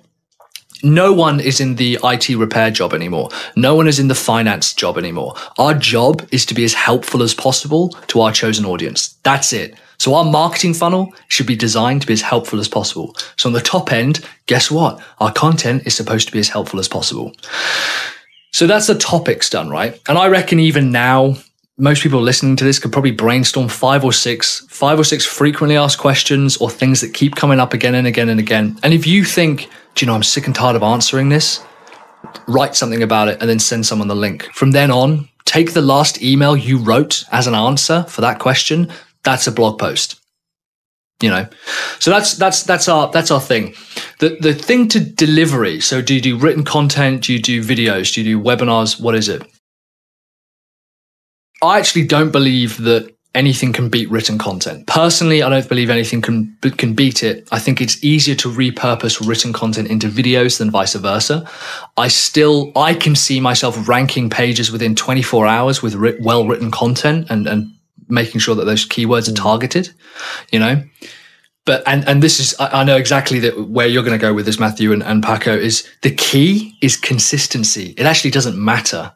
no 0.86 1.12
one 1.12 1.40
is 1.40 1.60
in 1.60 1.74
the 1.74 1.98
IT 2.02 2.28
repair 2.30 2.70
job 2.70 2.94
anymore. 2.94 3.28
No 3.56 3.74
one 3.74 3.88
is 3.88 3.98
in 3.98 4.08
the 4.08 4.14
finance 4.14 4.72
job 4.72 4.96
anymore. 4.96 5.34
Our 5.58 5.74
job 5.74 6.26
is 6.30 6.46
to 6.46 6.54
be 6.54 6.64
as 6.64 6.74
helpful 6.74 7.22
as 7.22 7.34
possible 7.34 7.90
to 8.08 8.20
our 8.20 8.32
chosen 8.32 8.64
audience. 8.64 9.16
That's 9.22 9.52
it. 9.52 9.74
So 9.98 10.14
our 10.14 10.24
marketing 10.24 10.74
funnel 10.74 11.12
should 11.28 11.46
be 11.46 11.56
designed 11.56 12.02
to 12.02 12.06
be 12.06 12.12
as 12.12 12.22
helpful 12.22 12.60
as 12.60 12.68
possible. 12.68 13.16
So 13.36 13.48
on 13.48 13.52
the 13.52 13.60
top 13.60 13.92
end, 13.92 14.26
guess 14.46 14.70
what? 14.70 15.02
Our 15.18 15.32
content 15.32 15.86
is 15.86 15.96
supposed 15.96 16.26
to 16.28 16.32
be 16.32 16.38
as 16.38 16.48
helpful 16.48 16.78
as 16.78 16.88
possible. 16.88 17.32
So 18.52 18.66
that's 18.66 18.86
the 18.86 18.94
topics 18.94 19.50
done, 19.50 19.68
right? 19.68 20.00
And 20.08 20.16
I 20.18 20.28
reckon 20.28 20.60
even 20.60 20.92
now, 20.92 21.36
most 21.78 22.02
people 22.02 22.20
listening 22.20 22.56
to 22.56 22.64
this 22.64 22.78
could 22.78 22.92
probably 22.92 23.10
brainstorm 23.10 23.68
five 23.68 24.02
or 24.04 24.12
six, 24.12 24.66
five 24.68 24.98
or 24.98 25.04
six 25.04 25.26
frequently 25.26 25.76
asked 25.76 25.98
questions 25.98 26.56
or 26.56 26.70
things 26.70 27.00
that 27.02 27.12
keep 27.12 27.34
coming 27.34 27.60
up 27.60 27.74
again 27.74 27.94
and 27.94 28.06
again 28.06 28.28
and 28.28 28.40
again. 28.40 28.78
And 28.82 28.94
if 28.94 29.06
you 29.06 29.24
think, 29.24 29.68
do 29.96 30.04
you 30.04 30.06
know, 30.06 30.14
I'm 30.14 30.22
sick 30.22 30.46
and 30.46 30.54
tired 30.54 30.76
of 30.76 30.82
answering 30.82 31.30
this, 31.30 31.64
write 32.46 32.76
something 32.76 33.02
about 33.02 33.28
it 33.28 33.38
and 33.40 33.48
then 33.48 33.58
send 33.58 33.86
someone 33.86 34.08
the 34.08 34.14
link. 34.14 34.44
From 34.52 34.70
then 34.70 34.90
on, 34.90 35.28
take 35.46 35.72
the 35.72 35.80
last 35.80 36.22
email 36.22 36.54
you 36.54 36.78
wrote 36.78 37.24
as 37.32 37.46
an 37.46 37.54
answer 37.54 38.04
for 38.04 38.20
that 38.20 38.38
question. 38.38 38.92
That's 39.24 39.46
a 39.46 39.52
blog 39.52 39.78
post. 39.78 40.20
You 41.22 41.30
know, 41.30 41.48
so 41.98 42.10
that's 42.10 42.34
that's 42.34 42.62
that's 42.64 42.90
our 42.90 43.10
that's 43.10 43.30
our 43.30 43.40
thing. 43.40 43.74
The 44.18 44.36
the 44.38 44.52
thing 44.52 44.86
to 44.88 45.00
delivery. 45.00 45.80
So 45.80 46.02
do 46.02 46.14
you 46.14 46.20
do 46.20 46.36
written 46.36 46.62
content? 46.62 47.22
Do 47.22 47.32
you 47.32 47.40
do 47.40 47.64
videos? 47.64 48.12
Do 48.12 48.22
you 48.22 48.36
do 48.36 48.44
webinars? 48.44 49.00
What 49.00 49.14
is 49.14 49.30
it? 49.30 49.42
I 51.62 51.78
actually 51.78 52.06
don't 52.06 52.32
believe 52.32 52.76
that 52.82 53.15
anything 53.36 53.72
can 53.72 53.88
beat 53.88 54.10
written 54.10 54.38
content. 54.38 54.86
Personally, 54.86 55.42
I 55.42 55.48
don't 55.48 55.68
believe 55.68 55.90
anything 55.90 56.22
can 56.22 56.56
can 56.76 56.94
beat 56.94 57.22
it. 57.22 57.46
I 57.52 57.58
think 57.58 57.80
it's 57.80 58.02
easier 58.02 58.34
to 58.36 58.48
repurpose 58.48 59.26
written 59.26 59.52
content 59.52 59.88
into 59.88 60.08
videos 60.08 60.58
than 60.58 60.70
vice 60.70 60.94
versa. 60.94 61.48
I 61.96 62.08
still 62.08 62.72
I 62.74 62.94
can 62.94 63.14
see 63.14 63.38
myself 63.38 63.88
ranking 63.88 64.30
pages 64.30 64.72
within 64.72 64.96
24 64.96 65.46
hours 65.46 65.82
with 65.82 65.94
well 66.20 66.46
written 66.46 66.70
content 66.70 67.26
and 67.30 67.46
and 67.46 67.70
making 68.08 68.40
sure 68.40 68.54
that 68.54 68.64
those 68.64 68.86
keywords 68.86 69.28
are 69.28 69.32
mm. 69.32 69.42
targeted, 69.42 69.90
you 70.50 70.58
know. 70.58 70.82
But 71.66 71.82
and 71.86 72.08
and 72.08 72.22
this 72.22 72.40
is 72.40 72.54
I, 72.58 72.80
I 72.80 72.84
know 72.84 72.96
exactly 72.96 73.38
that 73.40 73.68
where 73.68 73.86
you're 73.86 74.04
going 74.04 74.18
to 74.18 74.26
go 74.26 74.32
with 74.32 74.46
this, 74.46 74.58
Matthew 74.58 74.92
and, 74.92 75.02
and 75.02 75.22
Paco 75.22 75.54
is 75.54 75.88
the 76.02 76.14
key 76.14 76.78
is 76.80 76.96
consistency. 76.96 77.94
It 77.98 78.06
actually 78.06 78.30
doesn't 78.30 78.56
matter 78.56 79.12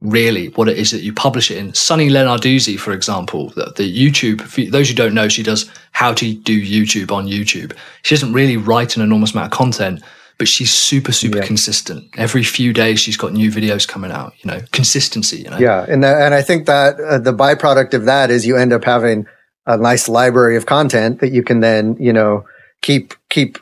really 0.00 0.48
what 0.50 0.68
it 0.68 0.78
is 0.78 0.90
that 0.90 1.02
you 1.02 1.12
publish 1.12 1.50
it 1.50 1.58
in. 1.58 1.74
Sunny 1.74 2.08
Lenarduzzi, 2.08 2.78
for 2.78 2.92
example, 2.92 3.50
the, 3.50 3.72
the 3.76 4.10
YouTube, 4.10 4.40
for 4.40 4.62
those 4.70 4.88
who 4.88 4.94
don't 4.94 5.14
know, 5.14 5.28
she 5.28 5.42
does 5.42 5.70
how 5.92 6.12
to 6.14 6.34
do 6.34 6.60
YouTube 6.60 7.12
on 7.12 7.26
YouTube. 7.26 7.76
She 8.02 8.14
doesn't 8.14 8.32
really 8.32 8.56
write 8.56 8.96
an 8.96 9.02
enormous 9.02 9.32
amount 9.32 9.52
of 9.52 9.58
content, 9.58 10.02
but 10.38 10.48
she's 10.48 10.72
super, 10.72 11.12
super 11.12 11.38
yeah. 11.38 11.46
consistent. 11.46 12.08
Every 12.16 12.42
few 12.42 12.72
days, 12.72 12.98
she's 12.98 13.18
got 13.18 13.32
new 13.32 13.50
videos 13.50 13.86
coming 13.86 14.10
out, 14.10 14.32
you 14.38 14.50
know, 14.50 14.60
consistency, 14.72 15.42
you 15.42 15.50
know? 15.50 15.58
Yeah. 15.58 15.84
And, 15.86 16.02
that, 16.02 16.22
and 16.22 16.34
I 16.34 16.40
think 16.40 16.66
that 16.66 16.98
uh, 16.98 17.18
the 17.18 17.34
byproduct 17.34 17.92
of 17.92 18.06
that 18.06 18.30
is 18.30 18.46
you 18.46 18.56
end 18.56 18.72
up 18.72 18.84
having 18.84 19.26
a 19.66 19.76
nice 19.76 20.08
library 20.08 20.56
of 20.56 20.64
content 20.64 21.20
that 21.20 21.32
you 21.32 21.42
can 21.42 21.60
then, 21.60 21.96
you 22.00 22.12
know, 22.12 22.46
keep, 22.80 23.12
keep 23.28 23.58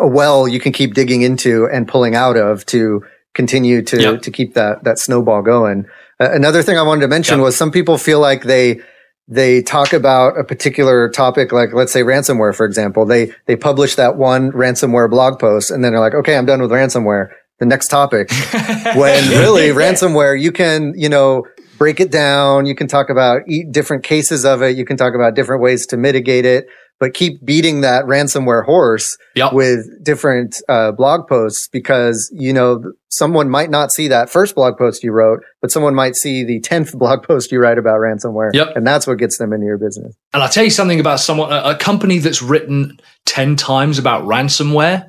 a 0.00 0.06
well 0.06 0.46
you 0.46 0.60
can 0.60 0.72
keep 0.72 0.94
digging 0.94 1.22
into 1.22 1.66
and 1.66 1.88
pulling 1.88 2.14
out 2.14 2.36
of 2.36 2.64
to 2.66 3.04
continue 3.36 3.82
to 3.82 4.00
yep. 4.00 4.22
to 4.22 4.30
keep 4.32 4.54
that 4.54 4.82
that 4.82 4.98
snowball 4.98 5.42
going. 5.42 5.86
Uh, 6.18 6.30
another 6.32 6.62
thing 6.62 6.76
I 6.76 6.82
wanted 6.82 7.02
to 7.02 7.08
mention 7.08 7.38
yep. 7.38 7.44
was 7.44 7.56
some 7.56 7.70
people 7.70 7.98
feel 7.98 8.18
like 8.18 8.42
they 8.42 8.80
they 9.28 9.62
talk 9.62 9.92
about 9.92 10.38
a 10.38 10.44
particular 10.44 11.08
topic, 11.10 11.52
like 11.52 11.72
let's 11.72 11.92
say 11.92 12.02
ransomware, 12.02 12.54
for 12.54 12.66
example. 12.66 13.04
They 13.04 13.32
they 13.46 13.54
publish 13.54 13.94
that 13.96 14.16
one 14.16 14.50
ransomware 14.52 15.08
blog 15.08 15.38
post, 15.38 15.70
and 15.70 15.84
then 15.84 15.92
they're 15.92 16.00
like, 16.00 16.14
okay, 16.14 16.36
I'm 16.36 16.46
done 16.46 16.60
with 16.60 16.70
ransomware. 16.70 17.28
The 17.58 17.66
next 17.66 17.88
topic. 17.88 18.30
when 18.96 19.28
really 19.30 19.68
ransomware, 19.68 20.40
you 20.40 20.50
can 20.50 20.94
you 20.96 21.08
know 21.08 21.44
break 21.78 22.00
it 22.00 22.10
down. 22.10 22.66
You 22.66 22.74
can 22.74 22.88
talk 22.88 23.10
about 23.10 23.42
different 23.70 24.02
cases 24.02 24.44
of 24.44 24.62
it. 24.62 24.76
You 24.76 24.84
can 24.84 24.96
talk 24.96 25.14
about 25.14 25.34
different 25.34 25.62
ways 25.62 25.86
to 25.88 25.96
mitigate 25.96 26.46
it 26.46 26.66
but 26.98 27.14
keep 27.14 27.44
beating 27.44 27.82
that 27.82 28.04
ransomware 28.04 28.64
horse 28.64 29.16
yep. 29.34 29.52
with 29.52 29.86
different 30.02 30.60
uh, 30.68 30.92
blog 30.92 31.28
posts 31.28 31.68
because 31.68 32.30
you 32.34 32.52
know 32.52 32.92
someone 33.08 33.48
might 33.50 33.70
not 33.70 33.92
see 33.92 34.08
that 34.08 34.30
first 34.30 34.54
blog 34.54 34.76
post 34.76 35.04
you 35.04 35.12
wrote, 35.12 35.42
but 35.60 35.70
someone 35.70 35.94
might 35.94 36.16
see 36.16 36.44
the 36.44 36.60
tenth 36.60 36.92
blog 36.98 37.22
post 37.22 37.52
you 37.52 37.58
write 37.58 37.78
about 37.78 37.96
ransomware, 37.96 38.50
yep. 38.54 38.74
and 38.76 38.86
that's 38.86 39.06
what 39.06 39.18
gets 39.18 39.38
them 39.38 39.52
into 39.52 39.66
your 39.66 39.78
business. 39.78 40.14
And 40.32 40.42
I'll 40.42 40.48
tell 40.48 40.64
you 40.64 40.70
something 40.70 41.00
about 41.00 41.20
someone 41.20 41.52
a, 41.52 41.76
company 41.76 42.18
that's 42.18 42.42
written 42.42 42.98
ten 43.24 43.56
times 43.56 43.98
about 43.98 44.24
ransomware. 44.24 45.08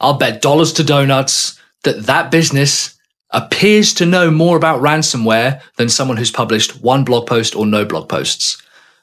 I'll 0.00 0.18
bet 0.18 0.42
dollars 0.42 0.72
to 0.74 0.84
donuts 0.84 1.58
that 1.84 2.04
that 2.06 2.30
business 2.30 2.98
appears 3.30 3.94
to 3.94 4.06
know 4.06 4.30
more 4.30 4.56
about 4.56 4.82
ransomware 4.82 5.62
than 5.76 5.88
someone 5.88 6.16
who's 6.16 6.30
published 6.30 6.82
one 6.82 7.02
blog 7.04 7.26
post 7.26 7.56
or 7.56 7.64
no 7.64 7.84
blog 7.84 8.08
posts. 8.08 8.62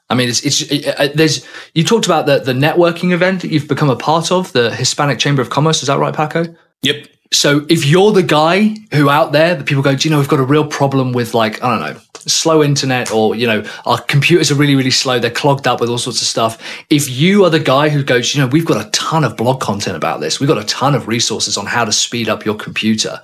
I 0.10 0.16
mean, 0.16 0.30
it's, 0.30 0.44
it's 0.44 0.62
it, 0.64 0.88
uh, 0.88 1.10
there's 1.14 1.46
you 1.76 1.84
talked 1.84 2.06
about 2.06 2.26
the 2.26 2.40
the 2.40 2.54
networking 2.54 3.12
event 3.12 3.42
that 3.42 3.52
you've 3.52 3.68
become 3.68 3.90
a 3.90 3.96
part 3.96 4.32
of, 4.32 4.52
the 4.54 4.74
Hispanic 4.74 5.20
Chamber 5.20 5.42
of 5.42 5.50
Commerce. 5.50 5.82
Is 5.82 5.88
that 5.88 6.00
right, 6.00 6.14
Paco? 6.14 6.46
Yep. 6.82 7.08
So 7.32 7.66
if 7.70 7.86
you're 7.86 8.12
the 8.12 8.24
guy 8.24 8.76
who 8.92 9.08
out 9.08 9.34
there, 9.34 9.54
the 9.54 9.64
people 9.64 9.84
go, 9.84 9.96
do 9.96 10.08
you 10.08 10.12
know, 10.12 10.18
we've 10.18 10.28
got 10.28 10.40
a 10.40 10.44
real 10.44 10.66
problem 10.66 11.12
with 11.14 11.36
like 11.36 11.62
I 11.64 11.70
don't 11.70 11.94
know, 11.94 12.02
slow 12.16 12.64
internet, 12.64 13.12
or 13.12 13.36
you 13.36 13.46
know, 13.46 13.64
our 13.86 14.02
computers 14.02 14.52
are 14.52 14.56
really 14.56 14.76
really 14.76 14.90
slow. 14.90 15.20
They're 15.20 15.30
clogged 15.30 15.68
up 15.68 15.80
with 15.80 15.92
all 15.92 16.00
sorts 16.00 16.22
of 16.22 16.28
stuff. 16.28 16.58
If 16.90 17.08
you 17.10 17.46
are 17.46 17.52
the 17.52 17.60
guy 17.60 17.90
who 17.90 18.04
goes, 18.04 18.34
you 18.34 18.42
know, 18.42 18.48
we've 18.48 18.66
got 18.66 18.84
a 18.84 18.90
ton 18.90 19.24
of 19.24 19.38
blog 19.38 19.62
content 19.62 19.96
about 19.96 20.22
this. 20.22 20.40
We've 20.40 20.50
got 20.50 20.58
a 20.58 20.66
ton 20.66 20.96
of 20.96 21.08
resources 21.08 21.56
on 21.56 21.68
how 21.68 21.86
to 21.86 21.92
speed 21.92 22.30
up 22.30 22.46
your 22.46 22.56
computer 22.56 23.22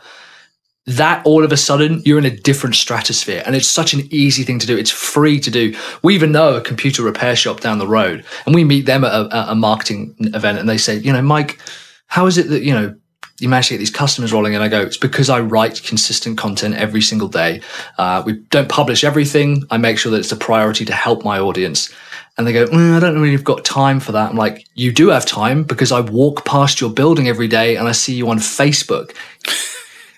that 0.87 1.25
all 1.25 1.43
of 1.43 1.51
a 1.51 1.57
sudden 1.57 2.01
you're 2.05 2.19
in 2.19 2.25
a 2.25 2.35
different 2.35 2.75
stratosphere 2.75 3.41
and 3.45 3.55
it's 3.55 3.69
such 3.69 3.93
an 3.93 4.01
easy 4.11 4.43
thing 4.43 4.59
to 4.59 4.67
do. 4.67 4.77
It's 4.77 4.91
free 4.91 5.39
to 5.39 5.49
do. 5.49 5.75
We 6.03 6.13
even 6.13 6.31
know 6.31 6.55
a 6.55 6.61
computer 6.61 7.01
repair 7.01 7.35
shop 7.35 7.59
down 7.59 7.79
the 7.79 7.87
road 7.87 8.23
and 8.45 8.53
we 8.53 8.63
meet 8.63 8.85
them 8.85 9.03
at 9.03 9.11
a, 9.11 9.51
a 9.51 9.55
marketing 9.55 10.15
event 10.19 10.59
and 10.59 10.69
they 10.69 10.77
say 10.77 10.97
you 10.97 11.11
know 11.11 11.21
mike 11.21 11.59
how 12.07 12.27
is 12.27 12.37
it 12.37 12.49
that 12.49 12.61
you 12.61 12.73
know 12.73 12.95
you 13.39 13.49
manage 13.49 13.67
to 13.67 13.73
get 13.73 13.79
these 13.79 13.89
customers 13.89 14.31
rolling? 14.31 14.55
And 14.55 14.63
i 14.63 14.67
go 14.67 14.81
it's 14.81 14.97
because 14.97 15.29
i 15.29 15.39
write 15.39 15.81
consistent 15.83 16.37
content 16.37 16.75
every 16.75 17.01
single 17.01 17.27
day. 17.27 17.61
Uh, 17.97 18.21
we 18.25 18.33
don't 18.33 18.69
publish 18.69 19.03
everything. 19.03 19.63
I 19.71 19.77
make 19.77 19.97
sure 19.97 20.11
that 20.11 20.19
it's 20.19 20.31
a 20.31 20.37
priority 20.37 20.85
to 20.85 20.93
help 20.93 21.23
my 21.23 21.39
audience. 21.39 21.91
And 22.37 22.45
they 22.45 22.51
go, 22.51 22.65
mm, 22.65 22.97
I 22.97 22.99
don't 22.99 23.15
really 23.15 23.31
have 23.31 23.45
got 23.45 23.63
time 23.63 24.01
for 24.01 24.11
that. 24.11 24.29
I'm 24.29 24.35
like, 24.35 24.67
you 24.75 24.91
do 24.91 25.07
have 25.07 25.25
time 25.25 25.63
because 25.63 25.93
I 25.93 26.01
walk 26.01 26.43
past 26.43 26.81
your 26.81 26.89
building 26.89 27.29
every 27.29 27.47
day 27.47 27.77
and 27.77 27.87
I 27.87 27.93
see 27.93 28.13
you 28.13 28.29
on 28.29 28.39
Facebook. 28.39 29.15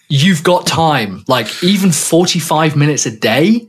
You've 0.10 0.44
got 0.44 0.66
time. 0.66 1.24
Like 1.28 1.64
even 1.64 1.92
45 1.92 2.76
minutes 2.76 3.06
a 3.06 3.12
day 3.12 3.68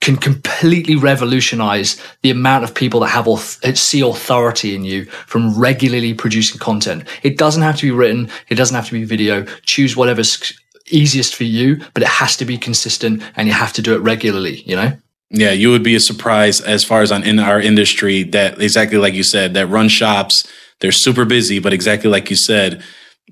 can 0.00 0.16
completely 0.16 0.94
revolutionize 0.94 2.00
the 2.22 2.30
amount 2.30 2.64
of 2.64 2.74
people 2.74 3.00
that 3.00 3.08
have 3.08 3.26
uh, 3.26 3.74
see 3.74 4.00
authority 4.00 4.74
in 4.74 4.84
you 4.84 5.04
from 5.04 5.58
regularly 5.58 6.14
producing 6.14 6.58
content. 6.58 7.04
It 7.22 7.38
doesn't 7.38 7.62
have 7.62 7.76
to 7.78 7.86
be 7.86 7.90
written. 7.90 8.30
It 8.48 8.56
doesn't 8.56 8.74
have 8.74 8.86
to 8.86 8.92
be 8.92 9.04
video. 9.04 9.44
Choose 9.64 9.96
whatever's 9.96 10.52
easiest 10.88 11.34
for 11.34 11.44
you, 11.44 11.80
but 11.94 12.02
it 12.02 12.08
has 12.08 12.36
to 12.36 12.44
be 12.44 12.58
consistent 12.58 13.22
and 13.36 13.48
you 13.48 13.54
have 13.54 13.72
to 13.72 13.82
do 13.82 13.94
it 13.94 13.98
regularly, 13.98 14.62
you 14.62 14.76
know? 14.76 14.96
Yeah, 15.30 15.50
you 15.50 15.70
would 15.70 15.82
be 15.82 15.96
a 15.96 16.00
surprise 16.00 16.60
as 16.60 16.84
far 16.84 17.02
as 17.02 17.10
on 17.10 17.24
in 17.24 17.40
our 17.40 17.60
industry 17.60 18.22
that 18.22 18.60
exactly 18.60 18.98
like 18.98 19.14
you 19.14 19.24
said, 19.24 19.54
that 19.54 19.66
run 19.66 19.88
shops, 19.88 20.46
they're 20.80 20.92
super 20.92 21.24
busy, 21.24 21.58
but 21.58 21.72
exactly 21.72 22.08
like 22.08 22.30
you 22.30 22.36
said, 22.36 22.82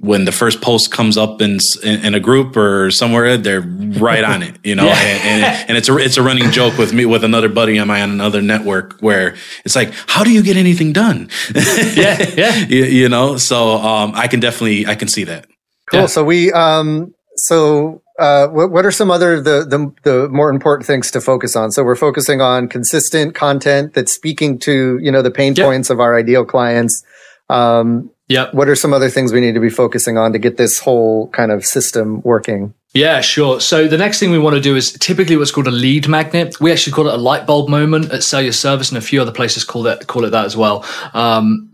when 0.00 0.24
the 0.24 0.32
first 0.32 0.60
post 0.60 0.90
comes 0.90 1.16
up 1.16 1.40
in 1.40 1.58
in 1.82 2.14
a 2.14 2.20
group 2.20 2.56
or 2.56 2.90
somewhere, 2.90 3.36
they're 3.36 3.60
right 3.60 4.24
on 4.24 4.42
it, 4.42 4.56
you 4.64 4.74
know. 4.74 4.84
yeah. 4.84 4.98
and, 4.98 5.44
and, 5.44 5.68
and, 5.68 5.78
it's 5.78 5.88
a 5.88 5.96
it's 5.96 6.16
a 6.16 6.22
running 6.22 6.50
joke 6.50 6.76
with 6.76 6.92
me 6.92 7.06
with 7.06 7.22
another 7.22 7.48
buddy 7.48 7.76
of 7.78 7.86
mine 7.86 8.02
on 8.02 8.10
another 8.10 8.42
network 8.42 8.98
where 9.00 9.36
it's 9.64 9.76
like, 9.76 9.92
how 10.06 10.24
do 10.24 10.32
you 10.32 10.42
get 10.42 10.56
anything 10.56 10.92
done? 10.92 11.30
yeah, 11.94 12.34
yeah. 12.36 12.56
you, 12.68 12.84
you, 12.84 13.08
know, 13.08 13.36
so 13.36 13.76
um, 13.76 14.12
I 14.14 14.26
can 14.26 14.40
definitely 14.40 14.86
I 14.86 14.96
can 14.96 15.08
see 15.08 15.24
that. 15.24 15.46
Cool. 15.90 16.00
Yeah. 16.00 16.06
So 16.06 16.24
we 16.24 16.52
um 16.52 17.14
so 17.36 18.02
uh, 18.18 18.46
what, 18.48 18.70
what 18.70 18.86
are 18.86 18.92
some 18.92 19.10
other 19.10 19.40
the, 19.40 19.64
the 19.64 19.92
the 20.02 20.28
more 20.28 20.50
important 20.50 20.86
things 20.86 21.10
to 21.12 21.20
focus 21.20 21.56
on? 21.56 21.70
So 21.70 21.82
we're 21.82 21.96
focusing 21.96 22.40
on 22.40 22.68
consistent 22.68 23.34
content 23.34 23.94
that's 23.94 24.12
speaking 24.12 24.58
to 24.60 24.98
you 25.00 25.10
know 25.10 25.22
the 25.22 25.30
pain 25.30 25.54
yep. 25.54 25.66
points 25.66 25.90
of 25.90 26.00
our 26.00 26.16
ideal 26.16 26.44
clients. 26.44 27.04
Um, 27.48 28.10
yeah. 28.28 28.48
What 28.52 28.68
are 28.68 28.74
some 28.74 28.92
other 28.92 29.10
things 29.10 29.32
we 29.32 29.40
need 29.40 29.54
to 29.54 29.60
be 29.60 29.70
focusing 29.70 30.16
on 30.16 30.32
to 30.32 30.38
get 30.38 30.56
this 30.56 30.78
whole 30.78 31.28
kind 31.28 31.52
of 31.52 31.64
system 31.64 32.22
working? 32.22 32.74
Yeah, 32.94 33.20
sure. 33.20 33.60
So 33.60 33.88
the 33.88 33.98
next 33.98 34.20
thing 34.20 34.30
we 34.30 34.38
want 34.38 34.54
to 34.54 34.62
do 34.62 34.76
is 34.76 34.92
typically 34.92 35.36
what's 35.36 35.50
called 35.50 35.66
a 35.66 35.72
lead 35.72 36.08
magnet. 36.08 36.60
We 36.60 36.70
actually 36.70 36.92
call 36.92 37.08
it 37.08 37.14
a 37.14 37.18
light 37.18 37.44
bulb 37.44 37.68
moment 37.68 38.12
at 38.12 38.22
Sell 38.22 38.40
Your 38.40 38.52
Service, 38.52 38.88
and 38.88 38.96
a 38.96 39.00
few 39.00 39.20
other 39.20 39.32
places 39.32 39.64
call 39.64 39.86
it 39.88 40.06
call 40.06 40.24
it 40.24 40.30
that 40.30 40.44
as 40.44 40.56
well. 40.56 40.84
Um, 41.12 41.70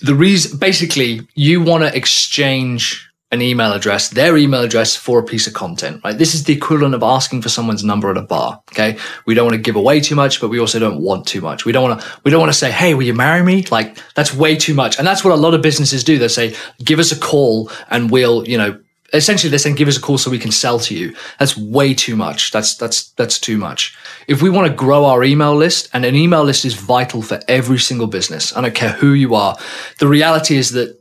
the 0.00 0.16
reason, 0.16 0.58
basically, 0.58 1.20
you 1.36 1.62
want 1.62 1.84
to 1.84 1.96
exchange 1.96 3.08
an 3.34 3.42
email 3.42 3.72
address, 3.72 4.08
their 4.08 4.36
email 4.36 4.62
address 4.62 4.96
for 4.96 5.18
a 5.18 5.22
piece 5.22 5.46
of 5.46 5.52
content, 5.52 6.00
right? 6.02 6.16
This 6.16 6.34
is 6.34 6.44
the 6.44 6.54
equivalent 6.54 6.94
of 6.94 7.02
asking 7.02 7.42
for 7.42 7.50
someone's 7.50 7.84
number 7.84 8.10
at 8.10 8.16
a 8.16 8.22
bar. 8.22 8.62
Okay. 8.72 8.96
We 9.26 9.34
don't 9.34 9.44
want 9.44 9.56
to 9.56 9.60
give 9.60 9.76
away 9.76 10.00
too 10.00 10.14
much, 10.14 10.40
but 10.40 10.48
we 10.48 10.58
also 10.58 10.78
don't 10.78 11.00
want 11.00 11.26
too 11.26 11.42
much. 11.42 11.66
We 11.66 11.72
don't 11.72 11.82
want 11.82 12.00
to, 12.00 12.06
we 12.24 12.30
don't 12.30 12.40
want 12.40 12.52
to 12.52 12.58
say, 12.58 12.70
Hey, 12.70 12.94
will 12.94 13.02
you 13.02 13.14
marry 13.14 13.42
me? 13.42 13.64
Like 13.70 13.98
that's 14.14 14.32
way 14.32 14.56
too 14.56 14.72
much. 14.72 14.98
And 14.98 15.06
that's 15.06 15.22
what 15.22 15.32
a 15.34 15.36
lot 15.36 15.52
of 15.52 15.60
businesses 15.60 16.02
do. 16.02 16.18
They 16.18 16.28
say, 16.28 16.54
give 16.82 16.98
us 16.98 17.12
a 17.12 17.18
call 17.18 17.70
and 17.90 18.10
we'll, 18.10 18.48
you 18.48 18.56
know, 18.56 18.80
essentially 19.12 19.50
they're 19.50 19.58
saying, 19.58 19.76
give 19.76 19.88
us 19.88 19.96
a 19.96 20.00
call 20.00 20.18
so 20.18 20.30
we 20.30 20.38
can 20.38 20.50
sell 20.50 20.78
to 20.80 20.94
you. 20.94 21.14
That's 21.38 21.56
way 21.56 21.94
too 21.94 22.16
much. 22.16 22.50
That's, 22.50 22.76
that's, 22.76 23.10
that's 23.10 23.38
too 23.38 23.58
much. 23.58 23.96
If 24.28 24.42
we 24.42 24.50
want 24.50 24.68
to 24.68 24.74
grow 24.74 25.04
our 25.04 25.22
email 25.24 25.54
list 25.54 25.88
and 25.92 26.04
an 26.04 26.14
email 26.14 26.44
list 26.44 26.64
is 26.64 26.74
vital 26.74 27.22
for 27.22 27.40
every 27.48 27.78
single 27.78 28.06
business, 28.06 28.56
I 28.56 28.60
don't 28.60 28.74
care 28.74 28.92
who 28.92 29.12
you 29.12 29.34
are. 29.34 29.56
The 29.98 30.08
reality 30.08 30.56
is 30.56 30.70
that 30.70 31.00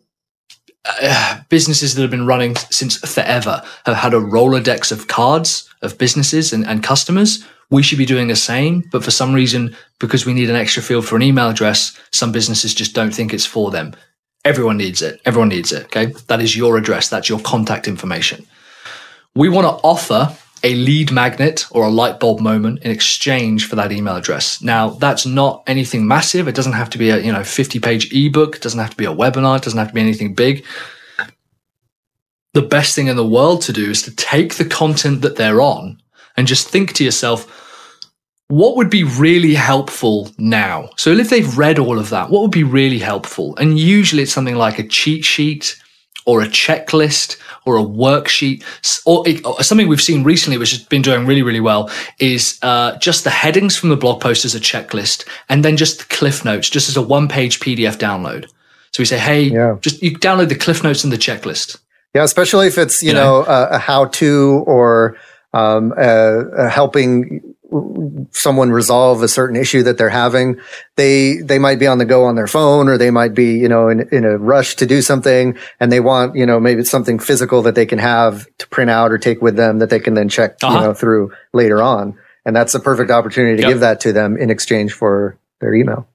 uh, 0.85 1.41
businesses 1.49 1.95
that 1.95 2.01
have 2.01 2.11
been 2.11 2.27
running 2.27 2.55
since 2.55 2.97
forever 2.97 3.61
have 3.85 3.95
had 3.95 4.13
a 4.13 4.19
Rolodex 4.19 4.91
of 4.91 5.07
cards 5.07 5.69
of 5.81 5.97
businesses 5.97 6.53
and, 6.53 6.65
and 6.65 6.83
customers. 6.83 7.45
We 7.69 7.83
should 7.83 7.97
be 7.97 8.05
doing 8.05 8.27
the 8.27 8.35
same, 8.35 8.81
but 8.91 9.03
for 9.03 9.11
some 9.11 9.33
reason, 9.33 9.75
because 9.99 10.25
we 10.25 10.33
need 10.33 10.49
an 10.49 10.55
extra 10.55 10.83
field 10.83 11.07
for 11.07 11.15
an 11.15 11.23
email 11.23 11.49
address, 11.49 11.97
some 12.11 12.31
businesses 12.31 12.73
just 12.73 12.93
don't 12.93 13.13
think 13.13 13.33
it's 13.33 13.45
for 13.45 13.71
them. 13.71 13.95
Everyone 14.45 14.77
needs 14.77 15.01
it. 15.01 15.21
Everyone 15.25 15.49
needs 15.49 15.71
it. 15.71 15.85
Okay. 15.85 16.07
That 16.27 16.41
is 16.41 16.55
your 16.55 16.77
address. 16.77 17.09
That's 17.09 17.29
your 17.29 17.39
contact 17.39 17.87
information. 17.87 18.45
We 19.33 19.49
want 19.49 19.65
to 19.65 19.83
offer 19.83 20.35
a 20.63 20.75
lead 20.75 21.11
magnet 21.11 21.65
or 21.71 21.83
a 21.83 21.89
light 21.89 22.19
bulb 22.19 22.39
moment 22.39 22.81
in 22.83 22.91
exchange 22.91 23.67
for 23.67 23.75
that 23.75 23.91
email 23.91 24.15
address. 24.15 24.61
Now, 24.61 24.91
that's 24.91 25.25
not 25.25 25.63
anything 25.67 26.07
massive. 26.07 26.47
It 26.47 26.55
doesn't 26.55 26.73
have 26.73 26.89
to 26.91 26.97
be 26.97 27.09
a, 27.09 27.19
you 27.19 27.31
know, 27.31 27.43
50 27.43 27.79
page 27.79 28.13
ebook. 28.13 28.55
It 28.55 28.61
doesn't 28.61 28.79
have 28.79 28.91
to 28.91 28.97
be 28.97 29.05
a 29.05 29.13
webinar. 29.13 29.57
It 29.57 29.63
doesn't 29.63 29.77
have 29.77 29.89
to 29.89 29.93
be 29.93 30.01
anything 30.01 30.33
big. 30.33 30.65
The 32.53 32.61
best 32.61 32.95
thing 32.95 33.07
in 33.07 33.17
the 33.17 33.27
world 33.27 33.61
to 33.63 33.73
do 33.73 33.89
is 33.89 34.03
to 34.03 34.15
take 34.15 34.55
the 34.55 34.65
content 34.65 35.21
that 35.21 35.35
they're 35.35 35.61
on 35.61 36.01
and 36.37 36.47
just 36.47 36.69
think 36.69 36.93
to 36.93 37.03
yourself, 37.03 37.59
what 38.47 38.77
would 38.77 38.89
be 38.89 39.03
really 39.03 39.55
helpful 39.55 40.29
now? 40.37 40.89
So 40.97 41.11
if 41.11 41.29
they've 41.29 41.57
read 41.57 41.79
all 41.79 41.97
of 41.97 42.09
that, 42.11 42.29
what 42.29 42.41
would 42.41 42.51
be 42.51 42.63
really 42.63 42.99
helpful? 42.99 43.55
And 43.57 43.79
usually 43.79 44.23
it's 44.23 44.31
something 44.31 44.55
like 44.55 44.79
a 44.79 44.87
cheat 44.87 45.25
sheet 45.25 45.75
or 46.25 46.41
a 46.41 46.47
checklist 46.47 47.37
or 47.65 47.77
a 47.77 47.83
worksheet 47.83 48.63
or, 49.05 49.27
it, 49.27 49.45
or, 49.45 49.61
something 49.63 49.87
we've 49.87 50.01
seen 50.01 50.23
recently 50.23 50.57
which 50.57 50.71
has 50.71 50.83
been 50.83 51.01
doing 51.01 51.25
really 51.25 51.41
really 51.41 51.59
well 51.59 51.89
is 52.19 52.59
uh, 52.61 52.97
just 52.97 53.23
the 53.23 53.29
headings 53.29 53.75
from 53.77 53.89
the 53.89 53.97
blog 53.97 54.21
post 54.21 54.45
as 54.45 54.55
a 54.55 54.59
checklist 54.59 55.25
and 55.49 55.63
then 55.63 55.77
just 55.77 55.99
the 55.99 56.15
cliff 56.15 56.43
notes 56.43 56.69
just 56.69 56.89
as 56.89 56.97
a 56.97 57.01
one 57.01 57.27
page 57.27 57.59
pdf 57.59 57.97
download. 57.97 58.45
So 58.91 59.01
we 59.01 59.05
say 59.05 59.17
hey 59.17 59.43
yeah. 59.43 59.77
just 59.81 60.01
you 60.01 60.17
download 60.17 60.49
the 60.49 60.55
cliff 60.55 60.83
notes 60.83 61.03
and 61.03 61.11
the 61.13 61.17
checklist. 61.17 61.77
Yeah 62.13 62.23
especially 62.23 62.67
if 62.67 62.77
it's 62.77 63.01
you, 63.01 63.09
you 63.09 63.13
know, 63.13 63.41
know 63.41 63.45
a, 63.47 63.69
a 63.71 63.77
how 63.77 64.05
to 64.05 64.63
or 64.67 65.17
um, 65.53 65.93
helping 65.97 67.52
someone 68.31 68.71
resolve 68.71 69.21
a 69.21 69.27
certain 69.27 69.55
issue 69.55 69.83
that 69.83 69.97
they're 69.97 70.09
having. 70.09 70.59
They 70.95 71.37
they 71.37 71.59
might 71.59 71.79
be 71.79 71.87
on 71.87 71.97
the 71.97 72.05
go 72.05 72.25
on 72.25 72.35
their 72.35 72.47
phone, 72.47 72.87
or 72.87 72.97
they 72.97 73.11
might 73.11 73.33
be 73.33 73.57
you 73.57 73.69
know 73.69 73.89
in, 73.89 74.07
in 74.11 74.25
a 74.25 74.37
rush 74.37 74.75
to 74.77 74.85
do 74.85 75.01
something, 75.01 75.57
and 75.79 75.91
they 75.91 75.99
want 75.99 76.35
you 76.35 76.45
know 76.45 76.59
maybe 76.59 76.81
it's 76.81 76.91
something 76.91 77.19
physical 77.19 77.61
that 77.63 77.75
they 77.75 77.85
can 77.85 77.99
have 77.99 78.47
to 78.57 78.67
print 78.67 78.91
out 78.91 79.11
or 79.11 79.17
take 79.17 79.41
with 79.41 79.55
them 79.55 79.79
that 79.79 79.89
they 79.89 79.99
can 79.99 80.13
then 80.13 80.29
check 80.29 80.57
uh-huh. 80.61 80.73
you 80.73 80.83
know 80.85 80.93
through 80.93 81.31
later 81.53 81.81
on. 81.81 82.17
And 82.45 82.55
that's 82.55 82.75
a 82.75 82.79
perfect 82.79 83.09
opportunity 83.09 83.57
to 83.57 83.61
yep. 83.61 83.71
give 83.71 83.79
that 83.79 84.01
to 84.01 84.11
them 84.11 84.37
in 84.37 84.49
exchange 84.49 84.91
for 84.91 85.39
their 85.61 85.73
email. 85.73 86.07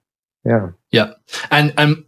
Yeah. 0.44 0.70
Yeah. 0.90 1.12
And 1.50 1.72
and 1.76 2.04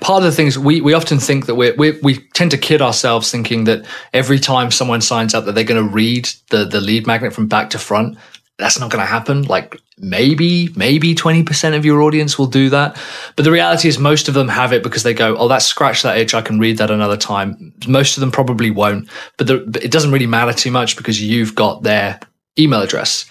part 0.00 0.22
of 0.22 0.24
the 0.24 0.32
things 0.32 0.58
we, 0.58 0.80
we 0.80 0.94
often 0.94 1.18
think 1.18 1.46
that 1.46 1.54
we 1.54 1.72
we 1.72 1.98
we 2.02 2.18
tend 2.30 2.50
to 2.52 2.58
kid 2.58 2.80
ourselves 2.80 3.30
thinking 3.30 3.64
that 3.64 3.84
every 4.12 4.38
time 4.38 4.70
someone 4.70 5.00
signs 5.00 5.34
up 5.34 5.44
that 5.44 5.54
they're 5.54 5.64
going 5.64 5.86
to 5.86 5.92
read 5.92 6.28
the 6.50 6.64
the 6.64 6.80
lead 6.80 7.06
magnet 7.06 7.32
from 7.32 7.48
back 7.48 7.70
to 7.70 7.78
front 7.78 8.16
that's 8.58 8.78
not 8.78 8.90
going 8.90 9.02
to 9.02 9.10
happen. 9.10 9.42
Like 9.42 9.80
maybe 9.98 10.68
maybe 10.76 11.14
20% 11.14 11.76
of 11.76 11.84
your 11.84 12.02
audience 12.02 12.38
will 12.38 12.46
do 12.46 12.70
that. 12.70 13.00
But 13.36 13.44
the 13.44 13.52
reality 13.52 13.88
is 13.88 13.98
most 13.98 14.28
of 14.28 14.34
them 14.34 14.48
have 14.48 14.72
it 14.72 14.82
because 14.82 15.02
they 15.02 15.14
go 15.14 15.36
oh 15.36 15.48
that's 15.48 15.66
scratch 15.66 16.02
that 16.02 16.18
itch. 16.18 16.34
I 16.34 16.42
can 16.42 16.58
read 16.58 16.78
that 16.78 16.90
another 16.90 17.16
time. 17.16 17.72
Most 17.86 18.16
of 18.16 18.20
them 18.20 18.30
probably 18.30 18.70
won't. 18.70 19.08
But, 19.36 19.46
the, 19.46 19.58
but 19.66 19.84
it 19.84 19.90
doesn't 19.90 20.12
really 20.12 20.26
matter 20.26 20.52
too 20.52 20.70
much 20.70 20.96
because 20.96 21.20
you've 21.20 21.54
got 21.54 21.82
their 21.82 22.20
email 22.58 22.82
address. 22.82 23.26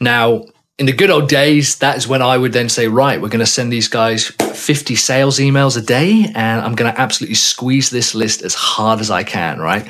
Now 0.00 0.44
in 0.78 0.86
the 0.86 0.92
good 0.92 1.10
old 1.10 1.28
days, 1.28 1.76
that 1.78 1.96
is 1.96 2.06
when 2.06 2.22
I 2.22 2.38
would 2.38 2.52
then 2.52 2.68
say, 2.68 2.86
right, 2.86 3.20
we're 3.20 3.28
going 3.28 3.40
to 3.40 3.46
send 3.46 3.72
these 3.72 3.88
guys 3.88 4.26
50 4.26 4.94
sales 4.94 5.40
emails 5.40 5.76
a 5.76 5.80
day, 5.80 6.30
and 6.36 6.60
I'm 6.60 6.76
going 6.76 6.92
to 6.92 7.00
absolutely 7.00 7.34
squeeze 7.34 7.90
this 7.90 8.14
list 8.14 8.42
as 8.42 8.54
hard 8.54 9.00
as 9.00 9.10
I 9.10 9.24
can, 9.24 9.58
right? 9.58 9.88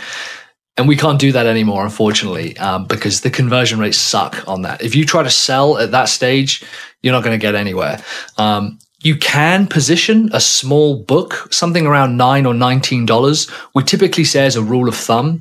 And 0.79 0.89
we 0.89 0.97
can't 0.97 1.19
do 1.19 1.33
that 1.33 1.47
anymore, 1.47 1.85
unfortunately, 1.85 2.57
um, 2.59 2.87
because 2.87 3.21
the 3.21 3.31
conversion 3.31 3.81
rates 3.81 3.99
suck 3.99 4.47
on 4.47 4.63
that. 4.63 4.81
If 4.81 4.95
you 4.95 5.05
try 5.05 5.25
to 5.25 5.31
sell 5.31 5.77
at 5.77 5.91
that 5.91 6.09
stage, 6.09 6.63
you're 7.03 7.13
not 7.13 7.25
going 7.25 7.39
to 7.39 7.47
get 7.47 7.55
anywhere. 7.57 8.01
Um, 8.39 8.79
you 9.01 9.17
can 9.17 9.67
position 9.67 10.31
a 10.33 10.41
small 10.41 11.03
book, 11.03 11.53
something 11.53 11.87
around 11.87 12.17
nine 12.17 12.47
or 12.47 12.55
nineteen 12.55 13.07
dollars. 13.07 13.49
We 13.75 13.85
typically 13.85 14.25
say 14.25 14.47
as 14.47 14.57
a 14.57 14.63
rule 14.63 14.89
of 14.89 14.97
thumb 14.97 15.41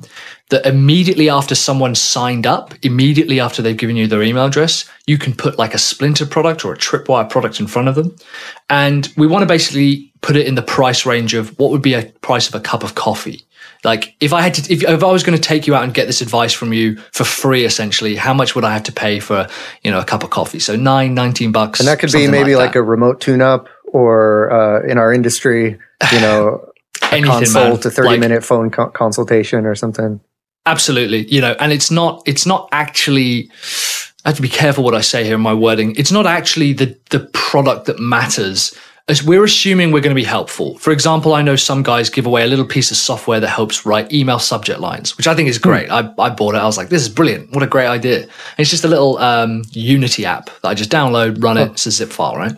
that 0.50 0.64
immediately 0.64 1.28
after 1.28 1.54
someone 1.54 1.94
signed 1.94 2.46
up, 2.46 2.72
immediately 2.82 3.38
after 3.40 3.60
they've 3.60 3.76
given 3.76 3.96
you 3.96 4.06
their 4.06 4.22
email 4.22 4.46
address, 4.46 4.88
you 5.06 5.18
can 5.18 5.34
put 5.34 5.58
like 5.58 5.74
a 5.74 5.78
splinter 5.78 6.24
product 6.24 6.64
or 6.64 6.72
a 6.72 6.78
tripwire 6.78 7.28
product 7.28 7.60
in 7.60 7.66
front 7.66 7.88
of 7.88 7.96
them. 7.96 8.14
And 8.70 9.12
we 9.16 9.26
want 9.26 9.42
to 9.42 9.46
basically 9.46 10.12
put 10.20 10.36
it 10.36 10.46
in 10.46 10.54
the 10.54 10.62
price 10.62 11.04
range 11.04 11.34
of 11.34 11.58
what 11.58 11.70
would 11.70 11.82
be 11.82 11.94
a 11.94 12.06
price 12.22 12.48
of 12.48 12.54
a 12.54 12.60
cup 12.60 12.82
of 12.82 12.94
coffee. 12.94 13.44
Like 13.84 14.16
if 14.20 14.32
I 14.32 14.42
had 14.42 14.54
to, 14.54 14.72
if, 14.72 14.82
if 14.82 15.02
I 15.04 15.12
was 15.12 15.22
going 15.22 15.36
to 15.36 15.42
take 15.42 15.66
you 15.66 15.74
out 15.74 15.84
and 15.84 15.94
get 15.94 16.06
this 16.06 16.20
advice 16.20 16.52
from 16.52 16.72
you 16.72 16.96
for 17.12 17.24
free, 17.24 17.64
essentially, 17.64 18.16
how 18.16 18.34
much 18.34 18.54
would 18.54 18.64
I 18.64 18.72
have 18.72 18.82
to 18.84 18.92
pay 18.92 19.20
for, 19.20 19.46
you 19.82 19.90
know, 19.90 20.00
a 20.00 20.04
cup 20.04 20.24
of 20.24 20.30
coffee? 20.30 20.58
So 20.58 20.74
nine, 20.76 21.14
19 21.14 21.52
bucks. 21.52 21.80
And 21.80 21.88
that 21.88 21.98
could 22.00 22.12
be 22.12 22.26
maybe 22.26 22.56
like, 22.56 22.68
like 22.68 22.76
a 22.76 22.82
remote 22.82 23.20
tune 23.20 23.40
up 23.40 23.68
or, 23.84 24.50
uh, 24.50 24.82
in 24.82 24.98
our 24.98 25.12
industry, 25.12 25.78
you 26.12 26.20
know, 26.20 26.70
a 27.02 27.22
consult, 27.22 27.84
a 27.86 27.90
30 27.90 28.08
like, 28.08 28.20
minute 28.20 28.44
phone 28.44 28.70
co- 28.70 28.90
consultation 28.90 29.64
or 29.64 29.74
something. 29.74 30.20
Absolutely. 30.66 31.26
You 31.32 31.40
know, 31.40 31.54
and 31.60 31.72
it's 31.72 31.90
not, 31.90 32.22
it's 32.26 32.44
not 32.44 32.68
actually, 32.72 33.50
I 34.24 34.30
have 34.30 34.36
to 34.36 34.42
be 34.42 34.48
careful 34.48 34.82
what 34.82 34.94
I 34.94 35.00
say 35.00 35.24
here 35.24 35.36
in 35.36 35.40
my 35.40 35.54
wording. 35.54 35.94
It's 35.96 36.12
not 36.12 36.26
actually 36.26 36.72
the, 36.72 36.98
the 37.10 37.20
product 37.20 37.86
that 37.86 37.98
matters 38.00 38.76
as 39.08 39.22
we're 39.22 39.44
assuming 39.44 39.90
we're 39.90 40.02
going 40.02 40.14
to 40.14 40.20
be 40.20 40.24
helpful. 40.24 40.76
For 40.78 40.92
example, 40.92 41.32
I 41.32 41.40
know 41.40 41.56
some 41.56 41.82
guys 41.82 42.10
give 42.10 42.26
away 42.26 42.44
a 42.44 42.46
little 42.46 42.66
piece 42.66 42.90
of 42.90 42.98
software 42.98 43.40
that 43.40 43.48
helps 43.48 43.86
write 43.86 44.12
email 44.12 44.38
subject 44.38 44.80
lines, 44.80 45.16
which 45.16 45.26
I 45.26 45.34
think 45.34 45.48
is 45.48 45.56
great. 45.58 45.90
I, 45.90 46.12
I 46.18 46.28
bought 46.28 46.54
it. 46.54 46.58
I 46.58 46.66
was 46.66 46.76
like, 46.76 46.90
this 46.90 47.02
is 47.02 47.08
brilliant. 47.08 47.52
What 47.52 47.62
a 47.62 47.66
great 47.66 47.86
idea. 47.86 48.22
And 48.22 48.30
it's 48.58 48.70
just 48.70 48.84
a 48.84 48.88
little 48.88 49.16
um, 49.18 49.62
Unity 49.72 50.26
app 50.26 50.50
that 50.60 50.68
I 50.68 50.74
just 50.74 50.90
download, 50.90 51.42
run 51.42 51.56
it. 51.56 51.70
It's 51.72 51.86
a 51.86 51.90
zip 51.90 52.10
file, 52.10 52.36
right? 52.36 52.52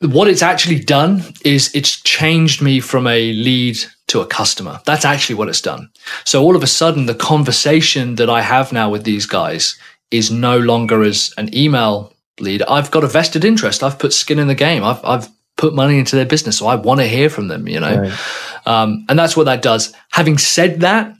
What 0.00 0.28
it's 0.28 0.42
actually 0.42 0.80
done 0.80 1.22
is 1.44 1.74
it's 1.74 2.00
changed 2.02 2.62
me 2.62 2.80
from 2.80 3.06
a 3.06 3.32
lead 3.34 3.76
to 4.08 4.20
a 4.20 4.26
customer. 4.26 4.80
That's 4.86 5.04
actually 5.04 5.36
what 5.36 5.48
it's 5.48 5.60
done. 5.60 5.90
So 6.24 6.42
all 6.42 6.56
of 6.56 6.62
a 6.62 6.66
sudden, 6.66 7.06
the 7.06 7.14
conversation 7.14 8.14
that 8.16 8.30
I 8.30 8.40
have 8.40 8.72
now 8.72 8.88
with 8.88 9.04
these 9.04 9.26
guys 9.26 9.78
is 10.10 10.30
no 10.30 10.58
longer 10.58 11.02
as 11.02 11.32
an 11.36 11.54
email 11.54 12.12
lead. 12.40 12.62
I've 12.62 12.90
got 12.90 13.04
a 13.04 13.08
vested 13.08 13.44
interest. 13.44 13.82
I've 13.82 13.98
put 13.98 14.12
skin 14.12 14.38
in 14.38 14.48
the 14.48 14.54
game. 14.54 14.84
I've, 14.84 15.04
I've 15.04 15.28
put 15.56 15.74
money 15.74 15.98
into 15.98 16.16
their 16.16 16.26
business. 16.26 16.58
So 16.58 16.66
I 16.66 16.74
want 16.74 17.00
to 17.00 17.06
hear 17.06 17.30
from 17.30 17.48
them, 17.48 17.68
you 17.68 17.80
know? 17.80 18.00
Right. 18.00 18.66
Um, 18.66 19.04
and 19.08 19.18
that's 19.18 19.36
what 19.36 19.44
that 19.44 19.62
does. 19.62 19.92
Having 20.12 20.38
said 20.38 20.80
that, 20.80 21.14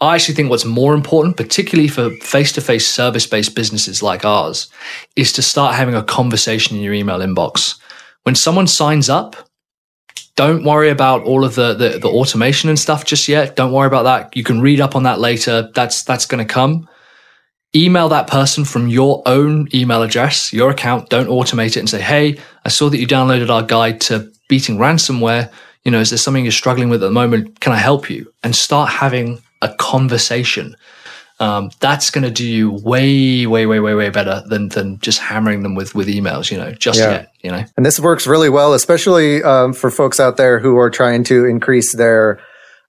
I 0.00 0.14
actually 0.14 0.34
think 0.34 0.50
what's 0.50 0.64
more 0.64 0.94
important, 0.94 1.36
particularly 1.36 1.88
for 1.88 2.10
face 2.22 2.52
to 2.52 2.60
face 2.60 2.86
service 2.86 3.26
based 3.26 3.54
businesses 3.54 4.02
like 4.02 4.24
ours, 4.24 4.68
is 5.14 5.32
to 5.34 5.42
start 5.42 5.74
having 5.74 5.94
a 5.94 6.02
conversation 6.02 6.76
in 6.76 6.82
your 6.82 6.92
email 6.92 7.20
inbox. 7.20 7.78
When 8.24 8.34
someone 8.34 8.66
signs 8.66 9.08
up, 9.08 9.36
don't 10.34 10.64
worry 10.64 10.88
about 10.88 11.22
all 11.22 11.44
of 11.44 11.54
the, 11.54 11.74
the, 11.74 11.98
the 11.98 12.08
automation 12.08 12.68
and 12.68 12.78
stuff 12.78 13.04
just 13.04 13.28
yet. 13.28 13.54
Don't 13.54 13.72
worry 13.72 13.86
about 13.86 14.04
that. 14.04 14.36
You 14.36 14.42
can 14.42 14.60
read 14.60 14.80
up 14.80 14.96
on 14.96 15.02
that 15.04 15.20
later. 15.20 15.70
That's 15.74 16.02
that's 16.02 16.26
going 16.26 16.44
to 16.44 16.52
come 16.52 16.88
email 17.74 18.08
that 18.10 18.26
person 18.26 18.64
from 18.64 18.88
your 18.88 19.22
own 19.26 19.68
email 19.74 20.02
address, 20.02 20.52
your 20.52 20.70
account. 20.70 21.08
Don't 21.08 21.28
automate 21.28 21.68
it 21.68 21.78
and 21.78 21.88
say, 21.88 22.00
Hey, 22.00 22.38
I 22.64 22.68
saw 22.68 22.88
that 22.90 22.98
you 22.98 23.06
downloaded 23.06 23.50
our 23.50 23.62
guide 23.62 24.00
to 24.02 24.30
beating 24.48 24.78
ransomware. 24.78 25.50
You 25.84 25.90
know, 25.90 26.00
is 26.00 26.10
there 26.10 26.18
something 26.18 26.44
you're 26.44 26.52
struggling 26.52 26.90
with 26.90 27.02
at 27.02 27.06
the 27.06 27.12
moment? 27.12 27.60
Can 27.60 27.72
I 27.72 27.78
help 27.78 28.10
you? 28.10 28.32
And 28.42 28.54
start 28.54 28.90
having 28.90 29.42
a 29.62 29.74
conversation. 29.74 30.76
Um, 31.40 31.70
that's 31.80 32.10
going 32.10 32.22
to 32.22 32.30
do 32.30 32.46
you 32.46 32.70
way, 32.70 33.46
way, 33.46 33.66
way, 33.66 33.80
way, 33.80 33.94
way 33.94 34.10
better 34.10 34.44
than 34.46 34.68
than 34.68 35.00
just 35.00 35.18
hammering 35.18 35.64
them 35.64 35.74
with 35.74 35.92
with 35.92 36.06
emails. 36.06 36.52
You 36.52 36.58
know, 36.58 36.72
just 36.72 37.00
yeah. 37.00 37.10
yet. 37.10 37.32
You 37.42 37.50
know, 37.50 37.64
and 37.76 37.84
this 37.84 37.98
works 37.98 38.28
really 38.28 38.48
well, 38.48 38.74
especially 38.74 39.42
um, 39.42 39.72
for 39.72 39.90
folks 39.90 40.20
out 40.20 40.36
there 40.36 40.60
who 40.60 40.76
are 40.76 40.90
trying 40.90 41.24
to 41.24 41.44
increase 41.46 41.96
their 41.96 42.38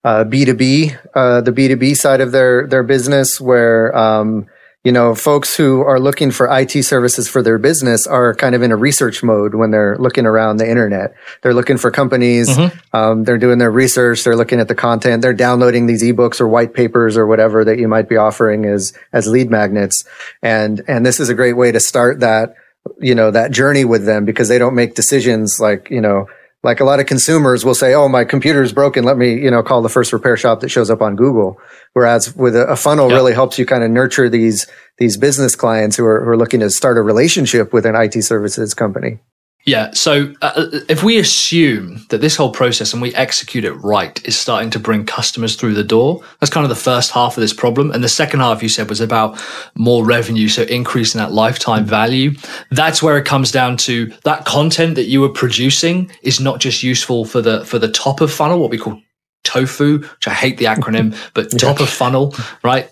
uh, 0.03 0.23
B 0.23 0.45
two 0.45 0.53
B, 0.53 0.91
uh, 1.15 1.41
the 1.41 1.51
B 1.51 1.67
two 1.67 1.77
B 1.77 1.95
side 1.95 2.21
of 2.21 2.31
their 2.31 2.67
their 2.67 2.83
business, 2.83 3.41
where 3.41 3.95
um, 3.97 4.45
you 4.83 4.91
know, 4.91 5.15
folks 5.15 5.55
who 5.55 5.81
are 5.81 5.99
looking 5.99 6.29
for 6.29 6.47
IT 6.51 6.83
services 6.83 7.29
for 7.29 7.41
their 7.41 7.57
business 7.57 8.05
are 8.05 8.35
kind 8.35 8.53
of 8.53 8.61
in 8.61 8.71
a 8.71 8.75
research 8.75 9.23
mode 9.23 9.55
when 9.55 9.71
they're 9.71 9.97
looking 9.97 10.25
around 10.25 10.57
the 10.57 10.69
internet. 10.69 11.13
They're 11.41 11.53
looking 11.53 11.77
for 11.77 11.89
companies. 11.89 12.49
Mm-hmm. 12.49 12.95
Um, 12.95 13.23
they're 13.23 13.37
doing 13.37 13.59
their 13.59 13.71
research. 13.71 14.25
They're 14.25 14.35
looking 14.35 14.59
at 14.59 14.67
the 14.67 14.75
content. 14.75 15.21
They're 15.21 15.33
downloading 15.33 15.85
these 15.85 16.03
ebooks 16.03 16.41
or 16.41 16.49
white 16.49 16.73
papers 16.73 17.15
or 17.15 17.25
whatever 17.25 17.63
that 17.63 17.79
you 17.79 17.87
might 17.87 18.09
be 18.09 18.17
offering 18.17 18.65
as, 18.65 18.91
as 19.13 19.25
lead 19.25 19.49
magnets. 19.49 20.03
And, 20.41 20.81
and 20.87 21.05
this 21.05 21.21
is 21.21 21.29
a 21.29 21.33
great 21.33 21.53
way 21.53 21.71
to 21.71 21.79
start 21.79 22.19
that, 22.19 22.55
you 22.99 23.15
know, 23.15 23.31
that 23.31 23.51
journey 23.51 23.85
with 23.85 24.05
them 24.05 24.25
because 24.25 24.49
they 24.49 24.59
don't 24.59 24.75
make 24.75 24.95
decisions 24.95 25.59
like, 25.61 25.89
you 25.89 26.01
know, 26.01 26.27
like 26.63 26.79
a 26.79 26.85
lot 26.85 26.99
of 26.99 27.05
consumers 27.05 27.65
will 27.65 27.75
say, 27.75 27.93
"Oh, 27.93 28.07
my 28.07 28.23
computer 28.23 28.63
is 28.63 28.71
broken. 28.71 29.03
Let 29.03 29.17
me, 29.17 29.33
you 29.33 29.51
know, 29.51 29.61
call 29.61 29.81
the 29.81 29.89
first 29.89 30.13
repair 30.13 30.37
shop 30.37 30.61
that 30.61 30.69
shows 30.69 30.89
up 30.89 31.01
on 31.01 31.15
Google." 31.15 31.59
Whereas 31.93 32.35
with 32.35 32.55
a, 32.55 32.67
a 32.67 32.75
funnel, 32.75 33.09
yep. 33.09 33.17
really 33.17 33.33
helps 33.33 33.59
you 33.59 33.65
kind 33.65 33.83
of 33.83 33.91
nurture 33.91 34.29
these 34.29 34.67
these 34.97 35.17
business 35.17 35.55
clients 35.55 35.97
who 35.97 36.05
are, 36.05 36.23
who 36.23 36.31
are 36.31 36.37
looking 36.37 36.61
to 36.61 36.69
start 36.69 36.97
a 36.97 37.01
relationship 37.01 37.73
with 37.73 37.85
an 37.85 37.95
IT 37.95 38.23
services 38.23 38.73
company. 38.73 39.19
Yeah. 39.65 39.91
So 39.91 40.33
uh, 40.41 40.65
if 40.89 41.03
we 41.03 41.19
assume 41.19 42.05
that 42.09 42.19
this 42.19 42.35
whole 42.35 42.51
process 42.51 42.91
and 42.91 43.01
we 43.01 43.15
execute 43.15 43.63
it 43.63 43.71
right 43.73 44.25
is 44.27 44.37
starting 44.37 44.69
to 44.71 44.79
bring 44.79 45.05
customers 45.05 45.55
through 45.55 45.73
the 45.73 45.85
door, 45.85 46.21
that's 46.39 46.51
kind 46.51 46.65
of 46.65 46.69
the 46.69 46.75
first 46.75 47.11
half 47.11 47.37
of 47.37 47.41
this 47.41 47.53
problem. 47.53 47.89
And 47.91 48.03
the 48.03 48.09
second 48.09 48.41
half 48.41 48.61
you 48.61 48.67
said 48.67 48.89
was 48.89 48.99
about 48.99 49.41
more 49.75 50.03
revenue. 50.05 50.49
So 50.49 50.63
increasing 50.63 51.19
that 51.19 51.31
lifetime 51.31 51.85
value. 51.85 52.31
That's 52.71 53.01
where 53.01 53.17
it 53.17 53.23
comes 53.25 53.51
down 53.51 53.77
to 53.77 54.07
that 54.25 54.43
content 54.43 54.95
that 54.95 55.05
you 55.05 55.21
were 55.21 55.29
producing 55.29 56.11
is 56.23 56.41
not 56.41 56.59
just 56.59 56.83
useful 56.83 57.23
for 57.23 57.41
the, 57.41 57.63
for 57.63 57.79
the 57.79 57.91
top 57.91 58.19
of 58.19 58.33
funnel, 58.33 58.59
what 58.59 58.69
we 58.69 58.77
call 58.77 59.01
tofu, 59.45 59.99
which 59.99 60.27
I 60.27 60.33
hate 60.33 60.57
the 60.57 60.65
acronym, 60.65 61.17
but 61.33 61.57
top 61.57 61.79
of 61.79 61.89
funnel, 61.89 62.35
right? 62.63 62.89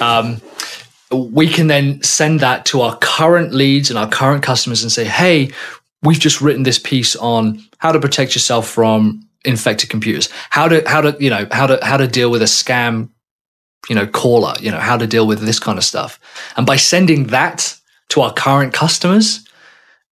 Um, 0.00 0.40
we 1.12 1.48
can 1.48 1.66
then 1.66 2.02
send 2.02 2.40
that 2.40 2.64
to 2.66 2.80
our 2.82 2.96
current 2.98 3.52
leads 3.52 3.90
and 3.90 3.98
our 3.98 4.08
current 4.08 4.42
customers 4.44 4.82
and 4.82 4.92
say, 4.92 5.04
Hey, 5.04 5.50
we've 6.02 6.18
just 6.18 6.40
written 6.40 6.62
this 6.62 6.78
piece 6.78 7.16
on 7.16 7.62
how 7.78 7.92
to 7.92 8.00
protect 8.00 8.34
yourself 8.34 8.68
from 8.68 9.26
infected 9.44 9.90
computers, 9.90 10.28
how 10.50 10.68
to 10.68 10.82
how 10.86 11.00
to 11.00 11.16
you 11.20 11.30
know 11.30 11.46
how 11.50 11.66
to 11.66 11.78
how 11.82 11.96
to 11.96 12.06
deal 12.06 12.30
with 12.30 12.42
a 12.42 12.46
scam, 12.46 13.10
you 13.88 13.94
know, 13.94 14.06
caller, 14.06 14.54
you 14.60 14.70
know, 14.70 14.78
how 14.78 14.96
to 14.96 15.06
deal 15.06 15.26
with 15.26 15.40
this 15.40 15.58
kind 15.58 15.78
of 15.78 15.84
stuff. 15.84 16.18
And 16.56 16.66
by 16.66 16.76
sending 16.76 17.28
that 17.28 17.76
to 18.10 18.22
our 18.22 18.32
current 18.32 18.72
customers, 18.72 19.46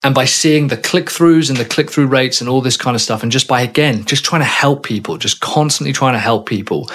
and 0.05 0.15
by 0.15 0.25
seeing 0.25 0.69
the 0.69 0.77
click 0.77 1.07
throughs 1.07 1.49
and 1.51 1.59
the 1.59 1.65
click 1.65 1.91
through 1.91 2.07
rates 2.07 2.41
and 2.41 2.49
all 2.49 2.61
this 2.61 2.77
kind 2.77 2.95
of 2.95 3.01
stuff, 3.01 3.23
and 3.23 3.33
just 3.33 3.49
by 3.49 3.63
again 3.63 4.05
just 4.05 4.25
trying 4.25 4.41
to 4.41 4.47
help 4.47 4.85
people, 4.85 5.19
just 5.19 5.41
constantly 5.41 5.93
trying 5.93 6.15
to 6.15 6.21
help 6.21 6.47
people, 6.47 6.89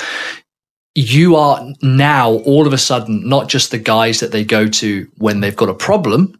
you 0.95 1.35
are 1.35 1.65
now 1.81 2.31
all 2.31 2.65
of 2.65 2.73
a 2.73 2.77
sudden 2.77 3.27
not 3.27 3.49
just 3.49 3.71
the 3.71 3.79
guys 3.79 4.19
that 4.19 4.31
they 4.31 4.43
go 4.43 4.67
to 4.67 5.07
when 5.17 5.39
they've 5.39 5.55
got 5.55 5.69
a 5.69 5.73
problem 5.73 6.39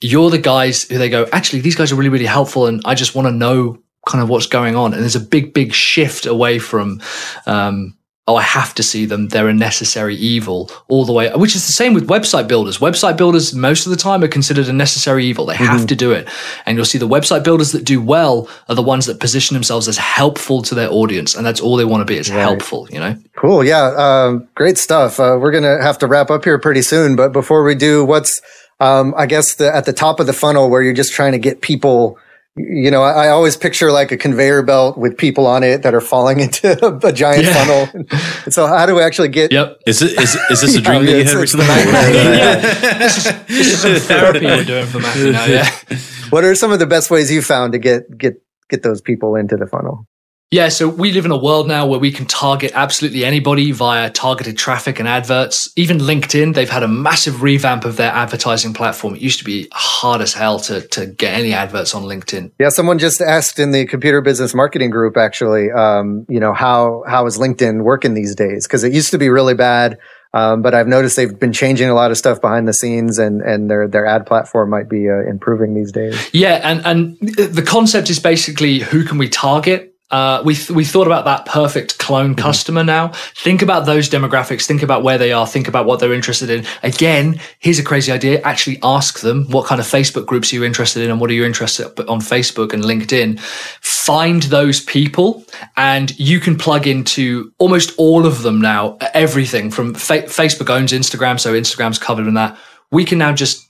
you're 0.00 0.30
the 0.30 0.38
guys 0.38 0.84
who 0.84 0.98
they 0.98 1.08
go, 1.08 1.26
actually, 1.32 1.60
these 1.60 1.76
guys 1.76 1.92
are 1.92 1.96
really, 1.96 2.10
really 2.10 2.26
helpful. 2.26 2.66
And 2.66 2.82
I 2.84 2.94
just 2.94 3.14
want 3.14 3.26
to 3.26 3.32
know 3.32 3.78
kind 4.06 4.22
of 4.22 4.28
what's 4.28 4.46
going 4.46 4.76
on. 4.76 4.92
And 4.92 5.02
there's 5.02 5.16
a 5.16 5.20
big, 5.20 5.52
big 5.52 5.72
shift 5.72 6.24
away 6.26 6.58
from, 6.58 7.02
um, 7.46 7.94
oh, 8.26 8.36
I 8.36 8.42
have 8.42 8.74
to 8.74 8.82
see 8.82 9.06
them. 9.06 9.28
They're 9.28 9.48
a 9.48 9.54
necessary 9.54 10.14
evil 10.14 10.70
all 10.88 11.04
the 11.04 11.12
way, 11.12 11.30
which 11.34 11.56
is 11.56 11.66
the 11.66 11.72
same 11.72 11.94
with 11.94 12.08
website 12.08 12.46
builders. 12.46 12.78
Website 12.78 13.16
builders, 13.16 13.54
most 13.54 13.86
of 13.86 13.90
the 13.90 13.96
time, 13.96 14.22
are 14.22 14.28
considered 14.28 14.68
a 14.68 14.72
necessary 14.72 15.24
evil. 15.24 15.46
They 15.46 15.56
have 15.56 15.78
mm-hmm. 15.78 15.86
to 15.86 15.96
do 15.96 16.12
it. 16.12 16.28
And 16.64 16.76
you'll 16.76 16.84
see 16.84 16.98
the 16.98 17.08
website 17.08 17.42
builders 17.42 17.72
that 17.72 17.84
do 17.84 18.00
well 18.00 18.48
are 18.68 18.74
the 18.74 18.82
ones 18.82 19.06
that 19.06 19.18
position 19.18 19.54
themselves 19.54 19.88
as 19.88 19.98
helpful 19.98 20.62
to 20.62 20.74
their 20.74 20.90
audience. 20.90 21.34
And 21.34 21.44
that's 21.44 21.60
all 21.60 21.76
they 21.76 21.84
want 21.84 22.02
to 22.02 22.04
be 22.04 22.18
is 22.18 22.30
right. 22.30 22.38
helpful, 22.38 22.86
you 22.90 23.00
know? 23.00 23.16
Cool. 23.36 23.64
Yeah. 23.64 23.94
Um, 23.96 24.48
great 24.54 24.78
stuff. 24.78 25.18
Uh, 25.18 25.38
we're 25.40 25.52
going 25.52 25.64
to 25.64 25.82
have 25.82 25.98
to 25.98 26.06
wrap 26.06 26.30
up 26.30 26.44
here 26.44 26.58
pretty 26.58 26.82
soon. 26.82 27.16
But 27.16 27.32
before 27.32 27.64
we 27.64 27.74
do, 27.74 28.04
what's, 28.04 28.40
um, 28.80 29.14
I 29.16 29.26
guess 29.26 29.56
the, 29.56 29.74
at 29.74 29.84
the 29.84 29.92
top 29.92 30.20
of 30.20 30.26
the 30.26 30.32
funnel 30.32 30.70
where 30.70 30.82
you're 30.82 30.94
just 30.94 31.12
trying 31.12 31.32
to 31.32 31.38
get 31.38 31.60
people, 31.60 32.18
you 32.56 32.90
know, 32.90 33.02
I, 33.02 33.26
I, 33.26 33.28
always 33.28 33.56
picture 33.56 33.90
like 33.90 34.12
a 34.12 34.16
conveyor 34.16 34.62
belt 34.62 34.96
with 34.96 35.16
people 35.16 35.46
on 35.46 35.62
it 35.62 35.82
that 35.82 35.94
are 35.94 36.00
falling 36.00 36.40
into 36.46 36.84
a, 36.84 37.08
a 37.08 37.12
giant 37.12 37.44
yeah. 37.44 37.54
funnel. 37.54 38.06
And 38.44 38.54
so 38.54 38.66
how 38.66 38.86
do 38.86 38.94
we 38.94 39.02
actually 39.02 39.28
get? 39.28 39.52
Yep. 39.52 39.80
Is 39.86 40.02
it, 40.02 40.18
is, 40.18 40.36
is 40.50 40.60
this 40.60 40.76
a 40.76 40.80
dream 40.82 41.04
yeah, 41.04 41.12
that 41.12 41.18
you 41.18 41.24
had 41.24 41.34
recently? 41.34 41.66
yeah. 41.66 42.60
This 42.98 43.16
is, 43.16 43.24
this 43.46 43.84
is 43.84 44.02
some 44.02 44.16
therapy 44.16 44.46
we're 44.46 44.64
doing 44.64 44.86
for 44.86 45.00
Matthew 45.00 45.32
now. 45.32 45.44
Yeah. 45.44 45.68
What 46.30 46.44
are 46.44 46.54
some 46.54 46.70
of 46.72 46.78
the 46.78 46.86
best 46.86 47.10
ways 47.10 47.32
you 47.32 47.40
found 47.40 47.72
to 47.72 47.78
get, 47.78 48.18
get, 48.18 48.34
get 48.68 48.82
those 48.82 49.00
people 49.00 49.34
into 49.34 49.56
the 49.56 49.66
funnel? 49.66 50.06
Yeah, 50.50 50.70
so 50.70 50.88
we 50.88 51.12
live 51.12 51.26
in 51.26 51.30
a 51.30 51.36
world 51.36 51.68
now 51.68 51.86
where 51.86 51.98
we 51.98 52.10
can 52.10 52.24
target 52.24 52.72
absolutely 52.74 53.22
anybody 53.22 53.70
via 53.70 54.08
targeted 54.08 54.56
traffic 54.56 54.98
and 54.98 55.06
adverts. 55.06 55.70
Even 55.76 55.98
LinkedIn, 55.98 56.54
they've 56.54 56.70
had 56.70 56.82
a 56.82 56.88
massive 56.88 57.42
revamp 57.42 57.84
of 57.84 57.98
their 57.98 58.10
advertising 58.10 58.72
platform. 58.72 59.14
It 59.14 59.20
used 59.20 59.40
to 59.40 59.44
be 59.44 59.68
hard 59.72 60.22
as 60.22 60.32
hell 60.32 60.58
to, 60.60 60.80
to 60.88 61.04
get 61.04 61.34
any 61.34 61.52
adverts 61.52 61.94
on 61.94 62.04
LinkedIn. 62.04 62.52
Yeah, 62.58 62.70
someone 62.70 62.98
just 62.98 63.20
asked 63.20 63.58
in 63.58 63.72
the 63.72 63.84
computer 63.84 64.22
business 64.22 64.54
marketing 64.54 64.88
group, 64.88 65.18
actually, 65.18 65.70
um, 65.70 66.24
you 66.30 66.40
know, 66.40 66.54
how, 66.54 67.04
how 67.06 67.26
is 67.26 67.36
LinkedIn 67.36 67.82
working 67.82 68.14
these 68.14 68.34
days? 68.34 68.66
Because 68.66 68.84
it 68.84 68.94
used 68.94 69.10
to 69.10 69.18
be 69.18 69.28
really 69.28 69.54
bad. 69.54 69.98
Um, 70.32 70.62
but 70.62 70.74
I've 70.74 70.88
noticed 70.88 71.16
they've 71.16 71.38
been 71.38 71.52
changing 71.52 71.90
a 71.90 71.94
lot 71.94 72.10
of 72.10 72.16
stuff 72.16 72.40
behind 72.40 72.68
the 72.68 72.74
scenes, 72.74 73.18
and 73.18 73.40
and 73.40 73.70
their 73.70 73.88
their 73.88 74.04
ad 74.04 74.26
platform 74.26 74.68
might 74.68 74.86
be 74.86 75.08
uh, 75.08 75.26
improving 75.26 75.72
these 75.72 75.90
days. 75.90 76.28
Yeah, 76.34 76.60
and 76.62 76.84
and 76.84 77.18
the 77.18 77.62
concept 77.66 78.10
is 78.10 78.18
basically 78.18 78.80
who 78.80 79.04
can 79.04 79.16
we 79.16 79.30
target 79.30 79.97
uh, 80.10 80.42
we 80.44 80.54
th- 80.54 80.70
we 80.70 80.84
thought 80.84 81.06
about 81.06 81.26
that 81.26 81.44
perfect 81.44 81.98
clone 81.98 82.30
mm-hmm. 82.30 82.40
customer 82.40 82.82
now. 82.82 83.08
Think 83.36 83.60
about 83.60 83.84
those 83.84 84.08
demographics. 84.08 84.64
Think 84.64 84.82
about 84.82 85.02
where 85.02 85.18
they 85.18 85.32
are. 85.32 85.46
Think 85.46 85.68
about 85.68 85.84
what 85.84 86.00
they're 86.00 86.14
interested 86.14 86.48
in. 86.48 86.64
Again, 86.82 87.40
here's 87.58 87.78
a 87.78 87.84
crazy 87.84 88.10
idea. 88.10 88.40
Actually, 88.40 88.78
ask 88.82 89.20
them 89.20 89.44
what 89.50 89.66
kind 89.66 89.80
of 89.80 89.86
Facebook 89.86 90.24
groups 90.24 90.52
are 90.52 90.56
you 90.56 90.64
interested 90.64 91.02
in, 91.02 91.10
and 91.10 91.20
what 91.20 91.28
are 91.28 91.34
you 91.34 91.44
interested 91.44 91.86
on 92.08 92.20
Facebook 92.20 92.72
and 92.72 92.82
LinkedIn. 92.82 93.38
Find 93.80 94.44
those 94.44 94.80
people, 94.80 95.44
and 95.76 96.18
you 96.18 96.40
can 96.40 96.56
plug 96.56 96.86
into 96.86 97.52
almost 97.58 97.92
all 97.98 98.24
of 98.24 98.42
them 98.42 98.60
now. 98.60 98.96
Everything 99.12 99.70
from 99.70 99.94
fa- 99.94 100.22
Facebook 100.22 100.70
owns 100.70 100.92
Instagram, 100.92 101.38
so 101.38 101.52
Instagram's 101.52 101.98
covered 101.98 102.26
in 102.26 102.34
that. 102.34 102.56
We 102.90 103.04
can 103.04 103.18
now 103.18 103.32
just 103.34 103.68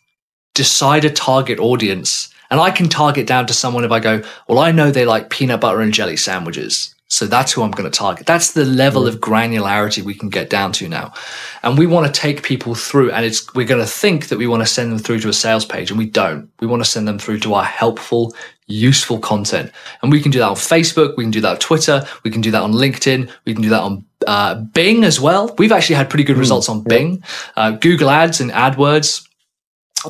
decide 0.55 1.05
a 1.05 1.11
target 1.11 1.59
audience 1.59 2.33
and 2.51 2.61
I 2.61 2.71
can 2.71 2.89
target 2.89 3.27
down 3.27 3.47
to 3.47 3.53
someone 3.53 3.85
if 3.85 3.93
I 3.93 4.01
go, 4.01 4.23
well, 4.49 4.59
I 4.59 4.73
know 4.73 4.91
they 4.91 5.05
like 5.05 5.31
peanut 5.31 5.61
butter 5.61 5.81
and 5.81 5.93
jelly 5.93 6.17
sandwiches. 6.17 6.95
So 7.11 7.27
that's 7.27 7.53
who 7.53 7.63
I'm 7.63 7.71
going 7.71 7.91
to 7.91 7.97
target. 7.97 8.27
That's 8.27 8.53
the 8.53 8.67
level 8.67 9.07
of 9.07 9.17
granularity 9.17 10.03
we 10.03 10.15
can 10.15 10.29
get 10.29 10.51
down 10.51 10.73
to 10.73 10.89
now. 10.89 11.15
And 11.63 11.79
we 11.79 11.87
want 11.87 12.07
to 12.07 12.21
take 12.21 12.43
people 12.43 12.75
through 12.75 13.11
and 13.13 13.25
it's, 13.25 13.53
we're 13.55 13.67
going 13.67 13.81
to 13.81 13.91
think 13.91 14.29
that 14.29 14.37
we 14.37 14.47
want 14.47 14.63
to 14.63 14.67
send 14.67 14.93
them 14.93 14.99
through 14.99 15.21
to 15.21 15.31
a 15.31 15.33
sales 15.33 15.65
page 15.65 15.91
and 15.91 15.99
we 15.99 16.07
don't. 16.07 16.51
We 16.61 16.67
want 16.67 16.85
to 16.85 16.89
send 16.89 17.09
them 17.09 17.19
through 17.19 17.41
to 17.41 17.55
our 17.55 17.65
helpful, 17.65 18.35
useful 18.67 19.19
content. 19.21 19.73
And 20.03 20.13
we 20.13 20.21
can 20.21 20.31
do 20.31 20.39
that 20.41 20.49
on 20.49 20.57
Facebook. 20.57 21.17
We 21.17 21.25
can 21.25 21.31
do 21.31 21.41
that 21.41 21.53
on 21.53 21.59
Twitter. 21.59 22.07
We 22.25 22.31
can 22.31 22.43
do 22.43 22.51
that 22.51 22.63
on 22.63 22.73
LinkedIn. 22.73 23.31
We 23.47 23.55
can 23.55 23.63
do 23.63 23.71
that 23.71 23.81
on 23.81 24.05
uh, 24.27 24.57
Bing 24.57 25.05
as 25.05 25.19
well. 25.19 25.55
We've 25.57 25.73
actually 25.73 25.97
had 25.97 26.11
pretty 26.11 26.25
good 26.25 26.37
mm, 26.37 26.41
results 26.41 26.69
on. 26.69 26.83
Bing, 26.83 27.25
uh, 27.57 27.71
Google 27.73 28.11
ads 28.11 28.41
and 28.41 28.51
AdWords. 28.51 29.28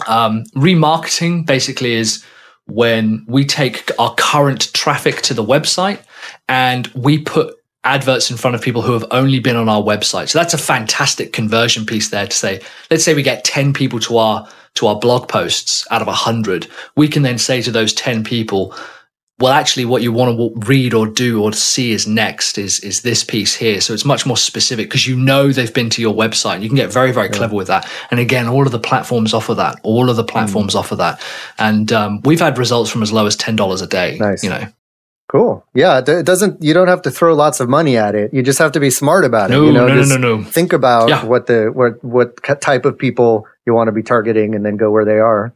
Um, 0.07 0.45
remarketing 0.55 1.47
basically 1.47 1.95
is 1.95 2.25
when 2.67 3.25
we 3.27 3.45
take 3.45 3.91
our 3.99 4.15
current 4.17 4.73
traffic 4.75 5.23
to 5.23 5.35
the 5.35 5.45
website 5.45 6.01
and 6.49 6.87
we 6.89 7.19
put 7.19 7.55
adverts 7.85 8.31
in 8.31 8.37
front 8.37 8.55
of 8.55 8.61
people 8.61 8.83
who 8.83 8.93
have 8.93 9.07
only 9.11 9.39
been 9.39 9.57
on 9.57 9.69
our 9.69 9.81
website. 9.81 10.29
So 10.29 10.39
that's 10.39 10.53
a 10.53 10.59
fantastic 10.59 11.33
conversion 11.33 11.87
piece 11.87 12.11
there 12.11 12.27
to 12.27 12.37
say, 12.37 12.61
let's 12.91 13.05
say 13.05 13.15
we 13.15 13.23
get 13.23 13.45
10 13.45 13.73
people 13.73 13.99
to 14.01 14.19
our 14.19 14.49
to 14.75 14.87
our 14.87 14.99
blog 14.99 15.29
posts 15.29 15.85
out 15.91 16.03
of 16.03 16.07
100. 16.07 16.69
We 16.95 17.09
can 17.09 17.23
then 17.23 17.39
say 17.39 17.63
to 17.63 17.71
those 17.71 17.93
10 17.95 18.23
people, 18.23 18.75
well, 19.41 19.53
actually, 19.53 19.85
what 19.85 20.03
you 20.03 20.11
want 20.11 20.37
to 20.37 20.67
read 20.67 20.93
or 20.93 21.07
do 21.07 21.43
or 21.43 21.53
see 21.53 21.93
is 21.93 22.09
next 22.09 22.59
is 22.59 22.81
is 22.81 23.03
this 23.03 23.23
piece 23.23 23.55
here. 23.55 23.81
So 23.81 23.95
it's 23.95 24.05
much 24.05 24.27
more 24.27 24.37
specific 24.37 24.87
because 24.87 25.07
you 25.07 25.17
know 25.17 25.53
they've 25.53 25.73
been 25.73 25.91
to 25.91 26.03
your 26.03 26.13
website. 26.13 26.61
You 26.63 26.69
can 26.69 26.77
get 26.77 26.93
very 26.93 27.13
very 27.13 27.29
clever 27.29 27.55
with 27.55 27.69
that. 27.69 27.89
And 28.11 28.19
again, 28.19 28.49
all 28.49 28.67
of 28.67 28.73
the 28.73 28.81
platforms 28.81 29.33
offer 29.33 29.55
that. 29.55 29.79
All 29.85 30.11
of 30.11 30.17
the 30.17 30.25
platforms 30.25 30.75
mm. 30.75 30.81
offer 30.81 30.97
that. 30.97 31.23
And 31.57 31.93
um, 31.93 32.21
we've 32.25 32.41
had 32.41 32.59
results 32.59 32.91
from 32.91 33.03
as 33.03 33.13
low 33.13 33.27
as 33.27 33.37
ten 33.37 33.55
dollars 33.55 33.81
a 33.81 33.87
day. 33.87 34.19
Nice. 34.19 34.43
You 34.43 34.51
know. 34.51 34.67
Cool. 35.31 35.65
Yeah, 35.75 35.99
it 35.99 36.25
doesn't. 36.25 36.63
You 36.63 36.73
don't 36.73 36.89
have 36.89 37.03
to 37.03 37.11
throw 37.11 37.35
lots 37.35 37.61
of 37.61 37.69
money 37.69 37.97
at 37.97 38.15
it. 38.15 38.33
You 38.33 38.43
just 38.43 38.59
have 38.59 38.73
to 38.73 38.81
be 38.81 38.91
smart 38.91 39.25
about 39.25 39.51
no, 39.51 39.63
it. 39.63 39.67
You 39.67 39.73
know, 39.73 39.87
no, 39.87 39.95
no, 39.95 40.17
no, 40.17 40.37
no. 40.37 40.43
Think 40.43 40.73
about 40.73 41.11
yeah. 41.11 41.25
what 41.25 41.47
the 41.47 41.71
what 41.73 42.03
what 42.03 42.43
type 42.63 42.87
of 42.87 42.99
people 42.99 43.47
you 43.67 43.75
want 43.75 43.89
to 43.89 43.93
be 43.93 44.03
targeting, 44.03 44.55
and 44.55 44.65
then 44.65 44.79
go 44.79 44.91
where 44.91 45.05
they 45.05 45.19
are, 45.19 45.55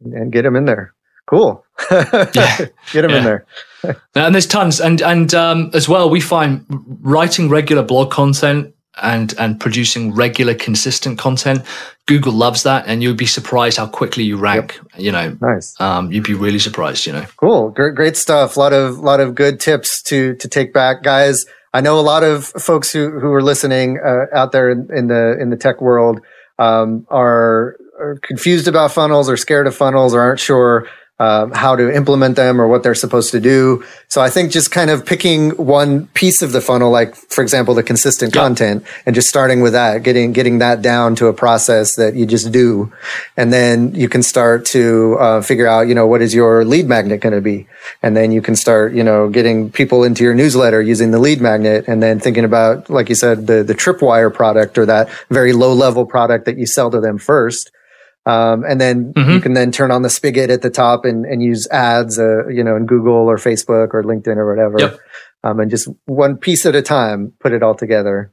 and 0.00 0.32
get 0.32 0.42
them 0.42 0.54
in 0.54 0.66
there. 0.66 0.94
Cool. 1.28 1.64
yeah. 1.90 2.06
Get 2.92 3.02
them 3.02 3.10
yeah. 3.10 3.18
in 3.18 3.24
there. 3.24 3.46
and 4.14 4.34
there's 4.34 4.46
tons, 4.46 4.80
and 4.80 5.00
and 5.02 5.32
um, 5.34 5.70
as 5.74 5.88
well, 5.88 6.10
we 6.10 6.20
find 6.20 6.64
writing 7.02 7.48
regular 7.48 7.82
blog 7.82 8.10
content 8.10 8.74
and 9.00 9.34
and 9.38 9.60
producing 9.60 10.14
regular, 10.14 10.54
consistent 10.54 11.18
content. 11.18 11.62
Google 12.06 12.32
loves 12.32 12.62
that, 12.62 12.86
and 12.86 13.02
you'd 13.02 13.18
be 13.18 13.26
surprised 13.26 13.76
how 13.76 13.86
quickly 13.86 14.24
you 14.24 14.36
rank. 14.38 14.80
Yep. 14.94 15.02
You 15.02 15.12
know, 15.12 15.36
nice. 15.40 15.78
Um, 15.80 16.10
you'd 16.10 16.24
be 16.24 16.34
really 16.34 16.58
surprised. 16.58 17.06
You 17.06 17.12
know, 17.12 17.26
cool, 17.36 17.70
great, 17.70 17.94
great 17.94 18.16
stuff. 18.16 18.56
A 18.56 18.60
lot 18.60 18.72
of 18.72 18.98
lot 18.98 19.20
of 19.20 19.34
good 19.34 19.60
tips 19.60 20.02
to 20.04 20.34
to 20.36 20.48
take 20.48 20.72
back, 20.72 21.02
guys. 21.02 21.44
I 21.74 21.82
know 21.82 21.98
a 21.98 22.02
lot 22.02 22.24
of 22.24 22.46
folks 22.46 22.90
who 22.90 23.20
who 23.20 23.32
are 23.32 23.42
listening 23.42 23.98
uh, 24.04 24.34
out 24.34 24.52
there 24.52 24.70
in, 24.70 24.88
in, 24.92 25.08
the 25.08 25.38
in 25.38 25.50
the 25.50 25.56
tech 25.56 25.82
world 25.82 26.20
um, 26.58 27.06
are, 27.10 27.76
are 28.00 28.18
confused 28.22 28.66
about 28.66 28.92
funnels 28.92 29.28
or 29.28 29.36
scared 29.36 29.66
of 29.66 29.76
funnels 29.76 30.14
or 30.14 30.20
aren't 30.20 30.40
sure 30.40 30.88
uh, 31.18 31.48
how 31.52 31.74
to 31.74 31.94
implement 31.94 32.36
them 32.36 32.60
or 32.60 32.68
what 32.68 32.82
they're 32.82 32.94
supposed 32.94 33.32
to 33.32 33.40
do. 33.40 33.84
So 34.06 34.20
I 34.20 34.30
think 34.30 34.52
just 34.52 34.70
kind 34.70 34.88
of 34.88 35.04
picking 35.04 35.50
one 35.50 36.06
piece 36.08 36.42
of 36.42 36.52
the 36.52 36.60
funnel, 36.60 36.90
like 36.90 37.14
for 37.14 37.42
example, 37.42 37.74
the 37.74 37.82
consistent 37.82 38.34
yeah. 38.34 38.42
content 38.42 38.84
and 39.04 39.14
just 39.14 39.28
starting 39.28 39.60
with 39.60 39.72
that, 39.72 40.04
getting, 40.04 40.32
getting 40.32 40.58
that 40.58 40.80
down 40.80 41.16
to 41.16 41.26
a 41.26 41.32
process 41.32 41.96
that 41.96 42.14
you 42.14 42.24
just 42.24 42.52
do. 42.52 42.92
And 43.36 43.52
then 43.52 43.94
you 43.94 44.08
can 44.08 44.22
start 44.22 44.64
to 44.66 45.16
uh, 45.18 45.40
figure 45.42 45.66
out, 45.66 45.88
you 45.88 45.94
know, 45.94 46.06
what 46.06 46.22
is 46.22 46.34
your 46.34 46.64
lead 46.64 46.86
magnet 46.86 47.20
going 47.20 47.34
to 47.34 47.40
be? 47.40 47.66
And 48.02 48.16
then 48.16 48.30
you 48.30 48.40
can 48.40 48.54
start, 48.54 48.94
you 48.94 49.02
know, 49.02 49.28
getting 49.28 49.72
people 49.72 50.04
into 50.04 50.22
your 50.22 50.34
newsletter 50.34 50.80
using 50.80 51.10
the 51.10 51.18
lead 51.18 51.40
magnet 51.40 51.86
and 51.88 52.00
then 52.02 52.20
thinking 52.20 52.44
about, 52.44 52.88
like 52.88 53.08
you 53.08 53.16
said, 53.16 53.48
the, 53.48 53.64
the 53.64 53.74
tripwire 53.74 54.32
product 54.32 54.78
or 54.78 54.86
that 54.86 55.10
very 55.30 55.52
low 55.52 55.72
level 55.72 56.06
product 56.06 56.44
that 56.44 56.58
you 56.58 56.66
sell 56.66 56.90
to 56.90 57.00
them 57.00 57.18
first 57.18 57.72
um, 58.28 58.62
and 58.68 58.78
then 58.78 59.14
mm-hmm. 59.14 59.30
you 59.30 59.40
can 59.40 59.54
then 59.54 59.72
turn 59.72 59.90
on 59.90 60.02
the 60.02 60.10
spigot 60.10 60.50
at 60.50 60.60
the 60.60 60.68
top 60.68 61.06
and, 61.06 61.24
and 61.24 61.42
use 61.42 61.66
ads, 61.68 62.18
uh, 62.18 62.46
you 62.48 62.62
know, 62.62 62.76
in 62.76 62.84
Google 62.84 63.14
or 63.14 63.36
Facebook 63.36 63.94
or 63.94 64.04
LinkedIn 64.04 64.36
or 64.36 64.46
whatever. 64.46 64.78
Yep. 64.78 65.00
Um, 65.44 65.60
and 65.60 65.70
just 65.70 65.88
one 66.04 66.36
piece 66.36 66.66
at 66.66 66.74
a 66.74 66.82
time, 66.82 67.32
put 67.40 67.52
it 67.52 67.62
all 67.62 67.74
together, 67.74 68.30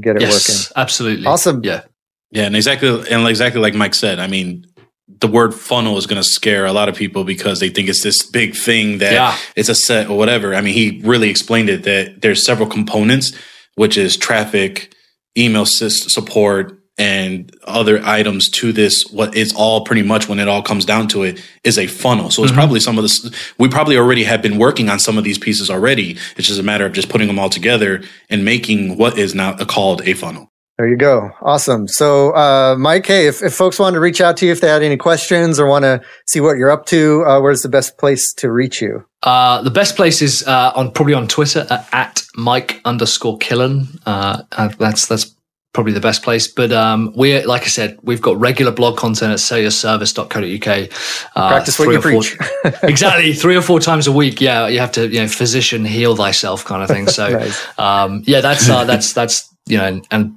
get 0.00 0.14
it 0.14 0.22
yes, 0.22 0.48
working. 0.48 0.72
Absolutely. 0.80 1.26
Awesome. 1.26 1.64
Yeah. 1.64 1.82
Yeah. 2.30 2.44
And 2.44 2.54
exactly, 2.54 2.88
and 3.10 3.26
exactly 3.26 3.60
like 3.60 3.74
Mike 3.74 3.96
said, 3.96 4.20
I 4.20 4.28
mean, 4.28 4.64
the 5.08 5.26
word 5.26 5.56
funnel 5.56 5.98
is 5.98 6.06
going 6.06 6.22
to 6.22 6.28
scare 6.28 6.64
a 6.64 6.72
lot 6.72 6.88
of 6.88 6.94
people 6.94 7.24
because 7.24 7.58
they 7.58 7.68
think 7.68 7.88
it's 7.88 8.04
this 8.04 8.24
big 8.24 8.54
thing 8.54 8.98
that 8.98 9.12
yeah. 9.12 9.36
it's 9.56 9.68
a 9.68 9.74
set 9.74 10.08
or 10.08 10.16
whatever. 10.16 10.54
I 10.54 10.60
mean, 10.60 10.74
he 10.74 11.00
really 11.04 11.30
explained 11.30 11.68
it 11.68 11.82
that 11.82 12.22
there's 12.22 12.44
several 12.44 12.68
components, 12.68 13.36
which 13.74 13.98
is 13.98 14.16
traffic, 14.16 14.94
email 15.36 15.66
support, 15.66 16.78
and 16.98 17.54
other 17.64 18.02
items 18.04 18.50
to 18.50 18.72
this 18.72 19.04
what 19.10 19.34
is 19.34 19.54
all 19.54 19.84
pretty 19.84 20.02
much 20.02 20.28
when 20.28 20.38
it 20.38 20.46
all 20.46 20.62
comes 20.62 20.84
down 20.84 21.08
to 21.08 21.22
it 21.22 21.42
is 21.64 21.78
a 21.78 21.86
funnel 21.86 22.30
so 22.30 22.42
it's 22.42 22.52
mm-hmm. 22.52 22.58
probably 22.58 22.80
some 22.80 22.98
of 22.98 23.02
this 23.02 23.30
we 23.58 23.68
probably 23.68 23.96
already 23.96 24.24
have 24.24 24.42
been 24.42 24.58
working 24.58 24.90
on 24.90 24.98
some 24.98 25.16
of 25.16 25.24
these 25.24 25.38
pieces 25.38 25.70
already 25.70 26.18
it's 26.36 26.48
just 26.48 26.60
a 26.60 26.62
matter 26.62 26.84
of 26.84 26.92
just 26.92 27.08
putting 27.08 27.28
them 27.28 27.38
all 27.38 27.48
together 27.48 28.02
and 28.28 28.44
making 28.44 28.96
what 28.98 29.16
is 29.16 29.34
now 29.34 29.56
called 29.64 30.06
a 30.06 30.12
funnel 30.12 30.52
there 30.78 30.88
you 30.88 30.96
go. 30.96 31.30
Awesome. 31.42 31.86
So, 31.86 32.34
uh, 32.34 32.76
Mike, 32.76 33.06
hey, 33.06 33.26
if, 33.26 33.42
if 33.42 33.54
folks 33.54 33.78
want 33.78 33.94
to 33.94 34.00
reach 34.00 34.20
out 34.20 34.38
to 34.38 34.46
you, 34.46 34.52
if 34.52 34.60
they 34.60 34.68
had 34.68 34.82
any 34.82 34.96
questions 34.96 35.60
or 35.60 35.68
want 35.68 35.84
to 35.84 36.00
see 36.26 36.40
what 36.40 36.56
you're 36.56 36.70
up 36.70 36.86
to, 36.86 37.22
uh, 37.24 37.40
where's 37.40 37.60
the 37.60 37.68
best 37.68 37.98
place 37.98 38.32
to 38.38 38.50
reach 38.50 38.80
you? 38.80 39.04
Uh, 39.22 39.62
the 39.62 39.70
best 39.70 39.94
place 39.94 40.22
is 40.22 40.44
uh, 40.48 40.72
on 40.74 40.90
probably 40.90 41.14
on 41.14 41.28
Twitter 41.28 41.66
at 41.92 42.24
Mike 42.36 42.80
underscore 42.84 43.38
Killen. 43.38 44.00
Uh, 44.06 44.42
that's 44.78 45.06
that's 45.06 45.36
probably 45.72 45.92
the 45.92 46.00
best 46.00 46.22
place. 46.22 46.48
But 46.48 46.72
um, 46.72 47.12
we, 47.16 47.42
like 47.44 47.62
I 47.62 47.66
said, 47.66 47.98
we've 48.02 48.20
got 48.20 48.38
regular 48.38 48.72
blog 48.72 48.96
content 48.96 49.32
at 49.32 49.38
sellyourservice.co.uk. 49.38 50.90
Uh, 51.34 51.48
Practice 51.48 51.78
what 51.78 51.92
you 51.92 52.00
preach. 52.00 52.36
exactly, 52.82 53.32
three 53.32 53.56
or 53.56 53.62
four 53.62 53.80
times 53.80 54.06
a 54.06 54.12
week. 54.12 54.40
Yeah, 54.40 54.68
you 54.68 54.80
have 54.80 54.92
to, 54.92 55.08
you 55.08 55.20
know, 55.20 55.28
physician 55.28 55.84
heal 55.84 56.16
thyself 56.16 56.64
kind 56.64 56.82
of 56.82 56.88
thing. 56.88 57.06
So, 57.08 57.28
nice. 57.38 57.78
um, 57.78 58.22
yeah, 58.26 58.40
that's 58.40 58.68
uh, 58.68 58.84
that's 58.84 59.12
that's 59.12 59.52
you 59.66 59.78
know, 59.78 59.84
and, 59.84 60.06
and 60.10 60.36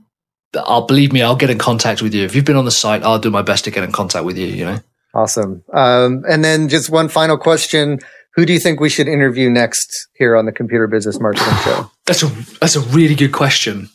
I'll 0.56 0.86
believe 0.86 1.12
me, 1.12 1.22
I'll 1.22 1.36
get 1.36 1.50
in 1.50 1.58
contact 1.58 2.02
with 2.02 2.14
you 2.14 2.24
if 2.24 2.36
you've 2.36 2.46
been 2.46 2.56
on 2.56 2.66
the 2.66 2.72
site. 2.72 3.04
I'll 3.04 3.20
do 3.20 3.30
my 3.30 3.42
best 3.42 3.66
to 3.66 3.72
get 3.72 3.84
in 3.84 3.92
contact 3.92 4.26
with 4.26 4.38
you. 4.38 4.48
You 4.48 4.66
know. 4.66 4.80
Awesome. 5.14 5.64
Um, 5.74 6.24
and 6.28 6.44
then 6.44 6.68
just 6.68 6.90
one 6.90 7.08
final 7.08 7.38
question. 7.38 8.00
Who 8.36 8.46
do 8.46 8.52
you 8.52 8.60
think 8.60 8.82
we 8.82 8.90
should 8.90 9.08
interview 9.08 9.50
next 9.50 10.10
here 10.14 10.36
on 10.36 10.46
the 10.46 10.52
Computer 10.52 10.88
Business 10.88 11.22
Marketing 11.22 11.54
Show? 11.64 11.90
That's 12.06 12.22
a 12.22 12.28
that's 12.60 12.76
a 12.76 12.82
really 12.82 13.16
good 13.16 13.32
question. 13.32 13.90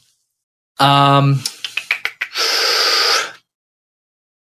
Um, 0.80 1.42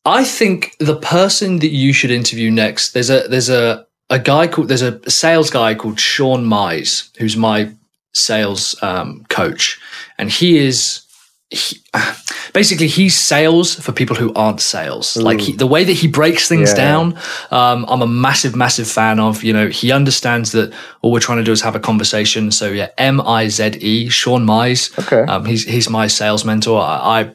I 0.05 0.23
think 0.23 0.75
the 0.79 0.99
person 1.01 1.59
that 1.59 1.71
you 1.71 1.93
should 1.93 2.11
interview 2.11 2.51
next, 2.51 2.91
there's 2.91 3.09
a 3.09 3.27
there's 3.27 3.49
a 3.49 3.85
a 4.09 4.19
guy 4.19 4.47
called 4.47 4.69
there's 4.69 4.81
a 4.81 5.09
sales 5.09 5.49
guy 5.49 5.75
called 5.75 5.99
Sean 5.99 6.45
Mize 6.45 7.09
who's 7.17 7.35
my 7.35 7.71
sales 8.13 8.75
um, 8.81 9.25
coach, 9.29 9.79
and 10.17 10.29
he 10.29 10.57
is 10.57 11.03
he, 11.49 11.81
basically 12.53 12.87
he's 12.87 13.15
sales 13.15 13.75
for 13.75 13.91
people 13.91 14.15
who 14.15 14.33
aren't 14.33 14.61
sales. 14.61 15.15
Ooh. 15.17 15.21
Like 15.21 15.39
he, 15.39 15.53
the 15.53 15.67
way 15.67 15.83
that 15.83 15.93
he 15.93 16.07
breaks 16.07 16.47
things 16.47 16.69
yeah. 16.71 16.75
down, 16.75 17.19
um, 17.51 17.85
I'm 17.87 18.01
a 18.01 18.07
massive, 18.07 18.55
massive 18.55 18.87
fan 18.87 19.19
of. 19.19 19.43
You 19.43 19.53
know, 19.53 19.67
he 19.67 19.91
understands 19.91 20.51
that 20.51 20.73
all 21.01 21.11
we're 21.11 21.19
trying 21.19 21.39
to 21.39 21.43
do 21.43 21.51
is 21.51 21.61
have 21.61 21.75
a 21.75 21.79
conversation. 21.79 22.51
So 22.51 22.71
yeah, 22.71 22.89
M 22.97 23.21
I 23.21 23.47
Z 23.47 23.77
E, 23.79 24.09
Sean 24.09 24.45
Mize. 24.45 24.97
Okay, 24.99 25.29
um, 25.31 25.45
he's 25.45 25.65
he's 25.65 25.89
my 25.89 26.07
sales 26.07 26.43
mentor. 26.43 26.81
I, 26.81 27.21
I 27.21 27.33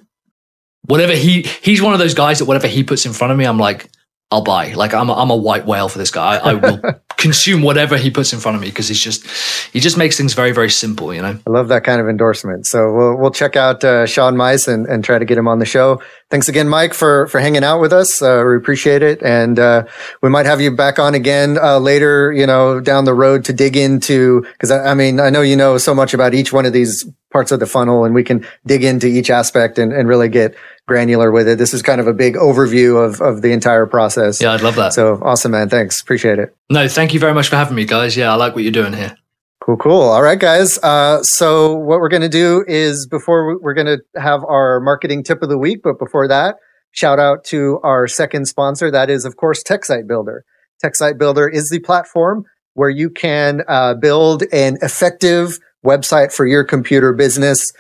whatever 0.83 1.15
he 1.15 1.43
he's 1.63 1.81
one 1.81 1.93
of 1.93 1.99
those 1.99 2.15
guys 2.15 2.39
that 2.39 2.47
whatever 2.47 2.67
he 2.67 2.85
puts 2.85 3.07
in 3.07 3.13
front 3.13 3.33
of 3.33 3.39
me, 3.39 3.45
I'm 3.45 3.59
like. 3.59 3.89
I'll 4.33 4.43
buy. 4.43 4.73
Like 4.73 4.95
I'm 4.95 5.11
a, 5.11 5.15
I'm 5.15 5.29
a 5.29 5.37
white 5.37 5.67
whale 5.67 5.91
for 5.91 5.99
this 5.99 6.11
guy. 6.11 6.37
I, 6.37 6.53
I 6.53 6.55
will 6.55 6.81
consume 7.19 7.61
whatever 7.61 7.99
he 7.99 8.11
puts 8.11 8.33
in 8.33 8.41
front 8.41 8.57
of 8.57 8.63
me 8.63 8.69
because 8.69 8.89
he's 8.89 9.01
just 9.01 9.27
he 9.73 9.79
just 9.79 9.99
makes 9.99 10.17
things 10.17 10.33
very 10.33 10.53
very 10.53 10.71
simple. 10.71 11.13
You 11.13 11.21
know. 11.21 11.39
I 11.47 11.51
love 11.51 11.69
that 11.69 11.85
kind 11.85 12.01
of 12.01 12.09
endorsement. 12.09 12.67
So 12.67 12.91
we'll 12.95 13.19
we'll 13.19 13.31
check 13.31 13.57
out 13.57 13.85
uh, 13.85 14.07
Sean 14.07 14.35
Mize 14.35 14.67
and, 14.73 14.87
and 14.87 15.05
try 15.05 15.19
to 15.19 15.27
get 15.27 15.37
him 15.37 15.49
on 15.49 15.59
the 15.59 15.67
show. 15.67 16.01
Thanks 16.31 16.49
again, 16.49 16.67
Mike, 16.67 16.95
for 16.95 17.27
for 17.27 17.41
hanging 17.41 17.63
out 17.63 17.81
with 17.81 17.93
us. 17.93 18.23
Uh, 18.23 18.43
we 18.47 18.57
appreciate 18.57 19.03
it, 19.03 19.23
and 19.23 19.59
uh, 19.59 19.85
we 20.23 20.31
might 20.31 20.47
have 20.47 20.63
you 20.63 20.75
back 20.75 20.99
on 20.99 21.15
again 21.15 21.59
uh, 21.59 21.79
later. 21.79 22.33
You 22.33 22.47
know, 22.47 22.81
down 22.81 23.05
the 23.05 23.15
road 23.15 23.45
to 23.45 23.53
dig 23.53 23.77
into 23.77 24.41
because 24.53 24.71
I, 24.71 24.93
I 24.93 24.95
mean 24.95 25.21
I 25.21 25.29
know 25.29 25.43
you 25.43 25.57
know 25.57 25.77
so 25.77 25.95
much 25.95 26.15
about 26.15 26.33
each 26.33 26.55
one 26.55 26.65
of 26.65 26.73
these 26.73 27.05
parts 27.31 27.53
of 27.53 27.61
the 27.61 27.67
funnel, 27.67 28.07
and 28.07 28.15
we 28.15 28.25
can 28.25 28.47
dig 28.65 28.83
into 28.83 29.07
each 29.07 29.29
aspect 29.29 29.79
and, 29.79 29.93
and 29.93 30.09
really 30.09 30.31
get 30.31 30.55
granular 30.87 31.31
with 31.31 31.49
it. 31.49 31.59
This 31.59 31.73
is 31.75 31.83
kind 31.83 32.01
of 32.01 32.07
a 32.07 32.13
big 32.13 32.35
overview 32.35 33.05
of, 33.05 33.21
of 33.21 33.43
the 33.43 33.53
entire 33.53 33.87
process. 33.87 34.41
Yeah, 34.41 34.53
I'd 34.53 34.63
love 34.63 34.77
that. 34.77 34.93
So 34.93 35.19
awesome, 35.23 35.53
man. 35.53 35.69
Thanks. 35.69 36.01
Appreciate 36.01 36.39
it. 36.39 36.55
No, 36.71 36.89
thank 36.89 37.15
you 37.15 37.21
very 37.21 37.35
much 37.35 37.49
for 37.49 37.57
having 37.57 37.77
me, 37.77 37.85
guys. 37.85 38.17
Yeah, 38.17 38.33
I 38.33 38.37
like 38.37 38.55
what 38.55 38.65
you're 38.65 38.73
doing 38.73 38.93
here. 38.93 39.17
Cool, 39.65 39.77
cool. 39.77 40.03
All 40.03 40.23
right, 40.23 40.41
guys. 40.41 40.77
Uh, 40.83 41.23
so 41.23 41.75
what 41.75 42.01
we're 42.01 42.09
going 42.09 42.23
to 42.23 42.29
do 42.29 42.65
is 42.67 43.07
before 43.07 43.61
we're 43.61 43.75
going 43.75 43.87
to 43.87 44.01
have 44.21 44.43
our 44.45 44.81
marketing 44.81 45.23
tip 45.23 45.41
of 45.41 45.49
the 45.49 45.59
week, 45.59 45.83
but 45.85 46.01
before 46.01 46.27
that, 46.27 46.57
shout 46.91 47.21
out 47.21 47.45
to 47.45 47.79
our 47.85 48.09
second 48.09 48.47
sponsor. 48.47 48.91
That 48.91 49.09
is, 49.09 49.25
of 49.25 49.37
course, 49.37 49.63
TechSite 49.63 50.09
Builder. 50.09 50.45
TechSite 50.85 51.17
Builder 51.17 51.49
is 51.49 51.71
the 51.71 51.79
platform 51.79 52.45
where 52.75 52.91
you 52.91 53.09
can 53.09 53.63
uh, 53.69 53.95
build 53.95 54.43
an 54.53 54.79
effective 54.83 55.59
website 55.85 56.33
for 56.33 56.45
your 56.45 56.65
computer 56.65 57.13
business. 57.13 57.73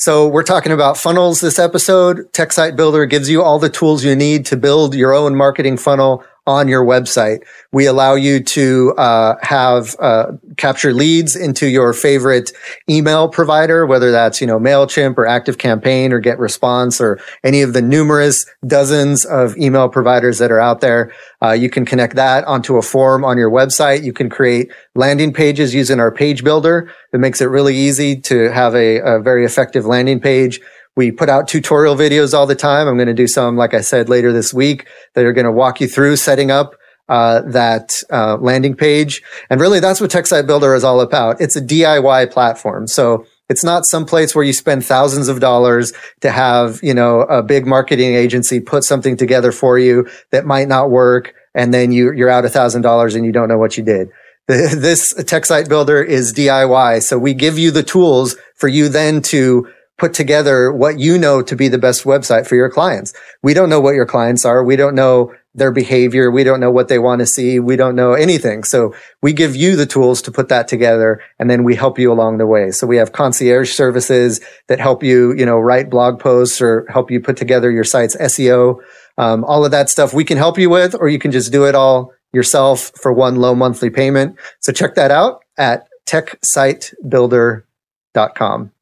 So 0.00 0.28
we're 0.28 0.44
talking 0.44 0.70
about 0.70 0.96
funnels 0.96 1.40
this 1.40 1.58
episode. 1.58 2.32
TechSite 2.32 2.76
Builder 2.76 3.04
gives 3.04 3.28
you 3.28 3.42
all 3.42 3.58
the 3.58 3.68
tools 3.68 4.04
you 4.04 4.14
need 4.14 4.46
to 4.46 4.56
build 4.56 4.94
your 4.94 5.12
own 5.12 5.34
marketing 5.34 5.76
funnel 5.76 6.22
on 6.48 6.66
your 6.66 6.84
website. 6.84 7.40
We 7.72 7.84
allow 7.84 8.14
you 8.14 8.42
to 8.42 8.94
uh, 8.96 9.34
have 9.42 9.94
uh, 10.00 10.32
capture 10.56 10.94
leads 10.94 11.36
into 11.36 11.68
your 11.68 11.92
favorite 11.92 12.50
email 12.88 13.28
provider, 13.28 13.84
whether 13.84 14.10
that's 14.10 14.40
you 14.40 14.46
know 14.46 14.58
Mailchimp 14.58 15.18
or 15.18 15.26
ActiveCampaign 15.26 16.10
or 16.10 16.22
GetResponse 16.22 17.00
or 17.02 17.20
any 17.44 17.60
of 17.60 17.74
the 17.74 17.82
numerous 17.82 18.46
dozens 18.66 19.26
of 19.26 19.56
email 19.58 19.90
providers 19.90 20.38
that 20.38 20.50
are 20.50 20.60
out 20.60 20.80
there. 20.80 21.12
Uh, 21.42 21.52
you 21.52 21.68
can 21.68 21.84
connect 21.84 22.16
that 22.16 22.44
onto 22.44 22.78
a 22.78 22.82
form 22.82 23.24
on 23.24 23.36
your 23.36 23.50
website. 23.50 24.02
You 24.02 24.14
can 24.14 24.30
create 24.30 24.72
landing 24.94 25.32
pages 25.32 25.74
using 25.74 26.00
our 26.00 26.10
page 26.10 26.42
builder. 26.42 26.90
It 27.12 27.18
makes 27.20 27.42
it 27.42 27.46
really 27.46 27.76
easy 27.76 28.18
to 28.22 28.50
have 28.50 28.74
a, 28.74 28.98
a 29.00 29.20
very 29.20 29.44
effective 29.44 29.84
landing 29.84 30.18
page. 30.18 30.60
We 30.96 31.10
put 31.12 31.28
out 31.28 31.48
tutorial 31.48 31.94
videos 31.94 32.34
all 32.34 32.46
the 32.46 32.54
time. 32.54 32.88
I'm 32.88 32.96
going 32.96 33.08
to 33.08 33.14
do 33.14 33.28
some, 33.28 33.56
like 33.56 33.74
I 33.74 33.80
said, 33.80 34.08
later 34.08 34.32
this 34.32 34.52
week 34.52 34.88
that 35.14 35.24
are 35.24 35.32
going 35.32 35.44
to 35.44 35.52
walk 35.52 35.80
you 35.80 35.88
through 35.88 36.16
setting 36.16 36.50
up 36.50 36.74
uh, 37.08 37.42
that 37.42 37.92
uh, 38.10 38.36
landing 38.36 38.74
page. 38.74 39.22
And 39.48 39.60
really, 39.60 39.80
that's 39.80 40.00
what 40.00 40.10
TechSite 40.10 40.46
Builder 40.46 40.74
is 40.74 40.84
all 40.84 41.00
about. 41.00 41.40
It's 41.40 41.56
a 41.56 41.62
DIY 41.62 42.30
platform. 42.30 42.86
So 42.86 43.24
it's 43.48 43.64
not 43.64 43.86
some 43.86 44.04
place 44.04 44.34
where 44.34 44.44
you 44.44 44.52
spend 44.52 44.84
thousands 44.84 45.28
of 45.28 45.40
dollars 45.40 45.92
to 46.20 46.30
have, 46.30 46.80
you 46.82 46.92
know, 46.92 47.20
a 47.22 47.42
big 47.42 47.66
marketing 47.66 48.14
agency 48.14 48.60
put 48.60 48.84
something 48.84 49.16
together 49.16 49.52
for 49.52 49.78
you 49.78 50.06
that 50.32 50.44
might 50.44 50.68
not 50.68 50.90
work. 50.90 51.34
And 51.54 51.72
then 51.72 51.92
you, 51.92 52.12
you're 52.12 52.28
out 52.28 52.44
a 52.44 52.50
thousand 52.50 52.82
dollars 52.82 53.14
and 53.14 53.24
you 53.24 53.32
don't 53.32 53.48
know 53.48 53.58
what 53.58 53.76
you 53.76 53.84
did. 53.84 54.08
This 54.48 55.12
TechSite 55.12 55.68
Builder 55.68 56.02
is 56.02 56.32
DIY. 56.32 57.02
So 57.02 57.18
we 57.18 57.34
give 57.34 57.58
you 57.58 57.70
the 57.70 57.82
tools 57.82 58.36
for 58.54 58.66
you 58.66 58.88
then 58.88 59.20
to 59.22 59.68
put 59.98 60.14
together 60.14 60.72
what 60.72 60.98
you 60.98 61.18
know 61.18 61.42
to 61.42 61.56
be 61.56 61.68
the 61.68 61.78
best 61.78 62.04
website 62.04 62.46
for 62.46 62.54
your 62.54 62.70
clients. 62.70 63.12
We 63.42 63.52
don't 63.52 63.68
know 63.68 63.80
what 63.80 63.96
your 63.96 64.06
clients 64.06 64.44
are. 64.44 64.62
We 64.64 64.76
don't 64.76 64.94
know 64.94 65.34
their 65.54 65.72
behavior. 65.72 66.30
We 66.30 66.44
don't 66.44 66.60
know 66.60 66.70
what 66.70 66.86
they 66.88 67.00
want 67.00 67.18
to 67.20 67.26
see. 67.26 67.58
We 67.58 67.74
don't 67.74 67.96
know 67.96 68.12
anything. 68.12 68.62
So 68.62 68.94
we 69.22 69.32
give 69.32 69.56
you 69.56 69.74
the 69.74 69.86
tools 69.86 70.22
to 70.22 70.30
put 70.30 70.48
that 70.48 70.68
together 70.68 71.20
and 71.38 71.50
then 71.50 71.64
we 71.64 71.74
help 71.74 71.98
you 71.98 72.12
along 72.12 72.38
the 72.38 72.46
way. 72.46 72.70
So 72.70 72.86
we 72.86 72.96
have 72.96 73.10
concierge 73.12 73.72
services 73.72 74.40
that 74.68 74.78
help 74.78 75.02
you, 75.02 75.34
you 75.34 75.44
know, 75.44 75.58
write 75.58 75.90
blog 75.90 76.20
posts 76.20 76.62
or 76.62 76.86
help 76.88 77.10
you 77.10 77.20
put 77.20 77.36
together 77.36 77.70
your 77.70 77.84
site's 77.84 78.16
SEO. 78.16 78.78
Um, 79.18 79.44
all 79.44 79.62
of 79.64 79.72
that 79.72 79.90
stuff 79.90 80.14
we 80.14 80.24
can 80.24 80.38
help 80.38 80.58
you 80.58 80.70
with, 80.70 80.94
or 80.94 81.08
you 81.08 81.18
can 81.18 81.32
just 81.32 81.50
do 81.50 81.64
it 81.64 81.74
all 81.74 82.12
yourself 82.32 82.92
for 82.94 83.12
one 83.12 83.34
low 83.36 83.54
monthly 83.54 83.90
payment. 83.90 84.36
So 84.60 84.72
check 84.72 84.94
that 84.94 85.10
out 85.10 85.44
at 85.56 85.88
techsitebuilder.com. 86.06 88.72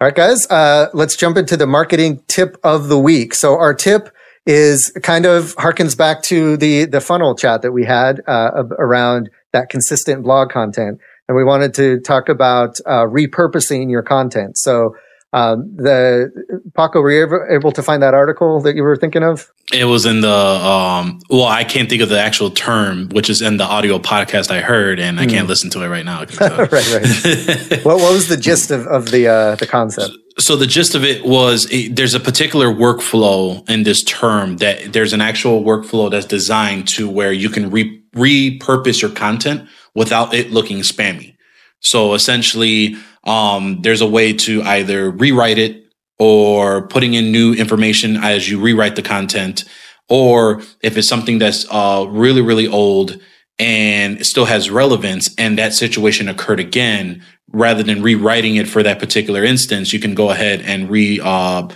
All 0.00 0.06
right, 0.06 0.14
guys, 0.14 0.46
uh, 0.48 0.90
let's 0.94 1.16
jump 1.16 1.36
into 1.36 1.56
the 1.56 1.66
marketing 1.66 2.22
tip 2.28 2.56
of 2.62 2.86
the 2.86 2.96
week. 2.96 3.34
So 3.34 3.58
our 3.58 3.74
tip 3.74 4.14
is 4.46 4.92
kind 5.02 5.26
of 5.26 5.56
harkens 5.56 5.98
back 5.98 6.22
to 6.22 6.56
the 6.56 6.84
the 6.84 7.00
funnel 7.00 7.34
chat 7.34 7.62
that 7.62 7.72
we 7.72 7.84
had 7.84 8.22
uh, 8.28 8.62
around 8.78 9.28
that 9.52 9.70
consistent 9.70 10.22
blog 10.22 10.50
content, 10.50 11.00
and 11.26 11.36
we 11.36 11.42
wanted 11.42 11.74
to 11.74 11.98
talk 11.98 12.28
about 12.28 12.78
uh, 12.86 13.06
repurposing 13.06 13.90
your 13.90 14.04
content. 14.04 14.56
So 14.56 14.94
um, 15.34 15.76
the 15.76 16.32
Paco, 16.74 17.02
were 17.02 17.10
you 17.10 17.22
ever 17.22 17.48
able 17.50 17.70
to 17.72 17.82
find 17.82 18.02
that 18.02 18.14
article 18.14 18.60
that 18.62 18.74
you 18.74 18.82
were 18.82 18.96
thinking 18.96 19.22
of? 19.22 19.52
It 19.72 19.84
was 19.84 20.06
in 20.06 20.22
the 20.22 20.30
um, 20.30 21.20
well, 21.28 21.44
I 21.44 21.64
can't 21.64 21.90
think 21.90 22.00
of 22.00 22.08
the 22.08 22.18
actual 22.18 22.50
term, 22.50 23.10
which 23.10 23.28
is 23.28 23.42
in 23.42 23.58
the 23.58 23.64
audio 23.64 23.98
podcast 23.98 24.50
I 24.50 24.60
heard, 24.60 24.98
and 24.98 25.20
I 25.20 25.26
can't 25.26 25.42
hmm. 25.42 25.48
listen 25.48 25.68
to 25.70 25.82
it 25.82 25.88
right 25.88 26.04
now. 26.04 26.20
right, 26.40 26.70
right. 26.70 27.84
what, 27.84 27.96
what 27.96 28.12
was 28.14 28.28
the 28.28 28.38
gist 28.38 28.70
of, 28.70 28.86
of 28.86 29.10
the 29.10 29.28
uh, 29.28 29.54
the 29.56 29.66
concept? 29.66 30.16
So 30.38 30.56
the 30.56 30.66
gist 30.66 30.94
of 30.94 31.04
it 31.04 31.24
was 31.24 31.70
it, 31.70 31.94
there's 31.94 32.14
a 32.14 32.20
particular 32.20 32.68
workflow 32.68 33.68
in 33.68 33.82
this 33.82 34.02
term 34.02 34.56
that 34.58 34.94
there's 34.94 35.12
an 35.12 35.20
actual 35.20 35.62
workflow 35.62 36.10
that's 36.10 36.26
designed 36.26 36.88
to 36.94 37.08
where 37.10 37.32
you 37.32 37.50
can 37.50 37.70
re- 37.70 38.02
repurpose 38.14 39.02
your 39.02 39.10
content 39.10 39.68
without 39.94 40.32
it 40.32 40.52
looking 40.52 40.78
spammy. 40.78 41.34
So 41.80 42.14
essentially, 42.14 42.96
um, 43.24 43.80
there's 43.82 44.00
a 44.00 44.06
way 44.06 44.32
to 44.32 44.62
either 44.62 45.10
rewrite 45.10 45.58
it 45.58 45.84
or 46.18 46.86
putting 46.88 47.14
in 47.14 47.30
new 47.30 47.54
information 47.54 48.16
as 48.16 48.50
you 48.50 48.60
rewrite 48.60 48.96
the 48.96 49.02
content, 49.02 49.64
or 50.08 50.60
if 50.82 50.96
it's 50.96 51.08
something 51.08 51.38
that's 51.38 51.66
uh, 51.70 52.06
really, 52.08 52.40
really 52.40 52.66
old 52.66 53.20
and 53.58 54.24
still 54.24 54.44
has 54.44 54.70
relevance 54.70 55.34
and 55.36 55.58
that 55.58 55.74
situation 55.74 56.28
occurred 56.28 56.60
again, 56.60 57.22
rather 57.50 57.82
than 57.82 58.02
rewriting 58.02 58.56
it 58.56 58.68
for 58.68 58.82
that 58.82 58.98
particular 58.98 59.44
instance, 59.44 59.92
you 59.92 60.00
can 60.00 60.14
go 60.14 60.30
ahead 60.30 60.60
and 60.62 60.90
re 60.90 61.20
uh, 61.22 61.68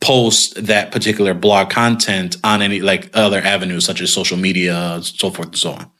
post 0.00 0.66
that 0.66 0.92
particular 0.92 1.34
blog 1.34 1.70
content 1.70 2.36
on 2.44 2.62
any 2.62 2.80
like 2.80 3.10
other 3.14 3.40
avenues 3.40 3.84
such 3.84 4.00
as 4.00 4.12
social 4.12 4.36
media, 4.36 5.00
so 5.02 5.30
forth 5.30 5.48
and 5.48 5.58
so 5.58 5.72
on. 5.72 5.90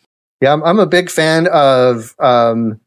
Yeah, 0.40 0.52
I'm, 0.52 0.62
I'm 0.62 0.78
a 0.78 0.86
big 0.86 1.10
fan 1.10 1.46
of 1.48 2.14
um, 2.18 2.80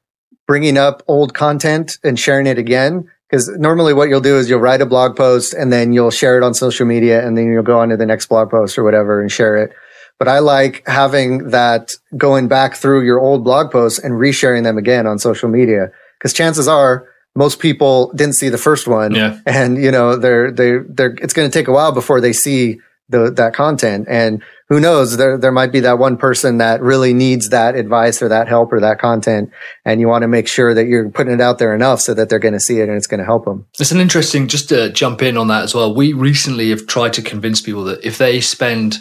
bringing 0.47 0.77
up 0.77 1.03
old 1.07 1.33
content 1.33 1.99
and 2.03 2.19
sharing 2.19 2.47
it 2.47 2.57
again. 2.57 3.09
Because 3.29 3.49
normally 3.49 3.93
what 3.93 4.07
you'll 4.07 4.21
do 4.21 4.37
is 4.37 4.49
you'll 4.49 4.61
write 4.61 4.81
a 4.81 4.85
blog 4.85 5.17
post 5.17 5.53
and 5.53 5.71
then 5.71 5.91
you'll 5.91 6.11
share 6.11 6.37
it 6.37 6.43
on 6.43 6.53
social 6.53 6.85
media 6.85 7.25
and 7.27 7.37
then 7.37 7.51
you'll 7.51 7.61
go 7.61 7.79
on 7.79 7.89
to 7.89 7.97
the 7.97 8.05
next 8.05 8.27
blog 8.27 8.49
post 8.49 8.77
or 8.77 8.83
whatever 8.83 9.21
and 9.21 9.29
share 9.29 9.57
it. 9.57 9.73
But 10.17 10.29
I 10.29 10.39
like 10.39 10.87
having 10.87 11.49
that 11.49 11.95
going 12.15 12.47
back 12.47 12.75
through 12.75 13.03
your 13.03 13.19
old 13.19 13.43
blog 13.43 13.69
posts 13.69 13.99
and 13.99 14.13
resharing 14.13 14.63
them 14.63 14.77
again 14.77 15.05
on 15.05 15.19
social 15.19 15.49
media. 15.49 15.91
Because 16.17 16.33
chances 16.33 16.67
are 16.67 17.07
most 17.35 17.59
people 17.59 18.11
didn't 18.13 18.35
see 18.35 18.49
the 18.49 18.57
first 18.57 18.87
one. 18.87 19.13
Yeah. 19.13 19.39
And, 19.45 19.77
you 19.77 19.91
know, 19.91 20.15
they're, 20.15 20.51
they're, 20.51 20.85
they're, 20.89 21.15
it's 21.21 21.33
going 21.33 21.47
to 21.47 21.53
take 21.53 21.67
a 21.67 21.71
while 21.71 21.91
before 21.91 22.19
they 22.19 22.33
see 22.33 22.79
the, 23.09 23.31
that 23.31 23.53
content. 23.53 24.05
And 24.09 24.43
who 24.69 24.81
knows, 24.81 25.15
there, 25.15 25.37
there 25.37 25.51
might 25.51 25.71
be 25.71 25.79
that 25.81 25.97
one 25.97 26.17
person 26.17 26.57
that 26.57 26.81
really 26.81 27.13
needs 27.13 27.49
that 27.49 27.75
advice 27.75 28.21
or 28.21 28.27
that 28.27 28.49
help 28.49 28.73
or 28.73 28.81
that 28.81 28.99
content. 28.99 29.51
And 29.85 30.01
you 30.01 30.09
want 30.09 30.23
to 30.23 30.27
make 30.27 30.47
sure 30.47 30.73
that 30.73 30.87
you're 30.87 31.09
putting 31.09 31.33
it 31.33 31.39
out 31.39 31.57
there 31.57 31.73
enough 31.73 32.01
so 32.01 32.13
that 32.13 32.27
they're 32.27 32.37
going 32.37 32.53
to 32.53 32.59
see 32.59 32.81
it 32.81 32.89
and 32.89 32.97
it's 32.97 33.07
going 33.07 33.19
to 33.19 33.25
help 33.25 33.45
them. 33.45 33.65
It's 33.79 33.93
an 33.93 34.01
interesting, 34.01 34.49
just 34.49 34.67
to 34.69 34.91
jump 34.91 35.21
in 35.21 35.37
on 35.37 35.47
that 35.47 35.63
as 35.63 35.73
well. 35.73 35.95
We 35.95 36.11
recently 36.11 36.69
have 36.71 36.85
tried 36.85 37.13
to 37.13 37.21
convince 37.21 37.61
people 37.61 37.85
that 37.85 38.05
if 38.05 38.17
they 38.17 38.41
spend 38.41 38.99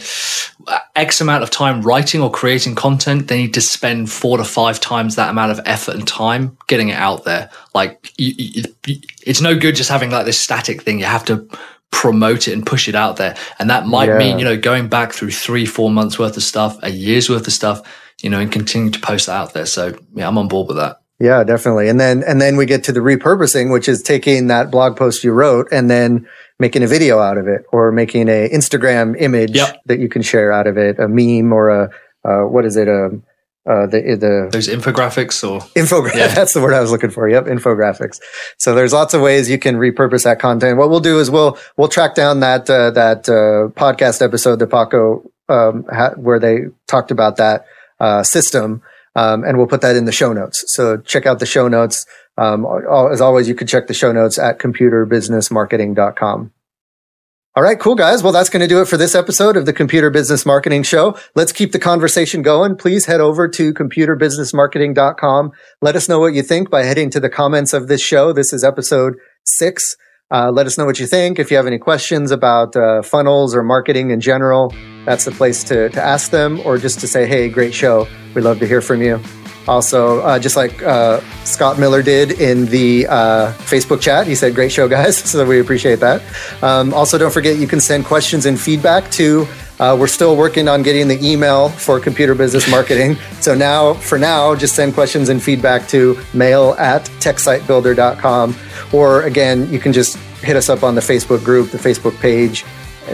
uh, 0.68 0.78
X 0.94 1.20
amount 1.20 1.42
of 1.42 1.50
time 1.50 1.82
writing 1.82 2.20
or 2.20 2.30
creating 2.30 2.76
content, 2.76 3.26
they 3.26 3.38
need 3.38 3.54
to 3.54 3.60
spend 3.60 4.08
four 4.08 4.38
to 4.38 4.44
five 4.44 4.78
times 4.78 5.16
that 5.16 5.30
amount 5.30 5.50
of 5.50 5.60
effort 5.66 5.96
and 5.96 6.06
time 6.06 6.56
getting 6.68 6.90
it 6.90 6.96
out 6.96 7.24
there. 7.24 7.50
Like, 7.74 8.12
you, 8.16 8.34
you, 8.38 8.64
it's 9.26 9.40
no 9.40 9.58
good 9.58 9.74
just 9.74 9.90
having 9.90 10.10
like 10.10 10.26
this 10.26 10.38
static 10.38 10.82
thing. 10.82 11.00
You 11.00 11.06
have 11.06 11.24
to 11.24 11.48
promote 11.90 12.48
it 12.48 12.52
and 12.52 12.66
push 12.66 12.88
it 12.88 12.94
out 12.94 13.16
there. 13.16 13.36
And 13.58 13.70
that 13.70 13.86
might 13.86 14.08
yeah. 14.08 14.18
mean, 14.18 14.38
you 14.38 14.44
know, 14.44 14.56
going 14.56 14.88
back 14.88 15.12
through 15.12 15.30
three, 15.30 15.66
four 15.66 15.90
months 15.90 16.18
worth 16.18 16.36
of 16.36 16.42
stuff, 16.42 16.78
a 16.82 16.90
year's 16.90 17.30
worth 17.30 17.46
of 17.46 17.52
stuff, 17.52 17.82
you 18.22 18.30
know, 18.30 18.40
and 18.40 18.52
continue 18.52 18.90
to 18.90 19.00
post 19.00 19.26
that 19.26 19.36
out 19.36 19.54
there. 19.54 19.66
So 19.66 19.98
yeah, 20.14 20.28
I'm 20.28 20.38
on 20.38 20.48
board 20.48 20.68
with 20.68 20.76
that. 20.76 21.00
Yeah, 21.18 21.44
definitely. 21.44 21.88
And 21.88 21.98
then, 21.98 22.22
and 22.22 22.40
then 22.40 22.56
we 22.56 22.66
get 22.66 22.84
to 22.84 22.92
the 22.92 23.00
repurposing, 23.00 23.72
which 23.72 23.88
is 23.88 24.02
taking 24.02 24.48
that 24.48 24.70
blog 24.70 24.96
post 24.96 25.24
you 25.24 25.32
wrote 25.32 25.68
and 25.72 25.88
then 25.88 26.28
making 26.58 26.82
a 26.82 26.86
video 26.86 27.18
out 27.18 27.38
of 27.38 27.48
it 27.48 27.62
or 27.72 27.90
making 27.90 28.28
a 28.28 28.50
Instagram 28.50 29.18
image 29.18 29.56
yep. 29.56 29.80
that 29.86 29.98
you 29.98 30.08
can 30.08 30.20
share 30.20 30.52
out 30.52 30.66
of 30.66 30.76
it, 30.76 30.98
a 30.98 31.08
meme 31.08 31.52
or 31.52 31.70
a, 31.70 31.90
uh, 32.24 32.42
what 32.46 32.66
is 32.66 32.76
it? 32.76 32.88
A, 32.88 33.06
um, 33.06 33.22
uh, 33.66 33.86
the 33.86 34.00
the 34.18 34.48
those 34.52 34.68
infographics 34.68 35.48
or 35.48 35.60
infographics. 35.74 36.14
Yeah. 36.14 36.26
That's 36.34 36.54
the 36.54 36.60
word 36.60 36.74
I 36.74 36.80
was 36.80 36.90
looking 36.90 37.10
for. 37.10 37.28
Yep, 37.28 37.46
infographics. 37.46 38.20
So 38.58 38.74
there's 38.74 38.92
lots 38.92 39.12
of 39.14 39.20
ways 39.20 39.50
you 39.50 39.58
can 39.58 39.76
repurpose 39.76 40.24
that 40.24 40.38
content. 40.38 40.78
What 40.78 40.90
we'll 40.90 41.00
do 41.00 41.18
is 41.18 41.30
we'll 41.30 41.58
we'll 41.76 41.88
track 41.88 42.14
down 42.14 42.40
that 42.40 42.70
uh, 42.70 42.90
that 42.92 43.28
uh, 43.28 43.72
podcast 43.78 44.22
episode 44.22 44.60
that 44.60 44.68
Paco 44.68 45.30
um, 45.48 45.84
ha- 45.90 46.14
where 46.16 46.38
they 46.38 46.66
talked 46.86 47.10
about 47.10 47.36
that 47.36 47.66
uh, 48.00 48.22
system, 48.22 48.82
um, 49.14 49.44
and 49.44 49.58
we'll 49.58 49.66
put 49.66 49.80
that 49.80 49.96
in 49.96 50.04
the 50.04 50.12
show 50.12 50.32
notes. 50.32 50.64
So 50.68 50.98
check 50.98 51.26
out 51.26 51.38
the 51.38 51.46
show 51.46 51.68
notes. 51.68 52.06
Um, 52.38 52.66
as 53.10 53.20
always, 53.20 53.48
you 53.48 53.54
can 53.54 53.66
check 53.66 53.86
the 53.86 53.94
show 53.94 54.12
notes 54.12 54.38
at 54.38 54.58
computerbusinessmarketing.com. 54.58 56.52
All 57.56 57.62
right, 57.62 57.80
cool 57.80 57.94
guys. 57.94 58.22
Well, 58.22 58.34
that's 58.34 58.50
going 58.50 58.60
to 58.60 58.68
do 58.68 58.82
it 58.82 58.84
for 58.86 58.98
this 58.98 59.14
episode 59.14 59.56
of 59.56 59.64
the 59.64 59.72
Computer 59.72 60.10
Business 60.10 60.44
Marketing 60.44 60.82
Show. 60.82 61.18
Let's 61.34 61.52
keep 61.52 61.72
the 61.72 61.78
conversation 61.78 62.42
going. 62.42 62.76
Please 62.76 63.06
head 63.06 63.22
over 63.22 63.48
to 63.48 63.72
computerbusinessmarketing.com. 63.72 65.52
Let 65.80 65.96
us 65.96 66.06
know 66.06 66.18
what 66.18 66.34
you 66.34 66.42
think 66.42 66.68
by 66.68 66.82
heading 66.82 67.08
to 67.08 67.18
the 67.18 67.30
comments 67.30 67.72
of 67.72 67.88
this 67.88 68.02
show. 68.02 68.34
This 68.34 68.52
is 68.52 68.62
episode 68.62 69.14
six. 69.46 69.96
Uh, 70.30 70.50
let 70.50 70.66
us 70.66 70.76
know 70.76 70.84
what 70.84 71.00
you 71.00 71.06
think. 71.06 71.38
If 71.38 71.50
you 71.50 71.56
have 71.56 71.66
any 71.66 71.78
questions 71.78 72.30
about 72.30 72.76
uh, 72.76 73.00
funnels 73.00 73.54
or 73.54 73.62
marketing 73.62 74.10
in 74.10 74.20
general, 74.20 74.74
that's 75.06 75.24
the 75.24 75.32
place 75.32 75.64
to, 75.64 75.88
to 75.88 76.02
ask 76.02 76.30
them 76.30 76.60
or 76.62 76.76
just 76.76 77.00
to 77.00 77.08
say, 77.08 77.24
hey, 77.24 77.48
great 77.48 77.72
show. 77.72 78.06
We'd 78.34 78.42
love 78.42 78.58
to 78.58 78.66
hear 78.66 78.82
from 78.82 79.00
you. 79.00 79.18
Also, 79.68 80.20
uh, 80.20 80.38
just 80.38 80.56
like 80.56 80.82
uh, 80.82 81.20
Scott 81.44 81.78
Miller 81.78 82.02
did 82.02 82.40
in 82.40 82.66
the 82.66 83.06
uh, 83.08 83.52
Facebook 83.54 84.00
chat, 84.00 84.26
he 84.26 84.34
said, 84.34 84.54
Great 84.54 84.72
show, 84.72 84.88
guys. 84.88 85.16
So 85.36 85.44
we 85.44 85.60
appreciate 85.60 86.00
that. 86.00 86.22
Um, 86.62 86.94
also, 86.94 87.18
don't 87.18 87.32
forget 87.32 87.56
you 87.56 87.66
can 87.66 87.80
send 87.80 88.04
questions 88.04 88.46
and 88.46 88.58
feedback 88.58 89.10
to. 89.12 89.46
Uh, 89.78 89.94
we're 89.98 90.06
still 90.06 90.36
working 90.36 90.68
on 90.68 90.82
getting 90.82 91.06
the 91.06 91.18
email 91.22 91.68
for 91.68 92.00
computer 92.00 92.34
business 92.34 92.70
marketing. 92.70 93.16
so 93.40 93.54
now, 93.54 93.92
for 93.94 94.18
now, 94.18 94.54
just 94.54 94.74
send 94.74 94.94
questions 94.94 95.28
and 95.28 95.42
feedback 95.42 95.86
to 95.88 96.18
mail 96.32 96.74
at 96.78 97.04
techsitebuilder.com. 97.20 98.56
Or 98.92 99.22
again, 99.22 99.70
you 99.70 99.78
can 99.78 99.92
just 99.92 100.16
hit 100.42 100.56
us 100.56 100.68
up 100.68 100.82
on 100.82 100.94
the 100.94 101.00
Facebook 101.00 101.44
group, 101.44 101.70
the 101.70 101.78
Facebook 101.78 102.18
page, 102.20 102.64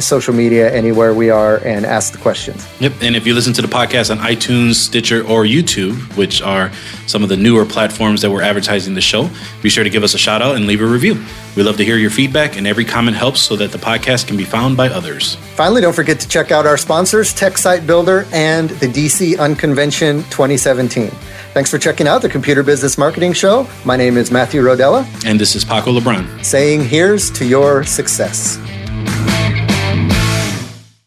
social 0.00 0.34
media, 0.34 0.72
anywhere 0.72 1.14
we 1.14 1.30
are, 1.30 1.56
and 1.64 1.84
ask 1.84 2.12
the 2.12 2.18
questions. 2.18 2.66
Yep. 2.80 2.92
And 3.02 3.16
if 3.16 3.26
you 3.26 3.34
listen 3.34 3.52
to 3.54 3.62
the 3.62 3.68
podcast 3.68 4.10
on 4.10 4.18
iTunes, 4.18 4.74
Stitcher, 4.74 5.26
or 5.26 5.44
YouTube, 5.44 5.94
which 6.16 6.40
are 6.42 6.70
some 7.06 7.22
of 7.22 7.28
the 7.28 7.36
newer 7.36 7.64
platforms 7.64 8.22
that 8.22 8.30
we're 8.30 8.42
advertising 8.42 8.94
the 8.94 9.00
show, 9.00 9.28
be 9.62 9.68
sure 9.68 9.84
to 9.84 9.90
give 9.90 10.02
us 10.02 10.14
a 10.14 10.18
shout 10.18 10.42
out 10.42 10.56
and 10.56 10.66
leave 10.66 10.80
a 10.80 10.86
review. 10.86 11.22
We 11.56 11.62
love 11.62 11.76
to 11.76 11.84
hear 11.84 11.96
your 11.96 12.10
feedback, 12.10 12.56
and 12.56 12.66
every 12.66 12.84
comment 12.84 13.16
helps 13.16 13.42
so 13.42 13.56
that 13.56 13.72
the 13.72 13.78
podcast 13.78 14.26
can 14.26 14.36
be 14.36 14.44
found 14.44 14.76
by 14.76 14.88
others. 14.88 15.34
Finally, 15.54 15.82
don't 15.82 15.94
forget 15.94 16.18
to 16.20 16.28
check 16.28 16.50
out 16.50 16.66
our 16.66 16.78
sponsors, 16.78 17.34
Tech 17.34 17.58
Site 17.58 17.86
Builder 17.86 18.26
and 18.32 18.70
the 18.70 18.86
DC 18.86 19.38
Unconvention 19.38 20.22
2017. 20.24 21.10
Thanks 21.52 21.70
for 21.70 21.78
checking 21.78 22.08
out 22.08 22.22
the 22.22 22.30
Computer 22.30 22.62
Business 22.62 22.96
Marketing 22.96 23.34
Show. 23.34 23.66
My 23.84 23.96
name 23.96 24.16
is 24.16 24.30
Matthew 24.30 24.62
Rodella. 24.62 25.04
And 25.26 25.38
this 25.38 25.54
is 25.54 25.64
Paco 25.66 25.92
LeBron. 25.92 26.42
Saying 26.42 26.82
here's 26.82 27.30
to 27.32 27.44
your 27.44 27.84
success. 27.84 28.58